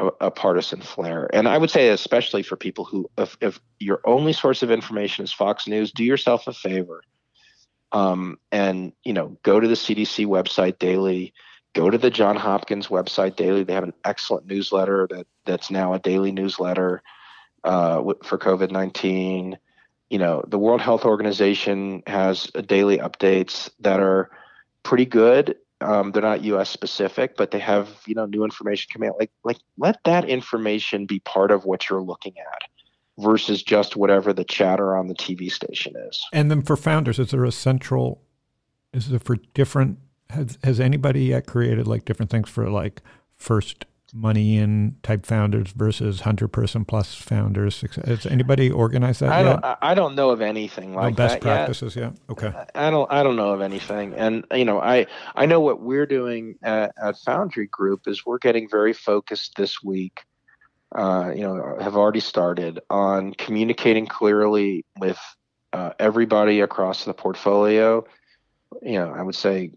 a, 0.00 0.26
a 0.26 0.30
partisan 0.30 0.80
flair. 0.80 1.28
And 1.32 1.48
i 1.48 1.58
would 1.58 1.70
say 1.70 1.88
especially 1.88 2.42
for 2.42 2.56
people 2.56 2.84
who 2.84 3.10
if, 3.18 3.36
if 3.40 3.60
your 3.78 4.00
only 4.04 4.32
source 4.32 4.62
of 4.62 4.70
information 4.70 5.24
is 5.24 5.32
fox 5.32 5.66
news 5.66 5.92
do 5.92 6.04
yourself 6.04 6.46
a 6.46 6.52
favor 6.52 7.02
um, 7.92 8.38
and 8.50 8.92
you 9.04 9.12
know 9.12 9.36
go 9.42 9.60
to 9.60 9.68
the 9.68 9.74
cdc 9.74 10.26
website 10.26 10.78
daily. 10.78 11.32
Go 11.72 11.88
to 11.88 11.98
the 11.98 12.10
john 12.10 12.36
hopkins 12.36 12.88
website 12.88 13.36
daily. 13.36 13.62
They 13.62 13.74
have 13.74 13.84
an 13.84 13.94
excellent 14.04 14.46
newsletter 14.46 15.06
that 15.10 15.26
that's 15.44 15.70
now 15.70 15.94
a 15.94 16.00
daily 16.00 16.32
newsletter 16.32 17.02
uh, 17.62 18.02
for 18.24 18.38
covid-19 18.38 19.56
you 20.08 20.18
know 20.18 20.42
the 20.48 20.58
world 20.58 20.80
health 20.80 21.04
organization 21.04 22.02
has 22.06 22.50
uh, 22.54 22.60
daily 22.62 22.98
updates 22.98 23.70
that 23.80 24.00
are 24.00 24.30
pretty 24.82 25.06
good 25.06 25.56
um, 25.80 26.12
they're 26.12 26.22
not 26.22 26.44
us 26.44 26.70
specific 26.70 27.36
but 27.36 27.50
they 27.50 27.58
have 27.58 27.88
you 28.06 28.14
know 28.14 28.26
new 28.26 28.44
information 28.44 28.88
coming 28.92 29.08
out 29.08 29.16
like 29.18 29.30
like 29.44 29.58
let 29.78 29.98
that 30.04 30.28
information 30.28 31.06
be 31.06 31.20
part 31.20 31.50
of 31.50 31.64
what 31.64 31.88
you're 31.88 32.02
looking 32.02 32.34
at 32.38 32.62
versus 33.18 33.62
just 33.62 33.96
whatever 33.96 34.32
the 34.32 34.44
chatter 34.44 34.96
on 34.96 35.08
the 35.08 35.14
tv 35.14 35.50
station 35.50 35.94
is 36.08 36.24
And 36.32 36.50
then 36.50 36.62
for 36.62 36.76
founders, 36.76 37.18
is 37.18 37.30
there 37.30 37.44
a 37.44 37.52
central? 37.52 38.22
Is 38.92 39.08
there 39.08 39.18
for 39.18 39.36
different? 39.54 39.98
Has 40.30 40.58
has 40.62 40.80
anybody 40.80 41.24
yet 41.24 41.46
created 41.46 41.86
like 41.86 42.04
different 42.04 42.30
things 42.30 42.48
for 42.48 42.68
like 42.70 43.02
first 43.36 43.84
money 44.14 44.56
in 44.56 44.96
type 45.02 45.26
founders 45.26 45.72
versus 45.72 46.20
hundred 46.20 46.48
person 46.48 46.84
plus 46.84 47.14
founders? 47.14 47.80
Has 48.04 48.26
anybody 48.26 48.70
organized 48.70 49.20
that 49.20 49.30
i 49.30 49.42
yet? 49.42 49.60
don't 49.60 49.78
I- 49.82 49.94
don't 49.94 50.14
know 50.14 50.30
of 50.30 50.40
anything 50.40 50.92
no 50.92 51.10
best 51.10 51.34
that 51.34 51.42
practices 51.42 51.96
yet. 51.96 52.14
Okay. 52.28 52.52
I 52.74 52.90
don't 52.90 53.10
I 53.12 53.22
don't 53.22 53.36
know 53.36 53.52
of 53.52 53.60
anything. 53.60 54.14
And 54.14 54.44
you 54.52 54.64
know, 54.64 54.80
I 54.80 55.06
I 55.34 55.46
know 55.46 55.60
what 55.60 55.80
we're 55.80 56.06
doing 56.06 56.56
at, 56.62 56.92
at 57.02 57.18
Foundry 57.18 57.66
Group 57.66 58.06
is 58.06 58.24
we're 58.24 58.38
getting 58.38 58.68
very 58.68 58.92
focused 58.92 59.56
this 59.56 59.82
week. 59.82 60.20
Uh, 60.92 61.32
you 61.34 61.42
know, 61.42 61.76
have 61.80 61.96
already 61.96 62.20
started 62.20 62.80
on 62.90 63.32
communicating 63.34 64.06
clearly 64.06 64.84
with 64.98 65.18
uh, 65.72 65.92
everybody 65.98 66.60
across 66.60 67.04
the 67.04 67.14
portfolio. 67.14 68.04
You 68.82 68.98
know, 68.98 69.12
I 69.12 69.22
would 69.22 69.36
say 69.36 69.72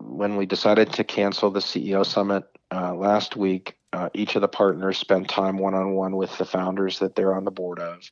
when 0.00 0.36
we 0.36 0.46
decided 0.46 0.92
to 0.94 1.04
cancel 1.04 1.50
the 1.50 1.60
CEO 1.60 2.04
summit 2.04 2.44
uh, 2.72 2.94
last 2.94 3.36
week, 3.36 3.76
uh, 3.92 4.10
each 4.14 4.36
of 4.36 4.42
the 4.42 4.48
partners 4.48 4.98
spent 4.98 5.28
time 5.28 5.58
one 5.58 5.74
on 5.74 5.92
one 5.92 6.16
with 6.16 6.36
the 6.38 6.44
founders 6.44 6.98
that 6.98 7.14
they're 7.14 7.34
on 7.34 7.44
the 7.44 7.50
board 7.50 7.78
of, 7.78 8.10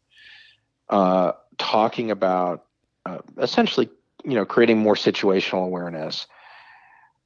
uh, 0.88 1.32
talking 1.58 2.10
about 2.10 2.64
uh, 3.04 3.18
essentially 3.38 3.88
you 4.24 4.34
know 4.34 4.44
creating 4.44 4.78
more 4.78 4.94
situational 4.94 5.64
awareness. 5.64 6.26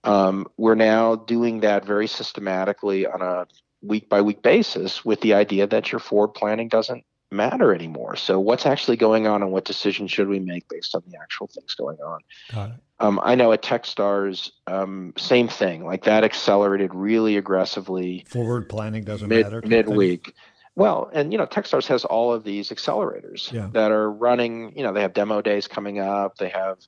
Um, 0.03 0.47
we're 0.57 0.75
now 0.75 1.15
doing 1.15 1.61
that 1.61 1.85
very 1.85 2.07
systematically 2.07 3.07
on 3.07 3.23
a 3.23 3.47
week 3.83 4.09
by 4.09 4.23
week 4.23 4.43
basis 4.43 5.05
with 5.05 5.21
the 5.21 5.35
idea 5.35 5.67
that 5.67 5.93
your 5.93 5.99
forward 5.99 6.29
planning 6.29 6.69
doesn't 6.69 7.05
matter 7.31 7.75
anymore 7.75 8.17
so 8.17 8.39
what's 8.41 8.67
actually 8.67 8.97
going 8.97 9.27
on 9.27 9.43
and 9.43 9.53
what 9.53 9.65
decisions 9.65 10.11
should 10.11 10.29
we 10.29 10.39
make 10.41 10.69
based 10.69 10.95
on 10.95 11.03
the 11.09 11.17
actual 11.21 11.47
things 11.47 11.75
going 11.75 11.97
on 12.01 12.21
Got 12.53 12.71
it. 12.71 12.77
um, 12.99 13.21
i 13.23 13.35
know 13.35 13.53
at 13.53 13.63
techstars 13.63 14.51
um, 14.67 15.13
same 15.17 15.47
thing 15.49 15.85
like 15.85 16.05
that 16.05 16.25
accelerated 16.25 16.95
really 16.95 17.37
aggressively 17.37 18.25
Forward 18.29 18.69
planning 18.69 19.05
doesn't 19.05 19.29
mid 19.29 19.45
matter. 19.47 19.61
thing? 19.61 19.71
midweek. 19.71 20.35
Well, 20.77 21.11
and 21.13 21.33
you 21.33 21.37
know, 21.37 21.47
Techstars 21.47 21.87
has 21.89 22.05
all 22.05 22.33
of 22.33 22.45
these 22.45 22.71
accelerators 22.71 23.53
Yeah. 23.53 23.69
that 23.73 23.91
are 23.91 24.11
running. 24.11 24.73
You 24.79 24.85
know, 24.85 24.93
they 24.95 25.03
have 25.03 25.13
demo 25.13 25.43
days 25.43 25.67
coming 25.67 25.99
up. 25.99 26.37
They 26.39 26.49
have 26.49 26.79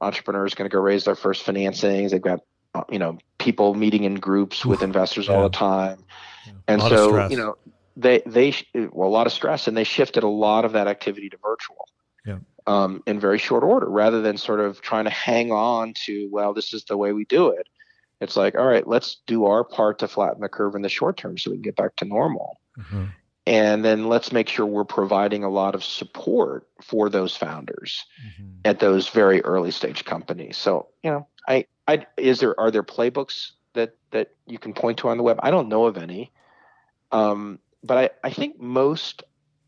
entrepreneurs 0.00 0.54
going 0.54 0.68
to 0.70 0.72
go 0.72 0.80
raise 0.80 1.04
their 1.04 1.14
first 1.16 1.44
financings. 1.44 2.10
They've 2.10 2.20
got 2.22 2.40
uh, 2.74 2.84
you 2.90 2.98
know 2.98 3.18
people 3.38 3.74
meeting 3.74 4.04
in 4.04 4.16
groups 4.16 4.64
with 4.64 4.82
investors 4.82 5.26
yeah. 5.26 5.34
all 5.34 5.42
the 5.44 5.48
time, 5.56 6.04
Yeah. 6.46 6.52
and 6.68 6.80
A 6.80 6.84
lot 6.84 6.92
of 6.92 6.98
so 6.98 7.26
you 7.28 7.36
know 7.38 7.56
they 7.96 8.22
they 8.26 8.54
well 8.92 9.08
a 9.08 9.10
lot 9.10 9.26
of 9.26 9.32
stress, 9.32 9.68
and 9.68 9.76
they 9.76 9.84
shifted 9.84 10.22
a 10.22 10.28
lot 10.28 10.64
of 10.64 10.72
that 10.72 10.86
activity 10.86 11.28
to 11.30 11.36
virtual. 11.36 11.88
Yeah. 12.24 12.38
Um, 12.66 13.02
in 13.06 13.18
very 13.18 13.38
short 13.38 13.64
order, 13.64 13.88
rather 13.88 14.20
than 14.20 14.36
sort 14.36 14.60
of 14.60 14.80
trying 14.82 15.04
to 15.04 15.10
hang 15.10 15.50
on 15.50 15.94
to, 16.04 16.28
well, 16.30 16.52
this 16.52 16.74
is 16.74 16.84
the 16.84 16.96
way 16.96 17.12
we 17.12 17.24
do 17.24 17.48
it. 17.48 17.66
It's 18.20 18.36
like, 18.36 18.54
all 18.54 18.66
right, 18.66 18.86
let's 18.86 19.16
do 19.26 19.46
our 19.46 19.64
part 19.64 19.98
to 20.00 20.08
flatten 20.08 20.42
the 20.42 20.48
curve 20.48 20.74
in 20.74 20.82
the 20.82 20.90
short 20.90 21.16
term 21.16 21.38
so 21.38 21.50
we 21.50 21.56
can 21.56 21.62
get 21.62 21.76
back 21.76 21.96
to 21.96 22.04
normal. 22.04 22.60
Mhm. 22.78 23.08
And 23.46 23.82
then 23.82 24.08
let's 24.08 24.30
make 24.30 24.48
sure 24.48 24.66
we're 24.66 24.84
providing 24.84 25.42
a 25.42 25.48
lot 25.48 25.74
of 25.74 25.82
support 25.82 26.68
for 26.82 27.08
those 27.08 27.34
founders 27.34 28.04
Mhm. 28.26 28.58
at 28.66 28.78
those 28.78 29.08
very 29.08 29.40
early 29.42 29.70
stage 29.70 30.04
companies. 30.04 30.58
So, 30.58 30.88
you 31.02 31.10
know, 31.10 31.26
I, 31.48 31.64
I 31.88 32.06
is 32.18 32.40
there 32.40 32.58
are 32.60 32.70
there 32.70 32.82
playbooks 32.82 33.52
that 33.72 33.96
that 34.10 34.34
you 34.46 34.58
can 34.58 34.74
point 34.74 34.98
to 34.98 35.08
on 35.08 35.16
the 35.16 35.22
web? 35.22 35.40
I 35.42 35.50
don't 35.50 35.68
know 35.68 35.86
of 35.86 35.96
any. 35.96 36.30
Um, 37.10 37.58
but 37.82 37.98
I, 37.98 38.10
I 38.24 38.30
think 38.30 38.60
most 38.60 39.22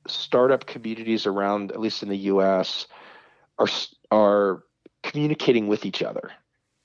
startup 0.07 0.67
communities 0.67 1.27
around, 1.27 1.73
at 1.73 1.81
least 1.81 2.03
in 2.03 2.09
the 2.09 2.17
US, 2.17 2.87
are 3.59 3.69
are 4.11 4.65
communicating 5.03 5.69
with 5.69 5.85
each 5.85 6.03
other. 6.03 6.31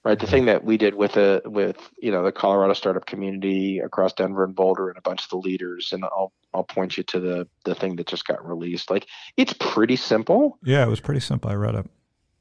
Right. 0.05 0.17
The 0.17 0.25
Mhm. 0.25 0.29
thing 0.29 0.45
that 0.45 0.63
we 0.63 0.77
did 0.77 0.95
with 0.95 1.17
a 1.17 1.41
with 1.45 1.77
you 2.01 2.11
know 2.11 2.23
the 2.23 2.31
Colorado 2.31 2.73
startup 2.73 3.05
community 3.05 3.79
across 3.79 4.13
Denver 4.13 4.45
and 4.45 4.55
Boulder 4.55 4.87
and 4.89 4.97
a 4.97 5.01
bunch 5.01 5.23
of 5.23 5.29
the 5.29 5.37
leaders, 5.37 5.91
and 5.91 6.05
I'll 6.05 6.31
I'll 6.53 6.63
point 6.63 6.97
you 6.97 7.03
to 7.03 7.19
the 7.19 7.47
the 7.65 7.75
thing 7.75 7.97
that 7.97 8.07
just 8.07 8.25
got 8.25 8.47
released. 8.47 8.89
Like 8.89 9.05
it's 9.35 9.53
pretty 9.59 9.97
simple 9.97 10.59
Yeah, 10.63 10.83
it 10.83 10.89
was 10.89 11.01
pretty 11.01 11.19
simple. 11.19 11.49
I 11.49 11.55
read 11.55 11.75
it. 11.75 11.89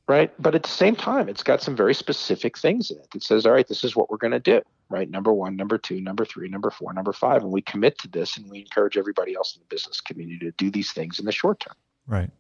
Right? 0.09 0.33
But 0.41 0.55
at 0.55 0.63
the 0.63 0.69
same 0.69 0.95
time, 0.95 1.29
it's 1.29 1.43
got 1.43 1.63
some 1.63 1.75
very 1.75 1.95
specific 1.95 2.57
things 2.57 2.91
in 2.91 2.99
it. 2.99 3.11
that 3.11 3.23
says, 3.23 3.45
all 3.45 3.53
right, 3.53 3.67
this 3.67 3.83
is 3.83 3.97
what 3.97 4.09
we're 4.11 4.17
going 4.19 4.33
to 4.33 4.41
do, 4.41 4.63
right? 4.89 5.11
Number 5.11 5.33
one, 5.33 5.57
number 5.57 5.79
two, 5.79 6.01
number 6.01 6.25
three, 6.25 6.49
number 6.49 6.71
four, 6.71 6.93
number 6.93 7.13
five. 7.13 7.43
And 7.43 7.51
we 7.51 7.63
commit 7.63 7.99
to 7.99 8.09
this 8.09 8.37
and 8.37 8.49
we 8.49 8.61
encourage 8.61 8.97
everybody 8.97 9.35
else 9.35 9.57
in 9.57 9.61
the 9.61 9.67
business 9.67 10.01
community 10.01 10.39
to 10.47 10.53
do 10.53 10.71
these 10.71 10.93
things 10.93 11.19
in 11.19 11.25
the 11.25 11.33
short 11.33 11.61
term. 11.61 11.75
Right. 12.07 12.31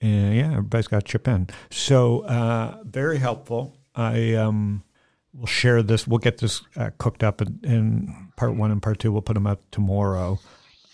And 0.00 0.34
yeah, 0.34 0.50
everybody's 0.52 0.88
got 0.88 1.04
to 1.04 1.10
chip 1.10 1.28
in. 1.28 1.48
So 1.70 2.20
uh, 2.20 2.82
very 2.84 3.18
helpful. 3.18 3.76
I 3.94 4.34
um, 4.34 4.82
will 5.34 5.46
share 5.46 5.82
this. 5.82 6.06
We'll 6.06 6.18
get 6.18 6.38
this 6.38 6.62
uh, 6.76 6.90
cooked 6.98 7.22
up 7.22 7.42
in, 7.42 7.60
in 7.62 8.28
part 8.36 8.54
one 8.56 8.70
and 8.70 8.82
part 8.82 8.98
two. 8.98 9.12
We'll 9.12 9.22
put 9.22 9.34
them 9.34 9.46
up 9.46 9.62
tomorrow 9.70 10.38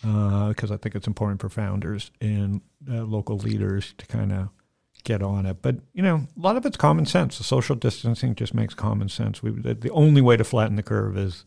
because 0.01 0.73
I 0.73 0.77
think 0.79 0.97
it's 0.97 1.07
important 1.07 1.41
for 1.41 1.49
founders 1.49 2.11
and 2.21 2.61
uh, 2.91 3.03
local 3.05 3.37
leaders 3.37 3.95
to 3.99 4.07
kind 4.07 4.33
of 4.33 4.49
get 5.05 5.23
on 5.23 5.47
it. 5.47 5.59
But 5.63 5.77
you 5.93 6.03
know, 6.03 6.27
a 6.37 6.41
lot 6.41 6.57
of 6.57 6.67
it's 6.67 6.77
common 6.77 7.07
sense. 7.07 7.39
The 7.39 7.45
social 7.45 7.77
distancing 7.77 8.35
just 8.35 8.55
makes 8.55 8.75
common 8.75 9.09
sense. 9.09 9.43
We 9.43 9.51
the, 9.51 9.91
only 9.91 10.21
way 10.21 10.37
to 10.37 10.45
flatten 10.45 10.77
the 10.77 10.83
curve 10.83 11.17
is 11.17 11.45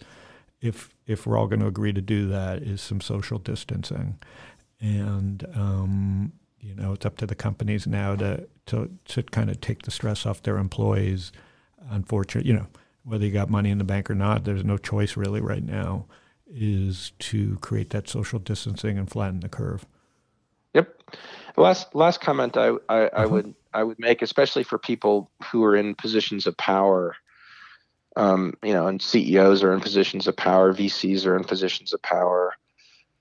if 0.62 0.96
if 1.06 1.26
we're 1.26 1.38
all 1.38 1.48
going 1.48 1.60
to 1.60 1.68
agree 1.68 1.94
to 1.94 2.02
do 2.02 2.28
that 2.30 2.62
is 2.62 2.82
some 2.82 3.02
social 3.02 3.40
distancing, 3.40 4.20
and 4.80 5.46
um, 5.54 6.34
you 6.60 6.76
know 6.76 6.94
it's 6.94 7.06
up 7.06 7.18
to 7.18 7.26
the 7.26 7.36
companies 7.36 7.88
now 7.88 8.16
to 8.16 8.48
to 8.68 8.90
to 9.06 9.24
kind 9.24 9.50
of 9.50 9.62
take 9.62 9.84
the 9.84 9.92
stress 9.92 10.26
off 10.26 10.44
their 10.44 10.58
employees. 10.58 11.32
Unfortunately, 11.90 12.50
you 12.50 12.58
know 12.58 12.68
whether 13.04 13.26
you 13.26 13.32
got 13.32 13.50
money 13.50 13.70
in 13.70 13.78
the 13.78 13.84
bank 13.84 14.10
or 14.10 14.16
not, 14.16 14.44
there's 14.44 14.64
no 14.64 14.78
choice 14.78 15.16
really 15.16 15.42
right 15.42 15.64
now. 15.64 16.06
Is 16.48 17.12
to 17.20 17.58
create 17.58 17.90
that 17.90 18.08
social 18.08 18.40
distancing 18.40 18.98
and 18.98 19.10
flatten 19.10 19.40
the 19.40 19.50
curve. 19.50 19.86
Last 21.58 21.96
last 21.96 22.22
comment 22.22 22.58
I, 22.58 22.72
I, 22.90 23.08
I 23.08 23.26
Mhm. 23.26 23.32
would 23.32 23.56
I 23.74 23.84
would 23.84 24.00
make, 24.00 24.22
especially 24.22 24.64
for 24.64 24.78
people 24.78 25.32
who 25.44 25.64
are 25.64 25.76
in 25.76 25.96
positions 25.96 26.48
of 26.48 26.58
power. 26.58 27.16
Um, 28.18 28.54
you 28.64 28.74
know, 28.74 28.88
and 28.88 29.02
CEOs 29.02 29.62
are 29.64 29.74
in 29.74 29.82
positions 29.82 30.28
of 30.28 30.38
power, 30.38 30.74
VCs 30.74 31.26
are 31.26 31.36
in 31.36 31.44
positions 31.44 31.94
of 31.94 32.02
power. 32.02 32.54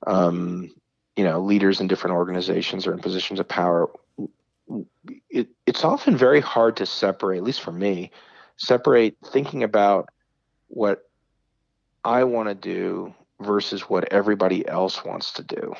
Um, 0.06 0.70
you 1.16 1.24
know, 1.24 1.40
leaders 1.40 1.80
in 1.80 1.88
different 1.88 2.16
organizations 2.16 2.86
are 2.86 2.92
in 2.92 3.00
positions 3.00 3.40
of 3.40 3.48
power. 3.48 3.90
It, 5.30 5.48
it's 5.66 5.84
often 5.84 6.16
very 6.16 6.40
hard 6.40 6.76
to 6.78 6.86
separate, 6.86 7.38
at 7.38 7.44
least 7.44 7.60
for 7.60 7.72
me, 7.72 8.10
separate 8.56 9.16
thinking 9.24 9.62
about 9.62 10.08
what 10.68 11.02
I 12.04 12.24
want 12.24 12.48
to 12.48 12.54
do 12.54 13.14
versus 13.40 13.82
what 13.82 14.12
everybody 14.12 14.66
else 14.66 15.04
wants 15.04 15.32
to 15.34 15.42
do. 15.42 15.74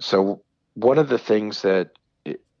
So 0.00 0.42
one 0.78 0.98
of 0.98 1.08
the 1.08 1.18
things 1.18 1.62
that 1.62 1.90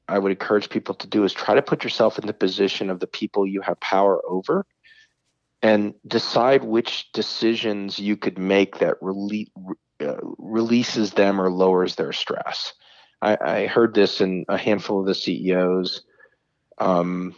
I 0.08 0.18
would 0.18 0.32
encourage 0.32 0.70
people 0.70 0.94
to 0.96 1.06
do 1.06 1.22
is 1.24 1.32
try 1.32 1.54
to 1.54 1.62
put 1.62 1.84
yourself 1.84 2.18
in 2.18 2.26
the 2.26 2.32
position 2.32 2.90
of 2.90 2.98
the 2.98 3.06
people 3.06 3.46
you 3.46 3.60
have 3.60 3.78
power 3.78 4.20
over 4.26 4.66
and 5.62 5.94
decide 6.06 6.64
which 6.64 7.12
decisions 7.12 7.98
you 7.98 8.16
could 8.16 8.38
make 8.38 8.78
that 8.78 9.00
rele- 9.00 9.50
uh, 10.00 10.16
releases 10.38 11.12
them 11.12 11.40
or 11.40 11.50
lowers 11.50 11.94
their 11.94 12.12
stress. 12.12 12.72
I, 13.22 13.38
I 13.40 13.66
heard 13.66 13.94
this 13.94 14.20
in 14.20 14.44
a 14.48 14.56
handful 14.56 15.00
of 15.00 15.06
the 15.06 15.14
CEOs 15.14 16.02
um, 16.78 17.36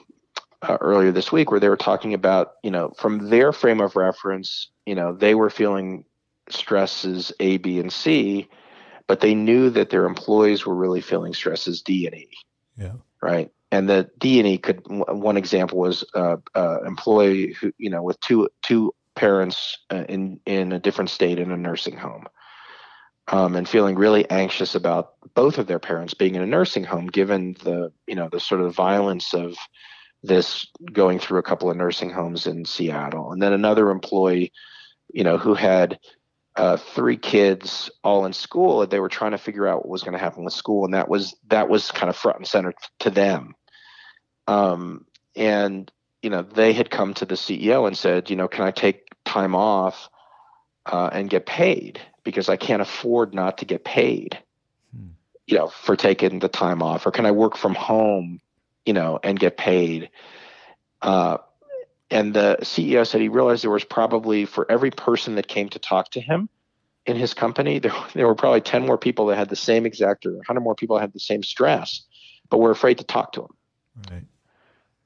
uh, 0.63 0.79
earlier 0.81 1.13
this 1.13 1.33
week 1.33 1.51
where 1.51 1.61
they 1.61 1.69
were 1.69 1.77
talking 1.77 2.15
about, 2.15 2.53
you 2.63 2.71
know, 2.71 2.93
from 2.97 3.31
their 3.31 3.53
frame 3.53 3.81
of 3.81 3.97
reference, 3.97 4.69
you 4.87 4.95
know, 4.95 5.15
they 5.15 5.35
were 5.35 5.51
feeling 5.51 6.05
stresses 6.49 7.33
A, 7.41 7.59
B, 7.59 7.81
and 7.81 7.93
C, 7.93 8.49
but 9.11 9.19
they 9.19 9.35
knew 9.35 9.71
that 9.71 9.91
their 9.91 10.07
employees 10.07 10.65
were 10.65 10.75
really 10.77 11.01
feeling 11.01 11.35
stresses 11.35 11.83
D 11.83 12.07
and 12.07 12.15
E. 12.15 12.29
Yeah. 12.79 12.93
Right. 13.21 13.51
And 13.73 13.89
the 13.89 14.09
D 14.19 14.39
and 14.39 14.47
E 14.47 14.57
could 14.57 14.83
one 14.87 15.37
example 15.37 15.81
was 15.81 16.05
uh, 16.15 16.37
uh, 16.55 16.83
employee 16.83 17.53
who 17.55 17.73
you 17.77 17.91
know 17.91 18.05
with 18.05 18.21
two 18.21 18.49
two 18.63 18.95
parents 19.17 19.79
uh, 19.91 20.05
in 20.09 20.39
in 20.47 20.71
a 20.71 20.79
different 20.79 21.11
state 21.11 21.41
in 21.41 21.51
a 21.51 21.57
nursing 21.57 21.97
home, 21.97 22.29
um, 23.27 23.57
and 23.57 23.69
feeling 23.69 23.97
really 23.97 24.31
anxious 24.31 24.77
about 24.77 25.15
both 25.35 25.59
of 25.59 25.67
their 25.67 25.81
parents 25.81 26.15
being 26.15 26.37
in 26.37 26.43
a 26.43 26.47
nursing 26.47 26.85
home, 26.85 27.09
given 27.09 27.57
the 27.65 27.93
you 28.07 28.15
know 28.15 28.29
the 28.31 28.39
sort 28.39 28.61
of 28.61 28.77
violence 28.77 29.35
of 29.35 29.57
this 30.23 30.69
going 30.93 31.19
through 31.19 31.41
a 31.41 31.49
couple 31.51 31.69
of 31.69 31.77
nursing 31.77 32.11
homes 32.11 32.47
in 32.47 32.65
Seattle, 32.65 33.33
and 33.33 33.43
then 33.43 33.53
another 33.53 33.91
employee, 33.91 34.53
you 35.13 35.25
know, 35.25 35.37
who 35.37 35.55
had 35.55 35.99
uh, 36.61 36.77
three 36.77 37.17
kids 37.17 37.91
all 38.05 38.27
in 38.27 38.33
school, 38.33 38.83
and 38.83 38.91
they 38.91 39.01
were 39.01 39.09
trying 39.09 39.31
to 39.31 39.39
figure 39.39 39.67
out 39.67 39.79
what 39.79 39.89
was 39.89 40.03
going 40.03 40.13
to 40.13 40.19
happen 40.19 40.45
with 40.45 40.53
school, 40.53 40.85
and 40.85 40.95
that 40.95 41.09
was 41.09 41.35
that 41.49 41.69
was 41.69 41.91
kind 41.91 42.11
of 42.11 42.17
front 42.17 42.39
and 42.39 42.47
center 42.47 42.75
to 43.01 43.11
them. 43.11 43.55
Um, 44.47 45.07
and 45.35 45.91
you 46.23 46.31
know, 46.31 46.43
they 46.43 46.73
had 46.73 46.91
come 46.91 47.15
to 47.15 47.25
the 47.25 47.35
CEO 47.35 47.87
and 47.87 47.97
said, 47.97 48.29
you 48.29 48.37
know, 48.37 48.47
can 48.47 48.65
I 48.65 48.71
take 48.71 49.15
time 49.25 49.55
off 49.55 50.11
uh, 50.85 51.09
and 51.13 51.31
get 51.31 51.47
paid 51.47 52.01
because 52.25 52.49
I 52.49 52.57
can't 52.57 52.83
afford 52.83 53.33
not 53.33 53.59
to 53.59 53.65
get 53.65 53.85
paid, 53.85 54.39
hmm. 54.95 55.09
you 55.47 55.57
know, 55.57 55.69
for 55.69 55.97
taking 55.97 56.41
the 56.41 56.49
time 56.49 56.83
off, 56.83 57.07
or 57.07 57.11
can 57.11 57.25
I 57.25 57.31
work 57.31 57.57
from 57.57 57.75
home 57.75 58.41
you 58.85 58.93
know, 58.93 59.19
and 59.23 59.39
get 59.39 59.57
paid. 59.57 60.11
Uh, 61.03 61.39
and 62.11 62.35
the 62.35 62.59
CEO 62.63 63.07
said 63.07 63.21
he 63.21 63.29
realized 63.29 63.63
there 63.63 63.71
was 63.71 63.85
probably 63.85 64.45
for 64.45 64.71
every 64.71 64.91
person 64.91 65.37
that 65.37 65.49
came 65.49 65.69
to 65.71 65.79
talk 65.79 66.11
to 66.13 66.21
him 66.21 66.49
in 67.07 67.17
his 67.17 67.35
company, 67.35 67.79
there, 67.79 67.93
there 68.15 68.27
were 68.27 68.35
probably 68.35 68.61
10 68.61 68.87
more 68.87 68.99
people 68.99 69.27
that 69.27 69.37
had 69.37 69.49
the 69.49 69.57
same 69.57 69.87
exact 69.87 70.27
or 70.27 70.33
100 70.33 70.61
more 70.61 70.75
people 70.75 70.97
that 70.97 71.03
had 71.03 71.13
the 71.13 71.21
same 71.21 71.43
stress, 71.43 72.03
but 72.49 72.59
were 72.59 72.71
afraid 72.71 72.99
to 72.99 73.05
talk 73.05 73.33
to 73.33 73.43
him. 73.43 73.57
Right. 74.11 74.25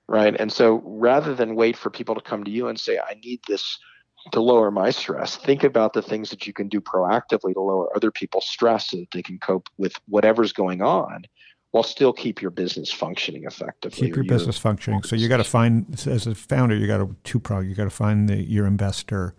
Right. 0.06 0.36
And 0.38 0.52
so 0.52 0.82
rather 0.84 1.34
than 1.34 1.54
wait 1.54 1.76
for 1.76 1.88
people 1.88 2.14
to 2.14 2.20
come 2.20 2.44
to 2.44 2.50
you 2.50 2.68
and 2.68 2.78
say, 2.78 2.98
I 2.98 3.14
need 3.24 3.40
this 3.48 3.78
to 4.32 4.40
lower 4.40 4.70
my 4.70 4.90
stress, 4.90 5.36
think 5.36 5.64
about 5.64 5.94
the 5.94 6.02
things 6.02 6.30
that 6.30 6.46
you 6.46 6.52
can 6.52 6.68
do 6.68 6.80
proactively 6.80 7.54
to 7.54 7.60
lower 7.60 7.94
other 7.96 8.10
people's 8.10 8.46
stress 8.46 8.90
so 8.90 8.98
that 8.98 9.10
they 9.12 9.22
can 9.22 9.38
cope 9.38 9.68
with 9.78 9.94
whatever's 10.06 10.52
going 10.52 10.82
on 10.82 11.24
while 11.74 11.82
still 11.82 12.12
keep 12.12 12.40
your 12.40 12.52
business 12.52 12.92
functioning 12.92 13.42
effectively. 13.46 14.06
Keep 14.06 14.14
your 14.14 14.24
business 14.24 14.56
functioning. 14.56 15.02
So 15.02 15.16
you 15.16 15.28
got 15.28 15.38
to 15.38 15.44
find, 15.44 15.84
as 16.06 16.24
a 16.28 16.32
founder, 16.32 16.76
you 16.76 16.86
got 16.86 16.98
to 16.98 17.16
two 17.24 17.40
prong. 17.40 17.68
You 17.68 17.74
got 17.74 17.82
to 17.82 17.90
find 17.90 18.28
the, 18.28 18.36
your 18.36 18.64
investor 18.64 19.34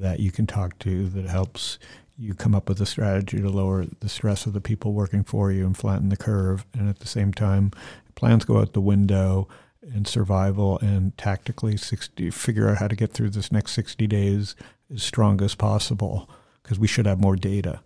that 0.00 0.18
you 0.18 0.32
can 0.32 0.48
talk 0.48 0.80
to 0.80 1.08
that 1.10 1.26
helps 1.26 1.78
you 2.18 2.34
come 2.34 2.56
up 2.56 2.68
with 2.68 2.80
a 2.80 2.86
strategy 2.86 3.40
to 3.40 3.48
lower 3.48 3.86
the 4.00 4.08
stress 4.08 4.46
of 4.46 4.52
the 4.52 4.60
people 4.60 4.94
working 4.94 5.22
for 5.22 5.52
you 5.52 5.64
and 5.64 5.76
flatten 5.76 6.08
the 6.08 6.16
curve. 6.16 6.66
And 6.74 6.88
at 6.88 6.98
the 6.98 7.06
same 7.06 7.32
time, 7.32 7.70
plans 8.16 8.44
go 8.44 8.58
out 8.58 8.72
the 8.72 8.80
window 8.80 9.46
and 9.80 10.08
survival 10.08 10.76
and 10.80 11.16
tactically 11.16 11.76
60, 11.76 12.32
figure 12.32 12.68
out 12.68 12.78
how 12.78 12.88
to 12.88 12.96
get 12.96 13.12
through 13.12 13.30
this 13.30 13.52
next 13.52 13.74
60 13.74 14.08
days 14.08 14.56
as 14.92 15.04
strong 15.04 15.40
as 15.40 15.54
possible 15.54 16.28
because 16.64 16.80
we 16.80 16.88
should 16.88 17.06
have 17.06 17.20
more 17.20 17.36
data. 17.36 17.80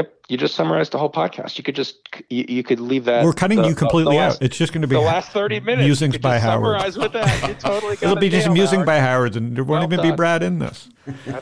Yep, 0.00 0.14
you 0.28 0.38
just 0.38 0.54
summarized 0.54 0.92
the 0.92 0.98
whole 0.98 1.12
podcast. 1.12 1.58
You 1.58 1.64
could 1.64 1.74
just 1.74 2.08
you, 2.30 2.46
you 2.48 2.62
could 2.62 2.80
leave 2.80 3.04
that. 3.04 3.22
We're 3.22 3.34
cutting 3.34 3.60
the, 3.60 3.68
you 3.68 3.74
completely 3.74 4.14
the, 4.14 4.20
the 4.20 4.24
last, 4.24 4.36
out. 4.36 4.42
It's 4.42 4.56
just 4.56 4.72
going 4.72 4.80
to 4.80 4.88
be 4.88 4.94
the 4.94 5.00
last 5.02 5.30
thirty 5.30 5.60
minutes. 5.60 5.84
Musings 5.84 6.16
by 6.16 6.38
Howard. 6.38 6.80
Summarize 6.80 6.96
with 6.96 7.12
that. 7.12 7.30
You 7.50 7.54
totally 7.54 7.92
It'll 7.94 8.16
be 8.16 8.30
just 8.30 8.48
musing 8.50 8.86
by 8.86 8.98
Howard, 8.98 9.36
and 9.36 9.54
there 9.54 9.62
won't 9.64 9.80
well 9.80 9.88
even 9.92 9.98
done. 9.98 10.10
be 10.10 10.16
Brad 10.16 10.42
in 10.42 10.58
this. 10.58 10.88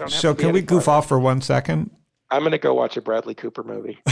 so 0.09 0.34
can 0.34 0.52
we 0.52 0.61
goof 0.61 0.88
off 0.88 1.06
for 1.06 1.20
one 1.20 1.40
second? 1.40 1.90
I'm 2.30 2.40
going 2.40 2.52
to 2.52 2.59
go 2.59 2.74
watch 2.74 2.96
a 2.96 3.00
Bradley 3.00 3.34
Cooper 3.34 3.62
movie. 3.62 3.98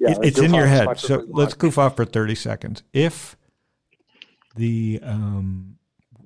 Yeah, 0.00 0.16
it's 0.22 0.40
in 0.40 0.52
your 0.52 0.66
head. 0.66 0.98
So 0.98 1.24
let's 1.28 1.54
goof 1.54 1.78
off 1.78 1.94
for 1.94 2.04
thirty 2.04 2.34
seconds. 2.34 2.82
If 2.92 3.36
the 4.56 4.98
um, 5.02 5.76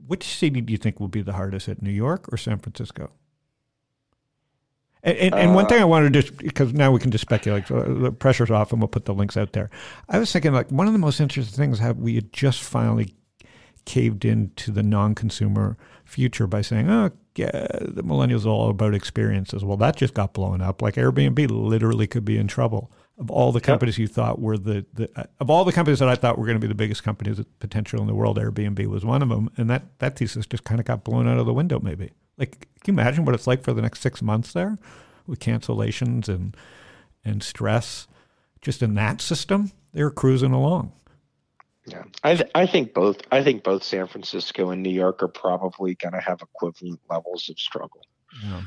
which 0.07 0.25
city 0.25 0.63
do 0.63 0.73
you 0.73 0.79
think 0.79 0.99
will 0.99 1.09
be 1.09 1.21
the 1.21 1.35
hardest 1.35 1.69
at 1.69 1.83
New 1.83 1.91
York 1.91 2.33
or 2.33 2.39
San 2.39 2.59
Francisco? 2.59 3.11
And, 5.03 5.17
and, 5.17 5.35
and, 5.35 5.55
one 5.55 5.67
uh, 5.67 5.69
thing 5.69 5.81
I 5.81 5.85
wanted 5.85 6.13
to 6.13 6.23
just 6.23 6.37
because 6.37 6.73
now 6.73 6.91
we 6.91 6.99
can 6.99 7.11
just 7.11 7.23
speculate. 7.23 7.69
So 7.69 7.79
uh, 7.79 8.03
the 8.03 8.13
pressure's 8.13 8.51
off, 8.51 8.73
and 8.73 8.81
we'll 8.81 8.89
put 8.89 9.05
the 9.05 9.15
links 9.15 9.37
out 9.37 9.53
there. 9.53 9.71
I 10.09 10.19
was 10.19 10.33
thinking 10.33 10.53
like 10.53 10.71
one 10.71 10.87
of 10.87 10.93
the 10.93 10.99
most 10.99 11.21
interesting 11.21 11.57
things 11.57 11.79
have 11.79 11.97
we 11.99 12.17
had 12.17 12.33
just 12.33 12.63
finally 12.63 13.15
caved 13.85 14.25
into 14.25 14.71
the 14.71 14.83
non-consumer 14.83 15.77
future 16.05 16.47
by 16.47 16.63
saying, 16.63 16.91
"Oh, 16.91 17.11
yeah, 17.37 17.69
the 17.81 18.03
millennials 18.03 18.45
are 18.45 18.51
all 18.51 18.71
about 18.71 18.95
experiences." 18.95 19.65
Well, 19.65 19.77
that 19.77 19.97
just 19.97 20.15
got 20.15 20.35
blown 20.35 20.61
up. 20.61 20.83
Like 20.83 20.95
Airbnb 20.95 21.49
literally 21.51 22.07
could 22.07 22.25
be 22.25 22.37
in 22.37 22.49
trouble. 22.49 22.91
Of 23.19 23.33
all 23.33 23.51
the 23.51 23.61
companies 23.61 23.99
yep. 23.99 24.09
you 24.09 24.15
thought 24.15 24.41
were 24.41 24.57
the, 24.57 24.87
the 24.95 25.11
uh, 25.17 25.25
of 25.41 25.51
all 25.51 25.65
the 25.65 25.73
companies 25.73 25.99
that 25.99 26.09
I 26.09 26.15
thought 26.15 26.39
were 26.39 26.47
going 26.47 26.57
to 26.57 26.61
be 26.61 26.69
the 26.69 26.75
biggest 26.75 27.03
companies 27.03 27.39
with 27.39 27.59
potential 27.59 28.01
in 28.01 28.07
the 28.07 28.15
world, 28.15 28.39
Airbnb 28.39 28.87
was 28.87 29.05
one 29.05 29.23
of 29.23 29.29
them, 29.29 29.51
and 29.57 29.69
that 29.69 29.99
that 29.99 30.17
thesis 30.17 30.47
just 30.47 30.63
kind 30.63 30.79
of 30.79 30.87
got 30.87 31.03
blown 31.03 31.27
out 31.27 31.39
of 31.39 31.47
the 31.47 31.53
window. 31.53 31.81
Maybe. 31.81 32.13
Like, 32.37 32.69
can 32.85 32.95
you 32.95 33.01
imagine 33.01 33.25
what 33.25 33.35
it's 33.35 33.49
like 33.49 33.65
for 33.65 33.73
the 33.73 33.83
next 33.83 34.01
six 34.01 34.23
months 34.23 34.53
there 34.53 34.79
with 35.27 35.41
cancellations 35.41 36.29
and 36.29 36.57
and 37.25 37.43
stress? 37.43 38.07
Just 38.63 38.83
in 38.83 38.95
that 38.95 39.21
system, 39.21 39.73
they're 39.93 40.11
cruising 40.11 40.53
along. 40.53 40.93
Yeah, 41.87 42.05
I 42.23 42.35
th- 42.37 42.51
I 42.55 42.67
think 42.67 42.95
both 42.95 43.23
I 43.33 43.43
think 43.43 43.65
both 43.65 43.83
San 43.83 44.07
Francisco 44.07 44.71
and 44.71 44.83
New 44.83 44.91
York 44.91 45.23
are 45.23 45.29
probably 45.29 45.95
going 45.95 46.13
to 46.13 46.21
have 46.21 46.43
equivalent 46.43 47.01
levels 47.11 47.49
of 47.49 47.59
struggle. 47.59 48.03
Yeah. 48.45 48.63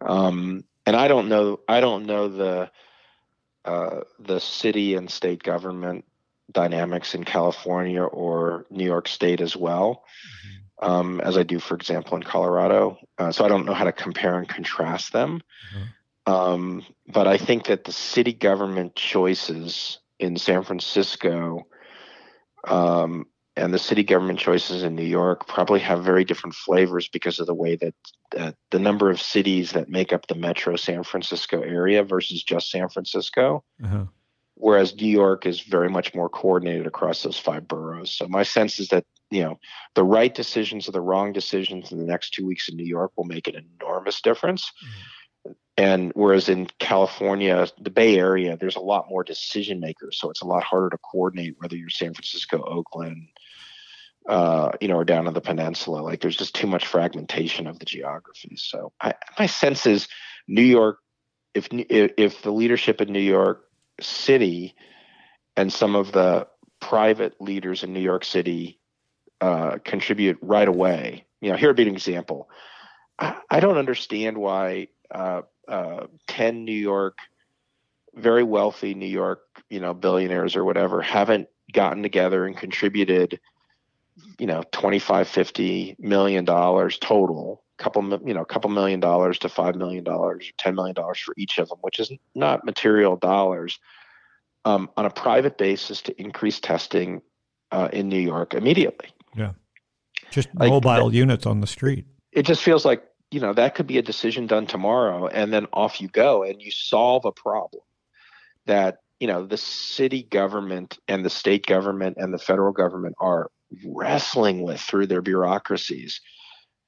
Um, 0.00 0.64
and 0.86 0.94
I 0.94 1.08
don't 1.08 1.28
know 1.28 1.60
I 1.68 1.80
don't 1.80 2.06
know 2.06 2.28
the 2.28 2.70
uh, 3.66 4.00
the 4.18 4.40
city 4.40 4.94
and 4.94 5.10
state 5.10 5.42
government 5.42 6.04
dynamics 6.50 7.14
in 7.14 7.24
California 7.24 8.02
or 8.02 8.66
New 8.70 8.84
York 8.84 9.08
State 9.08 9.40
as 9.40 9.56
well. 9.56 10.04
Mm-hmm 10.46 10.56
um, 10.80 11.20
as 11.20 11.38
I 11.38 11.42
do, 11.42 11.58
for 11.58 11.74
example, 11.74 12.16
in 12.16 12.22
Colorado. 12.22 12.98
Uh, 13.18 13.32
so 13.32 13.44
I 13.44 13.48
don't 13.48 13.66
know 13.66 13.74
how 13.74 13.84
to 13.84 13.92
compare 13.92 14.38
and 14.38 14.48
contrast 14.48 15.12
them. 15.12 15.42
Mm-hmm. 15.74 16.32
Um, 16.32 16.86
but 17.06 17.26
I 17.26 17.38
think 17.38 17.66
that 17.66 17.84
the 17.84 17.92
city 17.92 18.32
government 18.32 18.96
choices 18.96 19.98
in 20.18 20.36
San 20.36 20.64
Francisco 20.64 21.66
um, 22.66 23.26
and 23.56 23.72
the 23.72 23.78
city 23.78 24.02
government 24.02 24.38
choices 24.38 24.82
in 24.82 24.94
New 24.94 25.04
York 25.04 25.46
probably 25.46 25.80
have 25.80 26.04
very 26.04 26.24
different 26.24 26.54
flavors 26.54 27.08
because 27.08 27.40
of 27.40 27.46
the 27.46 27.54
way 27.54 27.76
that, 27.76 27.94
that 28.32 28.54
the 28.70 28.78
number 28.78 29.10
of 29.10 29.20
cities 29.20 29.72
that 29.72 29.88
make 29.88 30.12
up 30.12 30.26
the 30.26 30.34
metro 30.34 30.76
San 30.76 31.02
Francisco 31.02 31.62
area 31.62 32.02
versus 32.02 32.42
just 32.42 32.70
San 32.70 32.88
Francisco. 32.88 33.64
Uh-huh 33.82 34.04
whereas 34.56 34.96
New 34.96 35.06
York 35.06 35.46
is 35.46 35.60
very 35.60 35.88
much 35.88 36.14
more 36.14 36.28
coordinated 36.28 36.86
across 36.86 37.22
those 37.22 37.38
five 37.38 37.68
boroughs. 37.68 38.10
So 38.10 38.26
my 38.26 38.42
sense 38.42 38.80
is 38.80 38.88
that 38.88 39.04
you 39.30 39.42
know 39.42 39.58
the 39.94 40.04
right 40.04 40.34
decisions 40.34 40.88
or 40.88 40.92
the 40.92 41.00
wrong 41.00 41.32
decisions 41.32 41.92
in 41.92 41.98
the 41.98 42.04
next 42.04 42.30
two 42.30 42.46
weeks 42.46 42.68
in 42.68 42.76
New 42.76 42.86
York 42.86 43.12
will 43.16 43.24
make 43.24 43.46
an 43.46 43.68
enormous 43.80 44.20
difference. 44.20 44.72
Mm-hmm. 44.84 45.52
And 45.78 46.12
whereas 46.14 46.48
in 46.48 46.68
California, 46.78 47.68
the 47.78 47.90
Bay 47.90 48.18
Area, 48.18 48.56
there's 48.56 48.76
a 48.76 48.80
lot 48.80 49.10
more 49.10 49.22
decision 49.22 49.78
makers, 49.78 50.18
so 50.18 50.30
it's 50.30 50.40
a 50.40 50.46
lot 50.46 50.64
harder 50.64 50.88
to 50.88 50.98
coordinate 50.98 51.54
whether 51.58 51.76
you're 51.76 51.90
San 51.90 52.14
Francisco, 52.14 52.62
Oakland, 52.62 53.28
uh, 54.28 54.72
you 54.80 54.88
know, 54.88 54.96
or 54.96 55.04
down 55.04 55.26
on 55.26 55.34
the 55.34 55.40
peninsula. 55.40 56.00
Like 56.00 56.20
there's 56.20 56.36
just 56.36 56.54
too 56.54 56.66
much 56.66 56.86
fragmentation 56.86 57.66
of 57.66 57.78
the 57.78 57.84
geography. 57.84 58.56
So 58.56 58.92
I, 59.00 59.14
my 59.38 59.46
sense 59.46 59.86
is 59.86 60.08
New 60.48 60.62
York, 60.62 60.98
if 61.54 61.68
if 61.70 62.42
the 62.42 62.52
leadership 62.52 63.00
in 63.00 63.12
New 63.12 63.20
York 63.20 63.64
City 64.00 64.74
and 65.56 65.72
some 65.72 65.96
of 65.96 66.12
the 66.12 66.46
private 66.80 67.40
leaders 67.40 67.82
in 67.82 67.92
New 67.92 68.00
York 68.00 68.24
City 68.24 68.78
uh, 69.40 69.78
contribute 69.84 70.38
right 70.42 70.68
away. 70.68 71.24
You 71.40 71.50
know, 71.50 71.56
here 71.56 71.68
would 71.68 71.76
be 71.76 71.82
an 71.82 71.94
example. 71.94 72.48
I, 73.18 73.36
I 73.50 73.60
don't 73.60 73.78
understand 73.78 74.38
why 74.38 74.88
uh, 75.10 75.42
uh, 75.68 76.06
10 76.28 76.64
New 76.64 76.72
York, 76.72 77.18
very 78.14 78.42
wealthy 78.42 78.94
New 78.94 79.06
York, 79.06 79.40
you 79.68 79.80
know, 79.80 79.94
billionaires 79.94 80.56
or 80.56 80.64
whatever 80.64 81.02
haven't 81.02 81.48
gotten 81.72 82.02
together 82.02 82.46
and 82.46 82.56
contributed, 82.56 83.40
you 84.38 84.46
know, 84.46 84.62
25, 84.72 85.28
50 85.28 85.96
million 85.98 86.44
dollars 86.44 86.98
total, 86.98 87.62
couple, 87.78 88.02
you 88.24 88.34
know, 88.34 88.42
a 88.42 88.46
couple 88.46 88.70
million 88.70 89.00
dollars 89.00 89.38
to 89.40 89.48
$5 89.48 89.74
million, 89.76 90.04
$10 90.04 90.74
million 90.74 90.94
for 90.94 91.34
each 91.36 91.58
of 91.58 91.68
them, 91.68 91.78
which 91.82 92.00
is 92.00 92.10
not 92.34 92.64
material 92.64 93.16
dollars. 93.16 93.78
Um, 94.64 94.90
on 94.96 95.06
a 95.06 95.10
private 95.10 95.58
basis 95.58 96.02
to 96.02 96.20
increase 96.20 96.58
testing 96.58 97.22
uh, 97.70 97.88
in 97.92 98.08
New 98.08 98.18
York 98.18 98.52
immediately. 98.52 99.10
Yeah. 99.36 99.52
Just 100.32 100.48
like, 100.56 100.70
mobile 100.70 101.08
that, 101.08 101.16
units 101.16 101.46
on 101.46 101.60
the 101.60 101.68
street. 101.68 102.04
It 102.32 102.46
just 102.46 102.64
feels 102.64 102.84
like, 102.84 103.04
you 103.30 103.38
know, 103.38 103.52
that 103.52 103.76
could 103.76 103.86
be 103.86 103.98
a 103.98 104.02
decision 104.02 104.48
done 104.48 104.66
tomorrow 104.66 105.28
and 105.28 105.52
then 105.52 105.66
off 105.72 106.00
you 106.00 106.08
go 106.08 106.42
and 106.42 106.60
you 106.60 106.72
solve 106.72 107.24
a 107.24 107.30
problem 107.30 107.82
that 108.66 108.98
you 109.20 109.26
know 109.26 109.46
the 109.46 109.56
city 109.56 110.24
government 110.24 110.98
and 111.08 111.24
the 111.24 111.30
state 111.30 111.66
government 111.66 112.16
and 112.18 112.34
the 112.34 112.38
federal 112.38 112.72
government 112.72 113.14
are 113.18 113.50
wrestling 113.84 114.62
with 114.62 114.80
through 114.80 115.06
their 115.06 115.22
bureaucracies. 115.22 116.20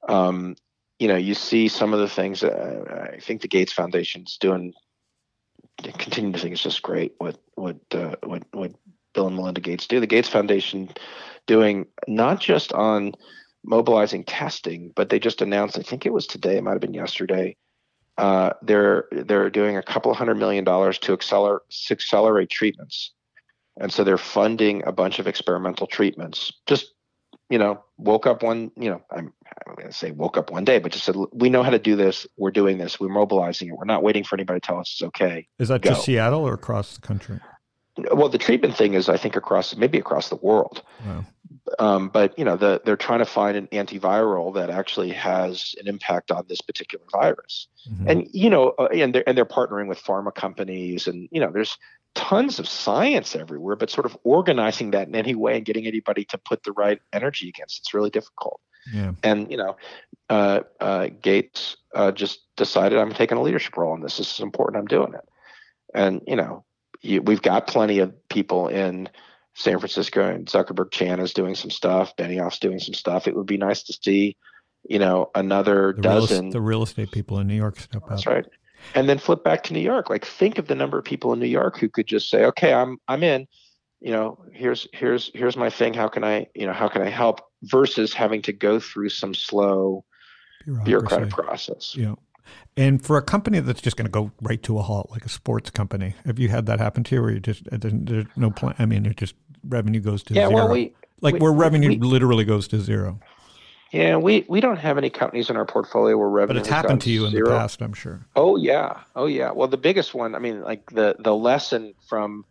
Um, 0.07 0.55
you 0.99 1.07
know, 1.07 1.15
you 1.15 1.33
see 1.33 1.67
some 1.67 1.93
of 1.93 1.99
the 1.99 2.09
things. 2.09 2.43
Uh, 2.43 3.11
I 3.13 3.19
think 3.19 3.41
the 3.41 3.47
Gates 3.47 3.73
Foundation's 3.73 4.37
doing. 4.37 4.73
Continue 5.81 6.33
to 6.33 6.39
think 6.39 6.53
it's 6.53 6.63
just 6.63 6.81
great 6.81 7.13
what 7.19 7.37
what 7.55 7.77
uh, 7.91 8.15
what 8.23 8.43
what 8.51 8.73
Bill 9.13 9.27
and 9.27 9.35
Melinda 9.35 9.61
Gates 9.61 9.87
do. 9.87 9.99
The 9.99 10.07
Gates 10.07 10.27
Foundation 10.29 10.89
doing 11.47 11.87
not 12.07 12.41
just 12.41 12.73
on 12.73 13.13
mobilizing 13.63 14.23
testing, 14.23 14.91
but 14.95 15.09
they 15.09 15.19
just 15.19 15.41
announced. 15.41 15.77
I 15.77 15.83
think 15.83 16.05
it 16.05 16.13
was 16.13 16.27
today. 16.27 16.57
It 16.57 16.63
might 16.63 16.71
have 16.71 16.81
been 16.81 16.93
yesterday. 16.93 17.55
Uh, 18.17 18.51
they're 18.61 19.07
they're 19.11 19.49
doing 19.49 19.77
a 19.77 19.83
couple 19.83 20.13
hundred 20.13 20.35
million 20.35 20.65
dollars 20.65 20.99
to 20.99 21.13
accelerate 21.13 21.61
accelerate 21.89 22.49
treatments, 22.49 23.11
and 23.79 23.91
so 23.91 24.03
they're 24.03 24.17
funding 24.17 24.83
a 24.85 24.91
bunch 24.91 25.19
of 25.19 25.27
experimental 25.27 25.87
treatments. 25.87 26.51
Just 26.67 26.93
you 27.49 27.57
know, 27.57 27.83
woke 27.97 28.27
up 28.27 28.43
one, 28.43 28.71
you 28.77 28.89
know, 28.89 29.01
I'm, 29.09 29.33
I'm 29.67 29.75
going 29.75 29.87
to 29.87 29.93
say 29.93 30.11
woke 30.11 30.37
up 30.37 30.51
one 30.51 30.65
day, 30.65 30.77
but 30.77 30.91
just 30.91 31.05
said, 31.05 31.15
we 31.33 31.49
know 31.49 31.63
how 31.63 31.71
to 31.71 31.79
do 31.79 31.95
this. 31.95 32.27
We're 32.37 32.51
doing 32.51 32.77
this. 32.77 32.99
We're 32.99 33.09
mobilizing 33.09 33.69
it. 33.69 33.75
We're 33.75 33.85
not 33.85 34.03
waiting 34.03 34.23
for 34.23 34.35
anybody 34.35 34.59
to 34.59 34.65
tell 34.65 34.79
us 34.79 34.91
it's 34.93 35.07
okay. 35.07 35.47
Is 35.57 35.69
that 35.69 35.81
Go. 35.81 35.89
just 35.91 36.05
Seattle 36.05 36.47
or 36.47 36.53
across 36.53 36.95
the 36.95 37.01
country? 37.01 37.39
Well, 38.13 38.29
the 38.29 38.37
treatment 38.37 38.77
thing 38.77 38.93
is, 38.93 39.09
I 39.09 39.17
think, 39.17 39.35
across 39.35 39.75
maybe 39.75 39.97
across 39.97 40.29
the 40.29 40.35
world. 40.37 40.83
Wow. 41.05 41.25
Um, 41.79 42.09
but 42.09 42.37
you 42.37 42.45
know, 42.45 42.55
the, 42.55 42.81
they're 42.85 42.95
trying 42.95 43.19
to 43.19 43.25
find 43.25 43.57
an 43.57 43.67
antiviral 43.67 44.53
that 44.55 44.69
actually 44.69 45.11
has 45.11 45.75
an 45.79 45.87
impact 45.87 46.31
on 46.31 46.45
this 46.47 46.61
particular 46.61 47.03
virus. 47.11 47.67
Mhm. 47.89 48.09
And 48.09 48.27
you 48.31 48.49
know, 48.49 48.69
uh, 48.79 48.87
and 48.93 49.13
they're 49.13 49.27
and 49.27 49.37
they're 49.37 49.45
partnering 49.45 49.87
with 49.87 50.01
pharma 50.01 50.33
companies, 50.33 51.07
and 51.07 51.27
you 51.31 51.41
know, 51.41 51.51
there's 51.51 51.77
tons 52.15 52.59
of 52.59 52.67
science 52.67 53.35
everywhere, 53.35 53.75
but 53.75 53.89
sort 53.89 54.05
of 54.05 54.17
organizing 54.23 54.91
that 54.91 55.07
in 55.07 55.15
any 55.15 55.35
way 55.35 55.55
and 55.57 55.65
getting 55.65 55.85
anybody 55.87 56.25
to 56.25 56.37
put 56.37 56.63
the 56.63 56.71
right 56.73 56.99
energy 57.13 57.49
against 57.49 57.79
it's 57.79 57.93
really 57.93 58.09
difficult. 58.09 58.59
yeah. 58.93 59.11
And 59.23 59.49
you 59.51 59.57
know, 59.57 59.77
uh, 60.29 60.61
uh, 60.79 61.07
Gates 61.21 61.77
uh, 61.95 62.11
just 62.11 62.41
decided 62.57 62.97
I'm 62.99 63.13
taking 63.13 63.37
a 63.37 63.41
leadership 63.41 63.77
role 63.77 63.95
in 63.95 64.01
this. 64.01 64.17
This 64.17 64.33
is 64.33 64.39
important. 64.39 64.79
I'm 64.79 64.87
doing 64.87 65.13
it. 65.13 65.27
And 65.93 66.21
you 66.27 66.35
know, 66.35 66.65
you, 67.01 67.21
we've 67.21 67.41
got 67.41 67.67
plenty 67.67 67.99
of 67.99 68.13
people 68.29 68.67
in 68.67 69.09
San 69.55 69.79
Francisco, 69.79 70.27
and 70.27 70.47
Zuckerberg 70.47 70.91
Chan 70.91 71.19
is 71.19 71.33
doing 71.33 71.55
some 71.55 71.71
stuff. 71.71 72.15
Benioff's 72.15 72.59
doing 72.59 72.79
some 72.79 72.93
stuff. 72.93 73.27
It 73.27 73.35
would 73.35 73.47
be 73.47 73.57
nice 73.57 73.83
to 73.83 73.97
see, 74.01 74.37
you 74.87 74.99
know, 74.99 75.29
another 75.35 75.93
The 75.95 76.01
dozen. 76.01 76.47
es- 76.47 76.53
the 76.53 76.61
real 76.61 76.83
estate 76.83 77.11
people 77.11 77.39
in 77.39 77.47
New 77.47 77.55
York 77.55 77.79
step 77.79 78.03
up. 78.03 78.09
That's 78.09 78.25
right. 78.27 78.45
And 78.95 79.07
then 79.07 79.19
flip 79.19 79.43
back 79.43 79.63
to 79.63 79.73
New 79.73 79.79
York. 79.81 80.09
Like 80.09 80.25
think 80.25 80.57
of 80.57 80.67
the 80.67 80.75
number 80.75 80.97
of 80.97 81.05
people 81.05 81.31
in 81.33 81.39
New 81.39 81.45
York 81.47 81.77
who 81.77 81.89
could 81.89 82.07
just 82.07 82.29
say, 82.29 82.45
"Okay, 82.45 82.73
I'm 82.73 82.97
I'm 83.07 83.23
in. 83.23 83.47
You 84.01 84.11
know, 84.11 84.43
here's 84.53 84.87
here's 84.93 85.29
here's 85.35 85.55
my 85.57 85.69
thing. 85.69 85.93
How 85.93 86.07
can 86.07 86.23
I, 86.23 86.47
you 86.55 86.65
know, 86.65 86.73
how 86.73 86.87
can 86.87 87.01
I 87.01 87.09
help?" 87.09 87.41
Versus 87.63 88.13
having 88.13 88.41
to 88.43 88.53
go 88.53 88.79
through 88.79 89.09
some 89.09 89.33
slow 89.33 90.05
bureaucratic 90.83 91.29
process. 91.29 91.95
Yeah. 91.95 92.15
And 92.77 93.05
for 93.05 93.17
a 93.17 93.21
company 93.21 93.59
that's 93.59 93.81
just 93.81 93.95
going 93.97 94.05
to 94.05 94.11
go 94.11 94.31
right 94.41 94.61
to 94.63 94.79
a 94.79 94.81
halt, 94.81 95.09
like 95.11 95.25
a 95.25 95.29
sports 95.29 95.69
company, 95.69 96.15
have 96.25 96.39
you 96.39 96.49
had 96.49 96.65
that 96.65 96.79
happen 96.79 97.03
to 97.05 97.15
you, 97.15 97.21
where 97.21 97.31
you 97.31 97.39
just 97.39 97.67
uh, 97.71 97.77
there's, 97.77 97.93
there's 97.95 98.25
no 98.35 98.49
plan? 98.49 98.75
I 98.79 98.85
mean, 98.85 99.05
it 99.05 99.17
just 99.17 99.35
revenue 99.67 99.99
goes 99.99 100.23
to 100.23 100.33
Yeah, 100.33 100.47
zero. 100.47 100.55
well, 100.65 100.69
we 100.71 100.93
like 101.21 101.33
we- 101.35 101.39
where 101.41 101.51
revenue 101.51 101.89
we- 101.89 101.97
literally 101.97 102.45
goes 102.45 102.67
to 102.69 102.79
zero. 102.79 103.19
Yeah 103.91 104.17
we 104.17 104.45
we 104.47 104.59
don't 104.61 104.77
have 104.77 104.97
any 104.97 105.09
companies 105.09 105.49
in 105.49 105.57
our 105.57 105.65
portfolio 105.65 106.17
where 106.17 106.29
revenue. 106.29 106.59
But 106.59 106.67
it's 106.67 106.69
happened 106.69 107.01
to 107.01 107.09
you 107.09 107.25
in 107.25 107.31
zero. 107.31 107.49
the 107.49 107.57
past, 107.57 107.81
I'm 107.81 107.93
sure. 107.93 108.25
Oh 108.35 108.55
yeah, 108.55 109.01
oh 109.15 109.25
yeah. 109.25 109.51
Well, 109.51 109.67
the 109.67 109.77
biggest 109.77 110.13
one. 110.13 110.35
I 110.35 110.39
mean, 110.39 110.61
like 110.61 110.89
the 110.91 111.15
the 111.19 111.35
lesson 111.35 111.93
from 112.07 112.45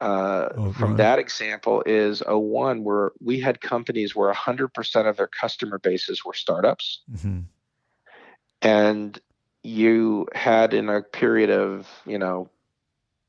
uh, 0.00 0.48
Oh, 0.56 0.72
from 0.72 0.92
right. 0.92 0.96
that 0.96 1.18
example 1.18 1.82
is 1.84 2.22
a 2.26 2.38
one 2.38 2.84
where 2.84 3.12
we 3.20 3.38
had 3.38 3.60
companies 3.60 4.16
where 4.16 4.32
100% 4.32 5.06
of 5.06 5.16
their 5.18 5.26
customer 5.26 5.78
bases 5.78 6.24
were 6.24 6.32
startups, 6.34 7.00
hmm 7.20 7.40
and 8.62 9.18
you 9.62 10.26
had 10.34 10.74
in 10.74 10.88
a 10.88 11.02
period 11.02 11.50
of 11.50 11.88
you 12.06 12.18
know 12.18 12.50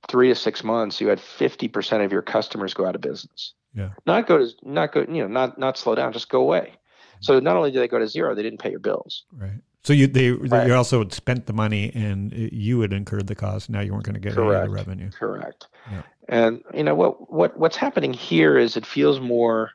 three 0.07 0.29
to 0.29 0.35
six 0.35 0.63
months, 0.63 0.99
you 0.99 1.07
had 1.07 1.19
50% 1.19 2.03
of 2.03 2.11
your 2.11 2.21
customers 2.21 2.73
go 2.73 2.85
out 2.85 2.95
of 2.95 3.01
business. 3.01 3.53
Yeah. 3.73 3.89
Not 4.05 4.27
go 4.27 4.39
to 4.39 4.49
not 4.63 4.91
go 4.91 5.01
you 5.01 5.21
know 5.21 5.27
not 5.27 5.57
not 5.57 5.77
slow 5.77 5.95
down, 5.95 6.13
just 6.13 6.29
go 6.29 6.41
away. 6.41 6.73
So 7.22 7.39
not 7.39 7.55
only 7.55 7.72
did 7.72 7.80
they 7.80 7.88
go 7.88 7.99
to 7.99 8.07
zero, 8.07 8.36
they 8.36 8.43
didn't 8.43 8.59
pay 8.59 8.72
your 8.72 8.80
bills. 8.80 9.24
Right. 9.32 9.61
So 9.84 9.93
you 9.93 10.07
they 10.07 10.32
Right. 10.32 10.67
you 10.67 10.76
also 10.76 10.99
had 10.99 11.13
spent 11.13 11.47
the 11.47 11.53
money 11.53 11.91
and 11.95 12.32
you 12.34 12.82
had 12.82 12.93
incurred 12.93 13.28
the 13.28 13.36
cost. 13.36 13.69
Now 13.69 13.80
you 13.82 13.93
weren't 13.93 14.05
going 14.05 14.13
to 14.13 14.19
get 14.19 14.38
any 14.38 14.47
of 14.47 14.63
the 14.63 14.69
revenue. 14.69 15.09
Correct. 15.11 15.67
Yeah. 15.91 16.01
And 16.30 16.63
you 16.74 16.84
know 16.84 16.95
what 16.95 17.32
what 17.32 17.57
what's 17.57 17.78
happening 17.78 18.13
here 18.13 18.57
is 18.57 18.78
it 18.78 18.86
feels 18.86 19.19
more 19.19 19.72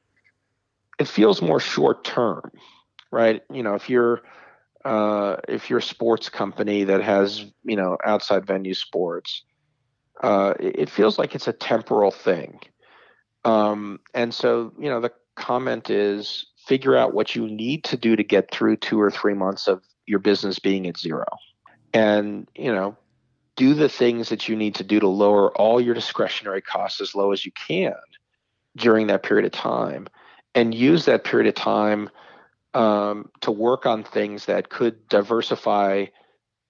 it 0.99 1.09
feels 1.09 1.42
more 1.42 1.61
short 1.61 2.05
term, 2.05 2.51
right? 3.11 3.42
You 3.53 3.62
know, 3.62 3.74
if 3.74 3.90
you're 3.90 4.22
uh, 4.84 5.36
if 5.49 5.68
you're 5.68 5.80
a 5.80 5.82
sports 5.82 6.28
company 6.28 6.84
that 6.84 7.03
has 7.03 7.47
you 7.64 7.76
know 7.76 7.99
outside 8.05 8.47
venue 8.47 8.74
sports, 8.74 9.42
uh, 10.22 10.55
it, 10.61 10.78
it 10.80 10.90
feels 10.90 11.18
like 11.18 11.34
it's 11.34 11.49
a 11.49 11.53
temporal 11.53 12.12
thing. 12.12 12.61
Um, 13.44 14.01
and 14.14 14.32
so 14.32 14.72
you 14.78 14.88
know 14.88 15.01
the 15.01 15.12
comment 15.34 15.90
is 15.90 16.47
figure 16.66 16.96
out 16.96 17.14
what 17.14 17.34
you 17.34 17.46
need 17.46 17.84
to 17.84 17.96
do 17.96 18.16
to 18.16 18.24
get 18.24 18.50
through 18.50 18.76
two 18.76 19.00
or 19.00 19.10
three 19.10 19.34
months 19.34 19.68
of 19.68 19.82
your 20.06 20.18
business 20.18 20.58
being 20.58 20.86
at 20.86 20.98
zero, 20.98 21.26
and 21.94 22.48
you 22.54 22.72
know 22.72 22.96
do 23.56 23.72
the 23.72 23.88
things 23.88 24.28
that 24.28 24.48
you 24.48 24.54
need 24.56 24.74
to 24.74 24.84
do 24.84 25.00
to 25.00 25.08
lower 25.08 25.50
all 25.56 25.80
your 25.80 25.94
discretionary 25.94 26.60
costs 26.60 27.00
as 27.00 27.14
low 27.14 27.32
as 27.32 27.46
you 27.46 27.52
can 27.52 27.94
during 28.76 29.06
that 29.06 29.22
period 29.22 29.46
of 29.46 29.52
time 29.52 30.06
and 30.54 30.74
use 30.74 31.06
that 31.06 31.24
period 31.24 31.48
of 31.48 31.54
time 31.54 32.10
um, 32.74 33.30
to 33.40 33.50
work 33.50 33.86
on 33.86 34.04
things 34.04 34.44
that 34.44 34.68
could 34.68 35.08
diversify 35.08 36.04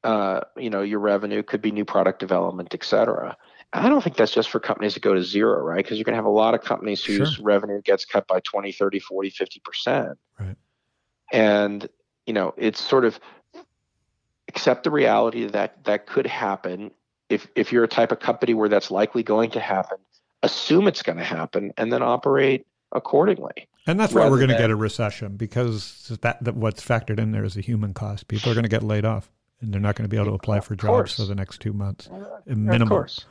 uh, 0.04 0.40
you 0.56 0.70
know 0.70 0.82
your 0.82 1.00
revenue 1.00 1.42
could 1.42 1.60
be 1.60 1.72
new 1.72 1.84
product 1.84 2.20
development 2.20 2.72
et 2.72 2.84
cetera 2.84 3.36
i 3.72 3.88
don't 3.88 4.02
think 4.02 4.16
that's 4.16 4.32
just 4.32 4.48
for 4.50 4.60
companies 4.60 4.94
that 4.94 5.00
go 5.02 5.14
to 5.14 5.22
zero 5.22 5.60
right 5.62 5.78
because 5.84 5.98
you're 5.98 6.04
going 6.04 6.12
to 6.12 6.16
have 6.16 6.24
a 6.24 6.28
lot 6.28 6.54
of 6.54 6.62
companies 6.62 7.04
whose 7.04 7.34
Sure. 7.34 7.44
revenue 7.44 7.80
gets 7.82 8.04
cut 8.04 8.26
by 8.26 8.40
20 8.40 8.72
30 8.72 8.98
40 9.00 9.30
50% 9.30 10.16
Right. 10.38 10.56
and 11.32 11.88
you 12.26 12.32
know 12.32 12.54
it's 12.56 12.80
sort 12.80 13.04
of 13.04 13.18
accept 14.48 14.84
the 14.84 14.90
reality 14.90 15.46
that 15.46 15.84
that 15.84 16.06
could 16.06 16.26
happen 16.26 16.90
if 17.28 17.46
if 17.56 17.72
you're 17.72 17.84
a 17.84 17.88
type 17.88 18.12
of 18.12 18.20
company 18.20 18.54
where 18.54 18.68
that's 18.68 18.90
likely 18.90 19.22
going 19.22 19.50
to 19.50 19.60
happen 19.60 19.98
assume 20.42 20.86
it's 20.86 21.02
going 21.02 21.18
to 21.18 21.24
happen 21.24 21.72
and 21.76 21.92
then 21.92 22.02
operate 22.02 22.66
accordingly 22.92 23.66
And 23.86 23.98
that's 23.98 24.14
why 24.14 24.28
we're 24.30 24.36
going 24.38 24.50
to 24.50 24.56
get 24.56 24.70
a 24.70 24.76
recession 24.76 25.36
because 25.36 26.16
that, 26.22 26.42
that 26.44 26.54
what's 26.54 26.84
factored 26.84 27.18
in 27.18 27.32
there 27.32 27.44
is 27.44 27.54
the 27.54 27.60
human 27.62 27.92
cost. 27.94 28.28
People 28.28 28.50
are 28.50 28.54
going 28.54 28.62
to 28.64 28.68
get 28.70 28.82
laid 28.84 29.04
off 29.04 29.30
and 29.60 29.72
they're 29.72 29.80
not 29.80 29.96
going 29.96 30.04
to 30.04 30.08
be 30.08 30.16
able 30.16 30.26
to 30.28 30.34
apply 30.34 30.60
for 30.60 30.76
jobs 30.76 31.16
for 31.16 31.24
the 31.24 31.34
next 31.34 31.60
two 31.60 31.72
months. 31.72 32.06
of 32.06 32.56
Minimum. 32.56 32.88
course 32.88 33.24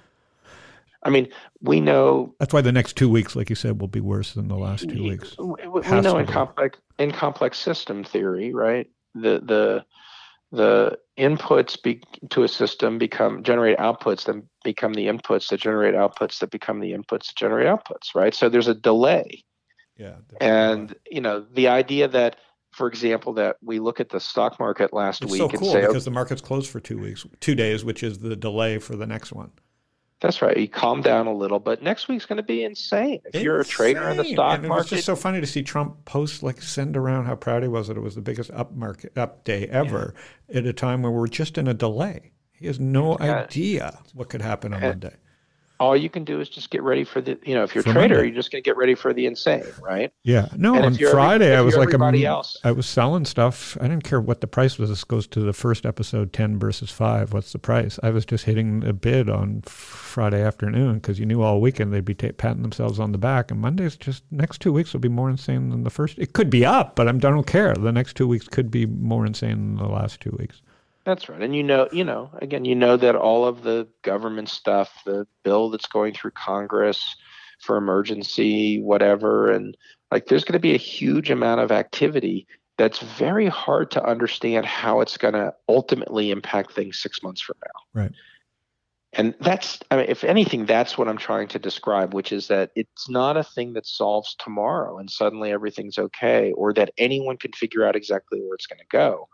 i 1.06 1.10
mean 1.10 1.28
we 1.62 1.80
know 1.80 2.36
That's 2.40 2.54
why 2.54 2.62
the 2.62 2.72
next 2.72 2.98
two 2.98 3.10
weeks, 3.10 3.36
like 3.36 3.50
you 3.50 3.56
said, 3.56 3.80
will 3.80 3.88
be 3.88 4.02
worse 4.02 4.34
than 4.34 4.48
the 4.50 4.58
last 4.58 4.90
two 4.90 5.04
weeks. 5.04 5.36
we, 5.38 5.68
we- 5.68 6.02
know 6.02 6.18
in 6.18 6.26
be. 6.26 6.32
complex 6.34 6.80
in 7.00 7.12
complex 7.12 7.58
system 7.58 8.04
theory 8.04 8.54
right 8.54 8.88
the 9.14 9.40
the 9.46 9.86
the 10.52 10.98
inputs 11.18 11.82
be, 11.82 12.02
to 12.30 12.44
a 12.44 12.48
system 12.48 12.98
become 12.98 13.44
generate 13.44 13.78
outputs 13.78 14.26
then 14.26 14.44
become 14.64 14.94
the 14.94 15.08
inputs 15.08 15.50
that 15.50 15.60
generate 15.60 15.96
outputs 15.96 16.40
that 16.40 16.52
become 16.52 16.80
the 16.80 16.92
inputs 16.92 17.28
that 17.28 17.36
generate 17.36 17.68
outputs 17.68 18.14
right 18.16 18.34
so 18.36 18.48
there's 18.50 18.68
a 18.68 18.76
delay 18.76 19.44
Yeah. 19.98 20.16
and 20.42 20.96
you 21.10 21.22
know 21.22 21.46
the 21.54 21.68
idea 21.68 22.08
that 22.10 22.38
for 22.72 22.88
example 22.88 23.34
that 23.34 23.56
we 23.62 23.80
look 23.80 24.00
at 24.00 24.10
the 24.10 24.20
stock 24.20 24.60
market 24.60 24.94
last 24.94 25.24
it's 25.24 25.32
week 25.32 25.40
so 25.40 25.50
and 25.50 25.60
cool 25.60 25.72
say 25.72 25.84
"Oh, 25.84 25.88
because 25.88 26.06
the 26.06 26.12
market's 26.12 26.42
closed 26.42 26.70
for 26.70 26.80
two 26.80 27.00
weeks, 27.00 27.26
two 27.40 27.56
days, 27.56 27.84
which 27.86 28.04
is 28.04 28.20
the 28.20 28.36
delay 28.36 28.78
for 28.80 28.96
the 28.98 29.08
next 29.08 29.32
one. 29.34 29.52
That's 30.26 30.42
right 30.42 30.58
you 30.58 30.68
calm 30.68 31.02
down 31.02 31.28
a 31.28 31.34
little 31.34 31.60
but 31.60 31.84
next 31.84 32.08
week's 32.08 32.26
going 32.26 32.38
to 32.38 32.44
be 32.44 32.64
insane 32.64 33.20
if 33.32 33.42
you're 33.44 33.60
a 33.60 33.66
trader 33.66 34.10
in 34.10 34.18
the 34.18 34.24
stock 34.24 34.58
and 34.58 34.68
market 34.68 34.88
just 34.90 35.06
so 35.06 35.16
funny 35.16 35.40
to 35.40 35.46
see 35.46 35.62
Trump 35.62 36.04
post 36.06 36.42
like 36.42 36.60
send 36.62 36.98
around 36.98 37.26
how 37.26 37.36
proud 37.36 37.62
he 37.62 37.70
was 37.70 37.88
that 37.88 37.96
it 37.96 38.02
was 38.02 38.16
the 38.16 38.22
biggest 38.22 38.50
up 38.52 38.74
market 38.74 39.16
up 39.18 39.44
day 39.44 39.68
ever 39.68 40.16
at 40.54 40.66
a 40.66 40.74
time 40.74 41.04
where 41.04 41.12
we're 41.12 41.28
just 41.28 41.58
in 41.60 41.68
a 41.68 41.74
delay. 41.74 42.32
He 42.52 42.66
has 42.68 42.80
no 42.80 43.18
Yeah. 43.20 43.42
idea 43.44 44.00
what 44.14 44.30
could 44.30 44.42
happen 44.42 44.74
on 44.74 44.82
And- 44.84 45.02
Monday. 45.04 45.16
All 45.80 45.96
you 45.98 46.10
can 46.10 46.24
do 46.24 46.40
is 46.40 46.48
just 46.48 46.70
get 46.70 46.82
ready 46.84 47.04
for 47.04 47.20
the 47.22 47.38
you 47.44 47.54
know 47.54 47.64
if 47.64 47.76
you're 47.76 47.82
a 47.82 47.84
trader 47.84 48.16
Monday. 48.16 48.28
you're 48.28 48.36
just 48.36 48.52
going 48.52 48.64
to 48.64 48.68
get 48.68 48.78
ready 48.78 48.96
for 48.96 49.14
the 49.14 49.26
insane 49.26 49.64
right 49.82 50.12
Yeah, 50.24 50.48
no. 50.56 50.76
And 50.76 50.86
On 50.86 50.94
you're 50.96 51.10
every- 51.10 51.20
Friday, 51.22 51.56
I 51.56 51.62
was 51.62 51.76
like, 51.76 51.90
um, 51.90 52.02
everybody 52.02 52.26
m- 52.26 52.32
else- 52.32 52.58
I 52.64 52.72
was 52.72 52.86
selling 52.86 53.26
stuff. 53.26 53.78
I 53.82 53.88
didn't 53.88 54.04
care 54.06 54.22
what 54.22 54.42
the 54.42 54.48
price 54.48 54.78
was. 54.78 54.90
This 54.90 55.04
goes 55.04 55.28
to 55.28 55.40
the 55.42 55.54
first 55.54 55.86
episode, 55.86 56.32
ten 56.34 56.58
versus 56.58 56.92
five. 56.92 57.34
What's 57.34 57.52
the 57.52 57.60
price? 57.60 58.00
I 58.04 58.10
was 58.12 58.26
just 58.26 58.46
hitting 58.46 58.84
a 58.86 58.94
bid 58.94 59.30
on 59.30 59.62
Friday 59.66 60.42
afternoon 60.42 60.96
because 60.96 61.20
you 61.20 61.26
knew 61.26 61.42
all 61.42 61.60
weekend 61.60 61.92
they'd 61.94 62.06
be 62.06 62.16
ta 62.16 62.30
patting 62.38 62.62
themselves 62.62 63.00
on 63.00 63.12
the 63.12 63.18
back. 63.18 63.52
And 63.52 63.60
Monday's 63.60 63.98
just 63.98 64.24
next 64.32 64.62
two 64.62 64.72
weeks 64.72 64.94
will 64.94 65.02
be 65.02 65.10
more 65.10 65.30
insane 65.30 65.70
than 65.70 65.84
the 65.84 65.90
first. 65.90 66.18
It 66.20 66.34
could 66.34 66.50
be 66.50 66.66
up, 66.66 66.96
but 66.96 67.08
I'm, 67.08 67.18
I 67.18 67.20
don't 67.20 67.48
care. 67.48 67.74
The 67.74 67.92
next 67.92 68.16
two 68.16 68.28
weeks 68.28 68.48
could 68.48 68.72
be 68.72 68.86
more 68.86 69.26
insane 69.26 69.76
than 69.76 69.88
the 69.88 69.92
last 69.94 70.22
two 70.22 70.36
weeks. 70.40 70.62
That's 71.06 71.30
right. 71.30 71.42
And 71.42 71.56
you 71.56 71.64
know, 71.64 71.88
you 71.92 72.04
know, 72.04 72.32
again, 72.42 72.66
you 72.66 72.76
know 72.76 72.98
that 72.98 73.16
all 73.16 73.46
of 73.46 73.62
the 73.62 73.88
government 74.02 74.50
stuff, 74.50 74.92
the 75.06 75.28
bill 75.44 75.70
that's 75.70 75.86
going 75.86 76.14
through 76.14 76.32
Congress 76.32 77.16
for 77.62 77.78
emergency, 77.78 78.82
whatever, 78.82 79.52
and 79.52 79.78
like 80.12 80.26
there's 80.26 80.44
going 80.44 80.54
to 80.54 80.60
be 80.60 80.74
a 80.74 80.78
huge 80.78 81.30
amount 81.30 81.62
of 81.62 81.72
activity 81.72 82.48
that's 82.78 83.00
very 83.00 83.48
hard 83.48 83.92
to 83.92 84.04
understand 84.04 84.66
how 84.66 85.00
it's 85.00 85.18
going 85.18 85.34
to 85.34 85.54
ultimately 85.70 86.32
impact 86.32 86.74
things 86.74 87.00
six 87.00 87.24
months 87.24 87.40
from 87.40 87.56
now. 87.64 88.02
Right. 88.02 88.12
And 89.14 89.34
that's, 89.40 89.80
I 89.92 89.98
mean, 89.98 90.08
if 90.10 90.26
anything, 90.26 90.66
that's 90.66 90.98
what 90.98 91.08
I'm 91.08 91.18
trying 91.18 91.48
to 91.50 91.60
describe, 91.60 92.14
which 92.14 92.34
is 92.34 92.48
that 92.48 92.72
it's 92.76 93.10
not 93.10 93.38
a 93.38 93.44
thing 93.44 93.74
that 93.74 93.86
solves 93.86 94.36
tomorrow 94.40 94.98
and 94.98 95.10
suddenly 95.10 95.52
everything's 95.52 95.98
okay, 95.98 96.52
or 96.52 96.74
that 96.74 96.92
anyone 96.98 97.38
can 97.38 97.54
figure 97.54 97.86
out 97.88 97.96
exactly 97.96 98.42
where 98.42 98.56
it's 98.56 98.68
going 98.68 98.80
to 98.80 98.86
go. 98.90 99.30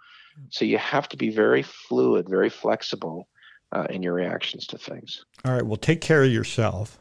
So 0.49 0.65
you 0.65 0.77
have 0.77 1.07
to 1.09 1.17
be 1.17 1.29
very 1.29 1.63
fluid, 1.63 2.27
very 2.29 2.49
flexible 2.49 3.27
uh, 3.71 3.87
in 3.89 4.03
your 4.03 4.13
reactions 4.13 4.65
to 4.67 4.77
things. 4.77 5.23
All 5.45 5.53
right. 5.53 5.65
Well, 5.65 5.77
take 5.77 6.01
care 6.01 6.23
of 6.23 6.31
yourself. 6.31 6.99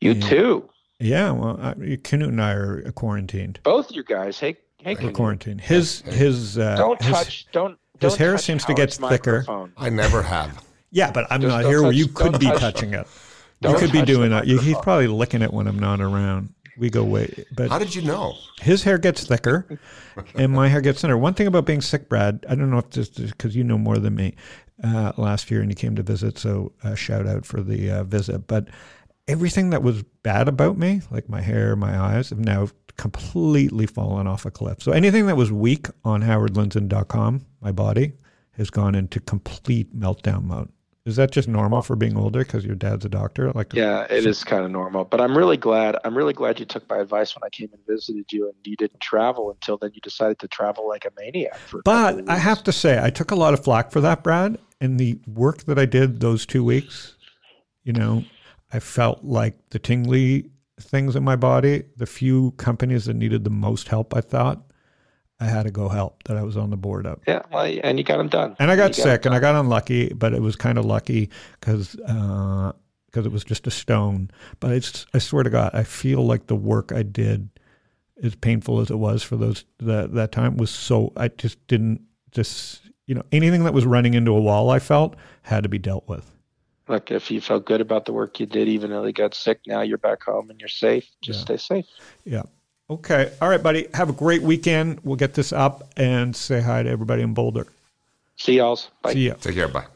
You 0.00 0.12
Yeah. 0.12 0.28
too, 0.28 0.70
Yeah. 1.00 1.30
Well, 1.32 1.58
I, 1.60 1.74
Canute 2.02 2.28
and 2.30 2.42
I 2.42 2.52
are 2.52 2.90
quarantined. 2.92 3.60
both 3.62 3.90
you 3.92 4.02
guys. 4.04 4.38
Hey, 4.38 4.56
hey, 4.78 4.96
We're 5.00 5.10
quarantined. 5.12 5.60
His 5.60 6.00
his 6.02 6.58
uh, 6.58 6.76
don't 6.76 7.00
his- 7.02 7.12
touch, 7.16 7.46
don't. 7.52 7.78
his 8.00 8.12
don't 8.12 8.18
hair 8.18 8.38
seems 8.38 8.64
to 8.66 8.74
get 8.74 8.92
thicker. 8.92 9.44
I 9.76 9.88
never 9.90 10.22
have. 10.22 10.64
Yeah, 10.90 11.10
but 11.12 11.26
I'm 11.30 11.42
Just 11.42 11.50
not 11.54 11.62
don't 11.64 11.70
here 11.70 11.82
where 11.82 11.92
you 11.92 12.08
could 12.08 12.38
be 12.40 12.46
touch 12.46 12.60
touching 12.60 12.94
it. 12.94 13.06
You 13.60 13.68
Don't 13.68 13.78
could 13.78 13.92
be 13.92 14.00
doing 14.00 14.32
it. 14.32 14.46
He's 14.46 14.78
probably 14.78 15.06
licking 15.06 15.42
it 15.42 15.52
when 15.52 15.66
I'm 15.66 15.78
not 15.78 16.00
around. 16.00 16.54
We 16.78 16.90
go 16.90 17.02
way, 17.02 17.44
but 17.56 17.70
How 17.70 17.78
did 17.78 17.94
you 17.94 18.02
know? 18.02 18.34
his 18.60 18.82
hair 18.84 18.98
gets 18.98 19.26
thicker 19.26 19.66
and 20.34 20.52
my 20.52 20.68
hair 20.68 20.80
gets 20.80 21.00
thinner. 21.00 21.18
One 21.18 21.34
thing 21.34 21.46
about 21.46 21.66
being 21.66 21.80
sick, 21.80 22.08
Brad, 22.08 22.44
I 22.48 22.54
don't 22.54 22.70
know 22.70 22.78
if 22.78 22.90
this 22.90 23.08
is 23.18 23.32
because 23.32 23.56
you 23.56 23.64
know 23.64 23.78
more 23.78 23.98
than 23.98 24.14
me 24.14 24.36
uh, 24.84 25.12
last 25.16 25.50
year 25.50 25.60
and 25.60 25.70
you 25.70 25.74
came 25.74 25.96
to 25.96 26.02
visit. 26.02 26.38
So 26.38 26.72
uh, 26.84 26.94
shout 26.94 27.26
out 27.26 27.44
for 27.44 27.60
the 27.62 27.90
uh, 27.90 28.04
visit. 28.04 28.46
But 28.46 28.68
everything 29.26 29.70
that 29.70 29.82
was 29.82 30.02
bad 30.22 30.48
about 30.48 30.78
me, 30.78 31.02
like 31.10 31.28
my 31.28 31.40
hair, 31.40 31.74
my 31.74 31.98
eyes, 31.98 32.30
have 32.30 32.38
now 32.38 32.68
completely 32.96 33.86
fallen 33.86 34.26
off 34.26 34.44
a 34.46 34.50
cliff. 34.50 34.82
So 34.82 34.92
anything 34.92 35.26
that 35.26 35.36
was 35.36 35.50
weak 35.52 35.88
on 36.04 36.22
howardlindzon.com, 36.22 37.46
my 37.60 37.72
body, 37.72 38.12
has 38.52 38.70
gone 38.70 38.94
into 38.94 39.20
complete 39.20 39.96
meltdown 39.96 40.44
mode. 40.44 40.68
Is 41.08 41.16
that 41.16 41.30
just 41.30 41.48
normal 41.48 41.82
for 41.82 41.96
being 41.96 42.16
older 42.16 42.40
because 42.40 42.64
your 42.64 42.74
dad's 42.74 43.04
a 43.04 43.08
doctor? 43.08 43.50
Like, 43.52 43.72
Yeah, 43.72 44.00
uh, 44.00 44.06
it 44.10 44.26
is 44.26 44.44
kind 44.44 44.64
of 44.64 44.70
normal, 44.70 45.04
but 45.04 45.20
I'm 45.20 45.36
really 45.36 45.56
glad. 45.56 45.96
I'm 46.04 46.16
really 46.16 46.34
glad 46.34 46.60
you 46.60 46.66
took 46.66 46.88
my 46.88 46.98
advice 46.98 47.34
when 47.34 47.42
I 47.44 47.48
came 47.48 47.70
and 47.72 47.80
visited 47.86 48.30
you, 48.32 48.46
and 48.46 48.54
you 48.64 48.76
didn't 48.76 49.00
travel 49.00 49.50
until 49.50 49.78
then. 49.78 49.90
You 49.94 50.00
decided 50.02 50.38
to 50.40 50.48
travel 50.48 50.86
like 50.86 51.06
a 51.06 51.10
maniac. 51.18 51.56
For 51.56 51.82
But 51.82 52.28
I 52.28 52.36
have 52.36 52.62
to 52.64 52.72
say, 52.72 53.02
I 53.02 53.10
took 53.10 53.30
a 53.30 53.34
lot 53.34 53.54
of 53.54 53.64
flack 53.64 53.90
for 53.90 54.00
that, 54.02 54.22
Brad. 54.22 54.58
And 54.80 55.00
the 55.00 55.18
work 55.26 55.64
that 55.64 55.78
I 55.78 55.86
did 55.86 56.20
those 56.20 56.46
two 56.46 56.62
weeks, 56.62 57.16
you 57.82 57.92
know, 57.92 58.24
I 58.72 58.80
felt 58.80 59.24
like 59.24 59.56
the 59.70 59.78
tingly 59.78 60.50
things 60.78 61.16
in 61.16 61.24
my 61.24 61.36
body, 61.36 61.84
the 61.96 62.06
few 62.06 62.52
companies 62.52 63.06
that 63.06 63.14
needed 63.14 63.44
the 63.44 63.50
most 63.50 63.88
help, 63.88 64.14
I 64.14 64.20
thought 64.20 64.67
I 65.40 65.44
had 65.44 65.64
to 65.64 65.70
go 65.70 65.88
help 65.88 66.24
that 66.24 66.36
I 66.36 66.42
was 66.42 66.56
on 66.56 66.70
the 66.70 66.76
board 66.76 67.06
of. 67.06 67.20
Yeah, 67.26 67.42
well, 67.52 67.64
and 67.84 67.98
you 67.98 68.04
got 68.04 68.18
them 68.18 68.28
done. 68.28 68.56
And 68.58 68.70
I 68.70 68.76
got 68.76 68.96
You 68.96 69.02
sick 69.04 69.24
and 69.24 69.34
I 69.34 69.38
got 69.38 69.54
unlucky, 69.54 70.12
but 70.12 70.32
it 70.34 70.42
was 70.42 70.56
kind 70.56 70.78
of 70.78 70.84
lucky 70.84 71.30
because 71.60 71.94
because 71.94 72.72
uh, 73.16 73.22
it 73.24 73.32
was 73.32 73.44
just 73.44 73.66
a 73.66 73.70
stone. 73.70 74.30
But 74.58 74.72
it's 74.72 75.06
I 75.14 75.18
swear 75.18 75.44
to 75.44 75.50
God, 75.50 75.70
I 75.74 75.84
feel 75.84 76.26
like 76.26 76.48
the 76.48 76.56
work 76.56 76.92
I 76.92 77.02
did, 77.04 77.48
as 78.22 78.34
painful 78.34 78.80
as 78.80 78.90
it 78.90 78.96
was 78.98 79.22
for 79.22 79.36
those 79.36 79.64
that 79.78 80.14
that 80.14 80.32
time, 80.32 80.56
was 80.56 80.70
so 80.70 81.12
I 81.16 81.28
just 81.28 81.64
didn't 81.68 82.00
just 82.32 82.82
you 83.06 83.14
know 83.14 83.22
anything 83.30 83.62
that 83.64 83.72
was 83.74 83.86
running 83.86 84.14
into 84.14 84.32
a 84.32 84.40
wall 84.40 84.70
I 84.70 84.80
felt 84.80 85.14
had 85.42 85.62
to 85.62 85.68
be 85.68 85.78
dealt 85.78 86.08
with. 86.08 86.32
Look, 86.88 87.10
if 87.10 87.30
you 87.30 87.40
felt 87.40 87.66
good 87.66 87.82
about 87.82 88.06
the 88.06 88.14
work 88.14 88.40
you 88.40 88.46
did, 88.46 88.66
even 88.66 88.90
though 88.90 89.04
you 89.04 89.12
got 89.12 89.34
sick, 89.34 89.60
now 89.66 89.82
you're 89.82 89.98
back 89.98 90.22
home 90.24 90.48
and 90.50 90.58
you're 90.58 90.68
safe. 90.70 91.06
Just 91.22 91.40
Yeah. 91.40 91.42
stay 91.42 91.56
safe. 91.58 91.86
Yeah. 92.24 92.42
Okay. 92.90 93.32
All 93.40 93.48
right, 93.48 93.62
buddy. 93.62 93.86
Have 93.94 94.08
a 94.08 94.14
great 94.14 94.42
weekend. 94.42 95.00
We'll 95.04 95.16
get 95.16 95.34
this 95.34 95.52
up 95.52 95.92
and 95.96 96.34
say 96.34 96.60
hi 96.60 96.82
to 96.82 96.88
everybody 96.88 97.22
in 97.22 97.34
Boulder. 97.34 97.66
See 98.36 98.56
y'all. 98.56 98.80
Bye. 99.02 99.12
See 99.12 99.26
ya. 99.26 99.34
Take 99.34 99.54
care. 99.54 99.68
Bye. 99.68 99.86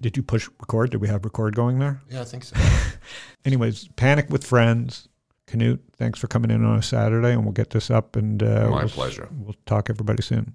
Did 0.00 0.16
you 0.16 0.22
push 0.22 0.48
record? 0.60 0.90
Did 0.90 1.00
we 1.00 1.08
have 1.08 1.24
record 1.24 1.54
going 1.54 1.78
there? 1.78 2.02
Yeah, 2.10 2.20
I 2.20 2.24
think 2.24 2.44
so. 2.44 2.56
anyways, 3.44 3.88
panic 3.96 4.28
with 4.28 4.44
friends. 4.44 5.08
Canute, 5.46 5.82
thanks 5.96 6.18
for 6.18 6.26
coming 6.26 6.50
in 6.50 6.64
on 6.64 6.78
a 6.78 6.82
Saturday, 6.82 7.32
and 7.32 7.44
we'll 7.44 7.52
get 7.52 7.70
this 7.70 7.90
up 7.90 8.16
and 8.16 8.42
uh, 8.42 8.68
My 8.68 8.80
we'll, 8.80 8.88
pleasure. 8.88 9.28
We'll 9.32 9.54
talk 9.64 9.88
everybody 9.88 10.22
soon. 10.22 10.54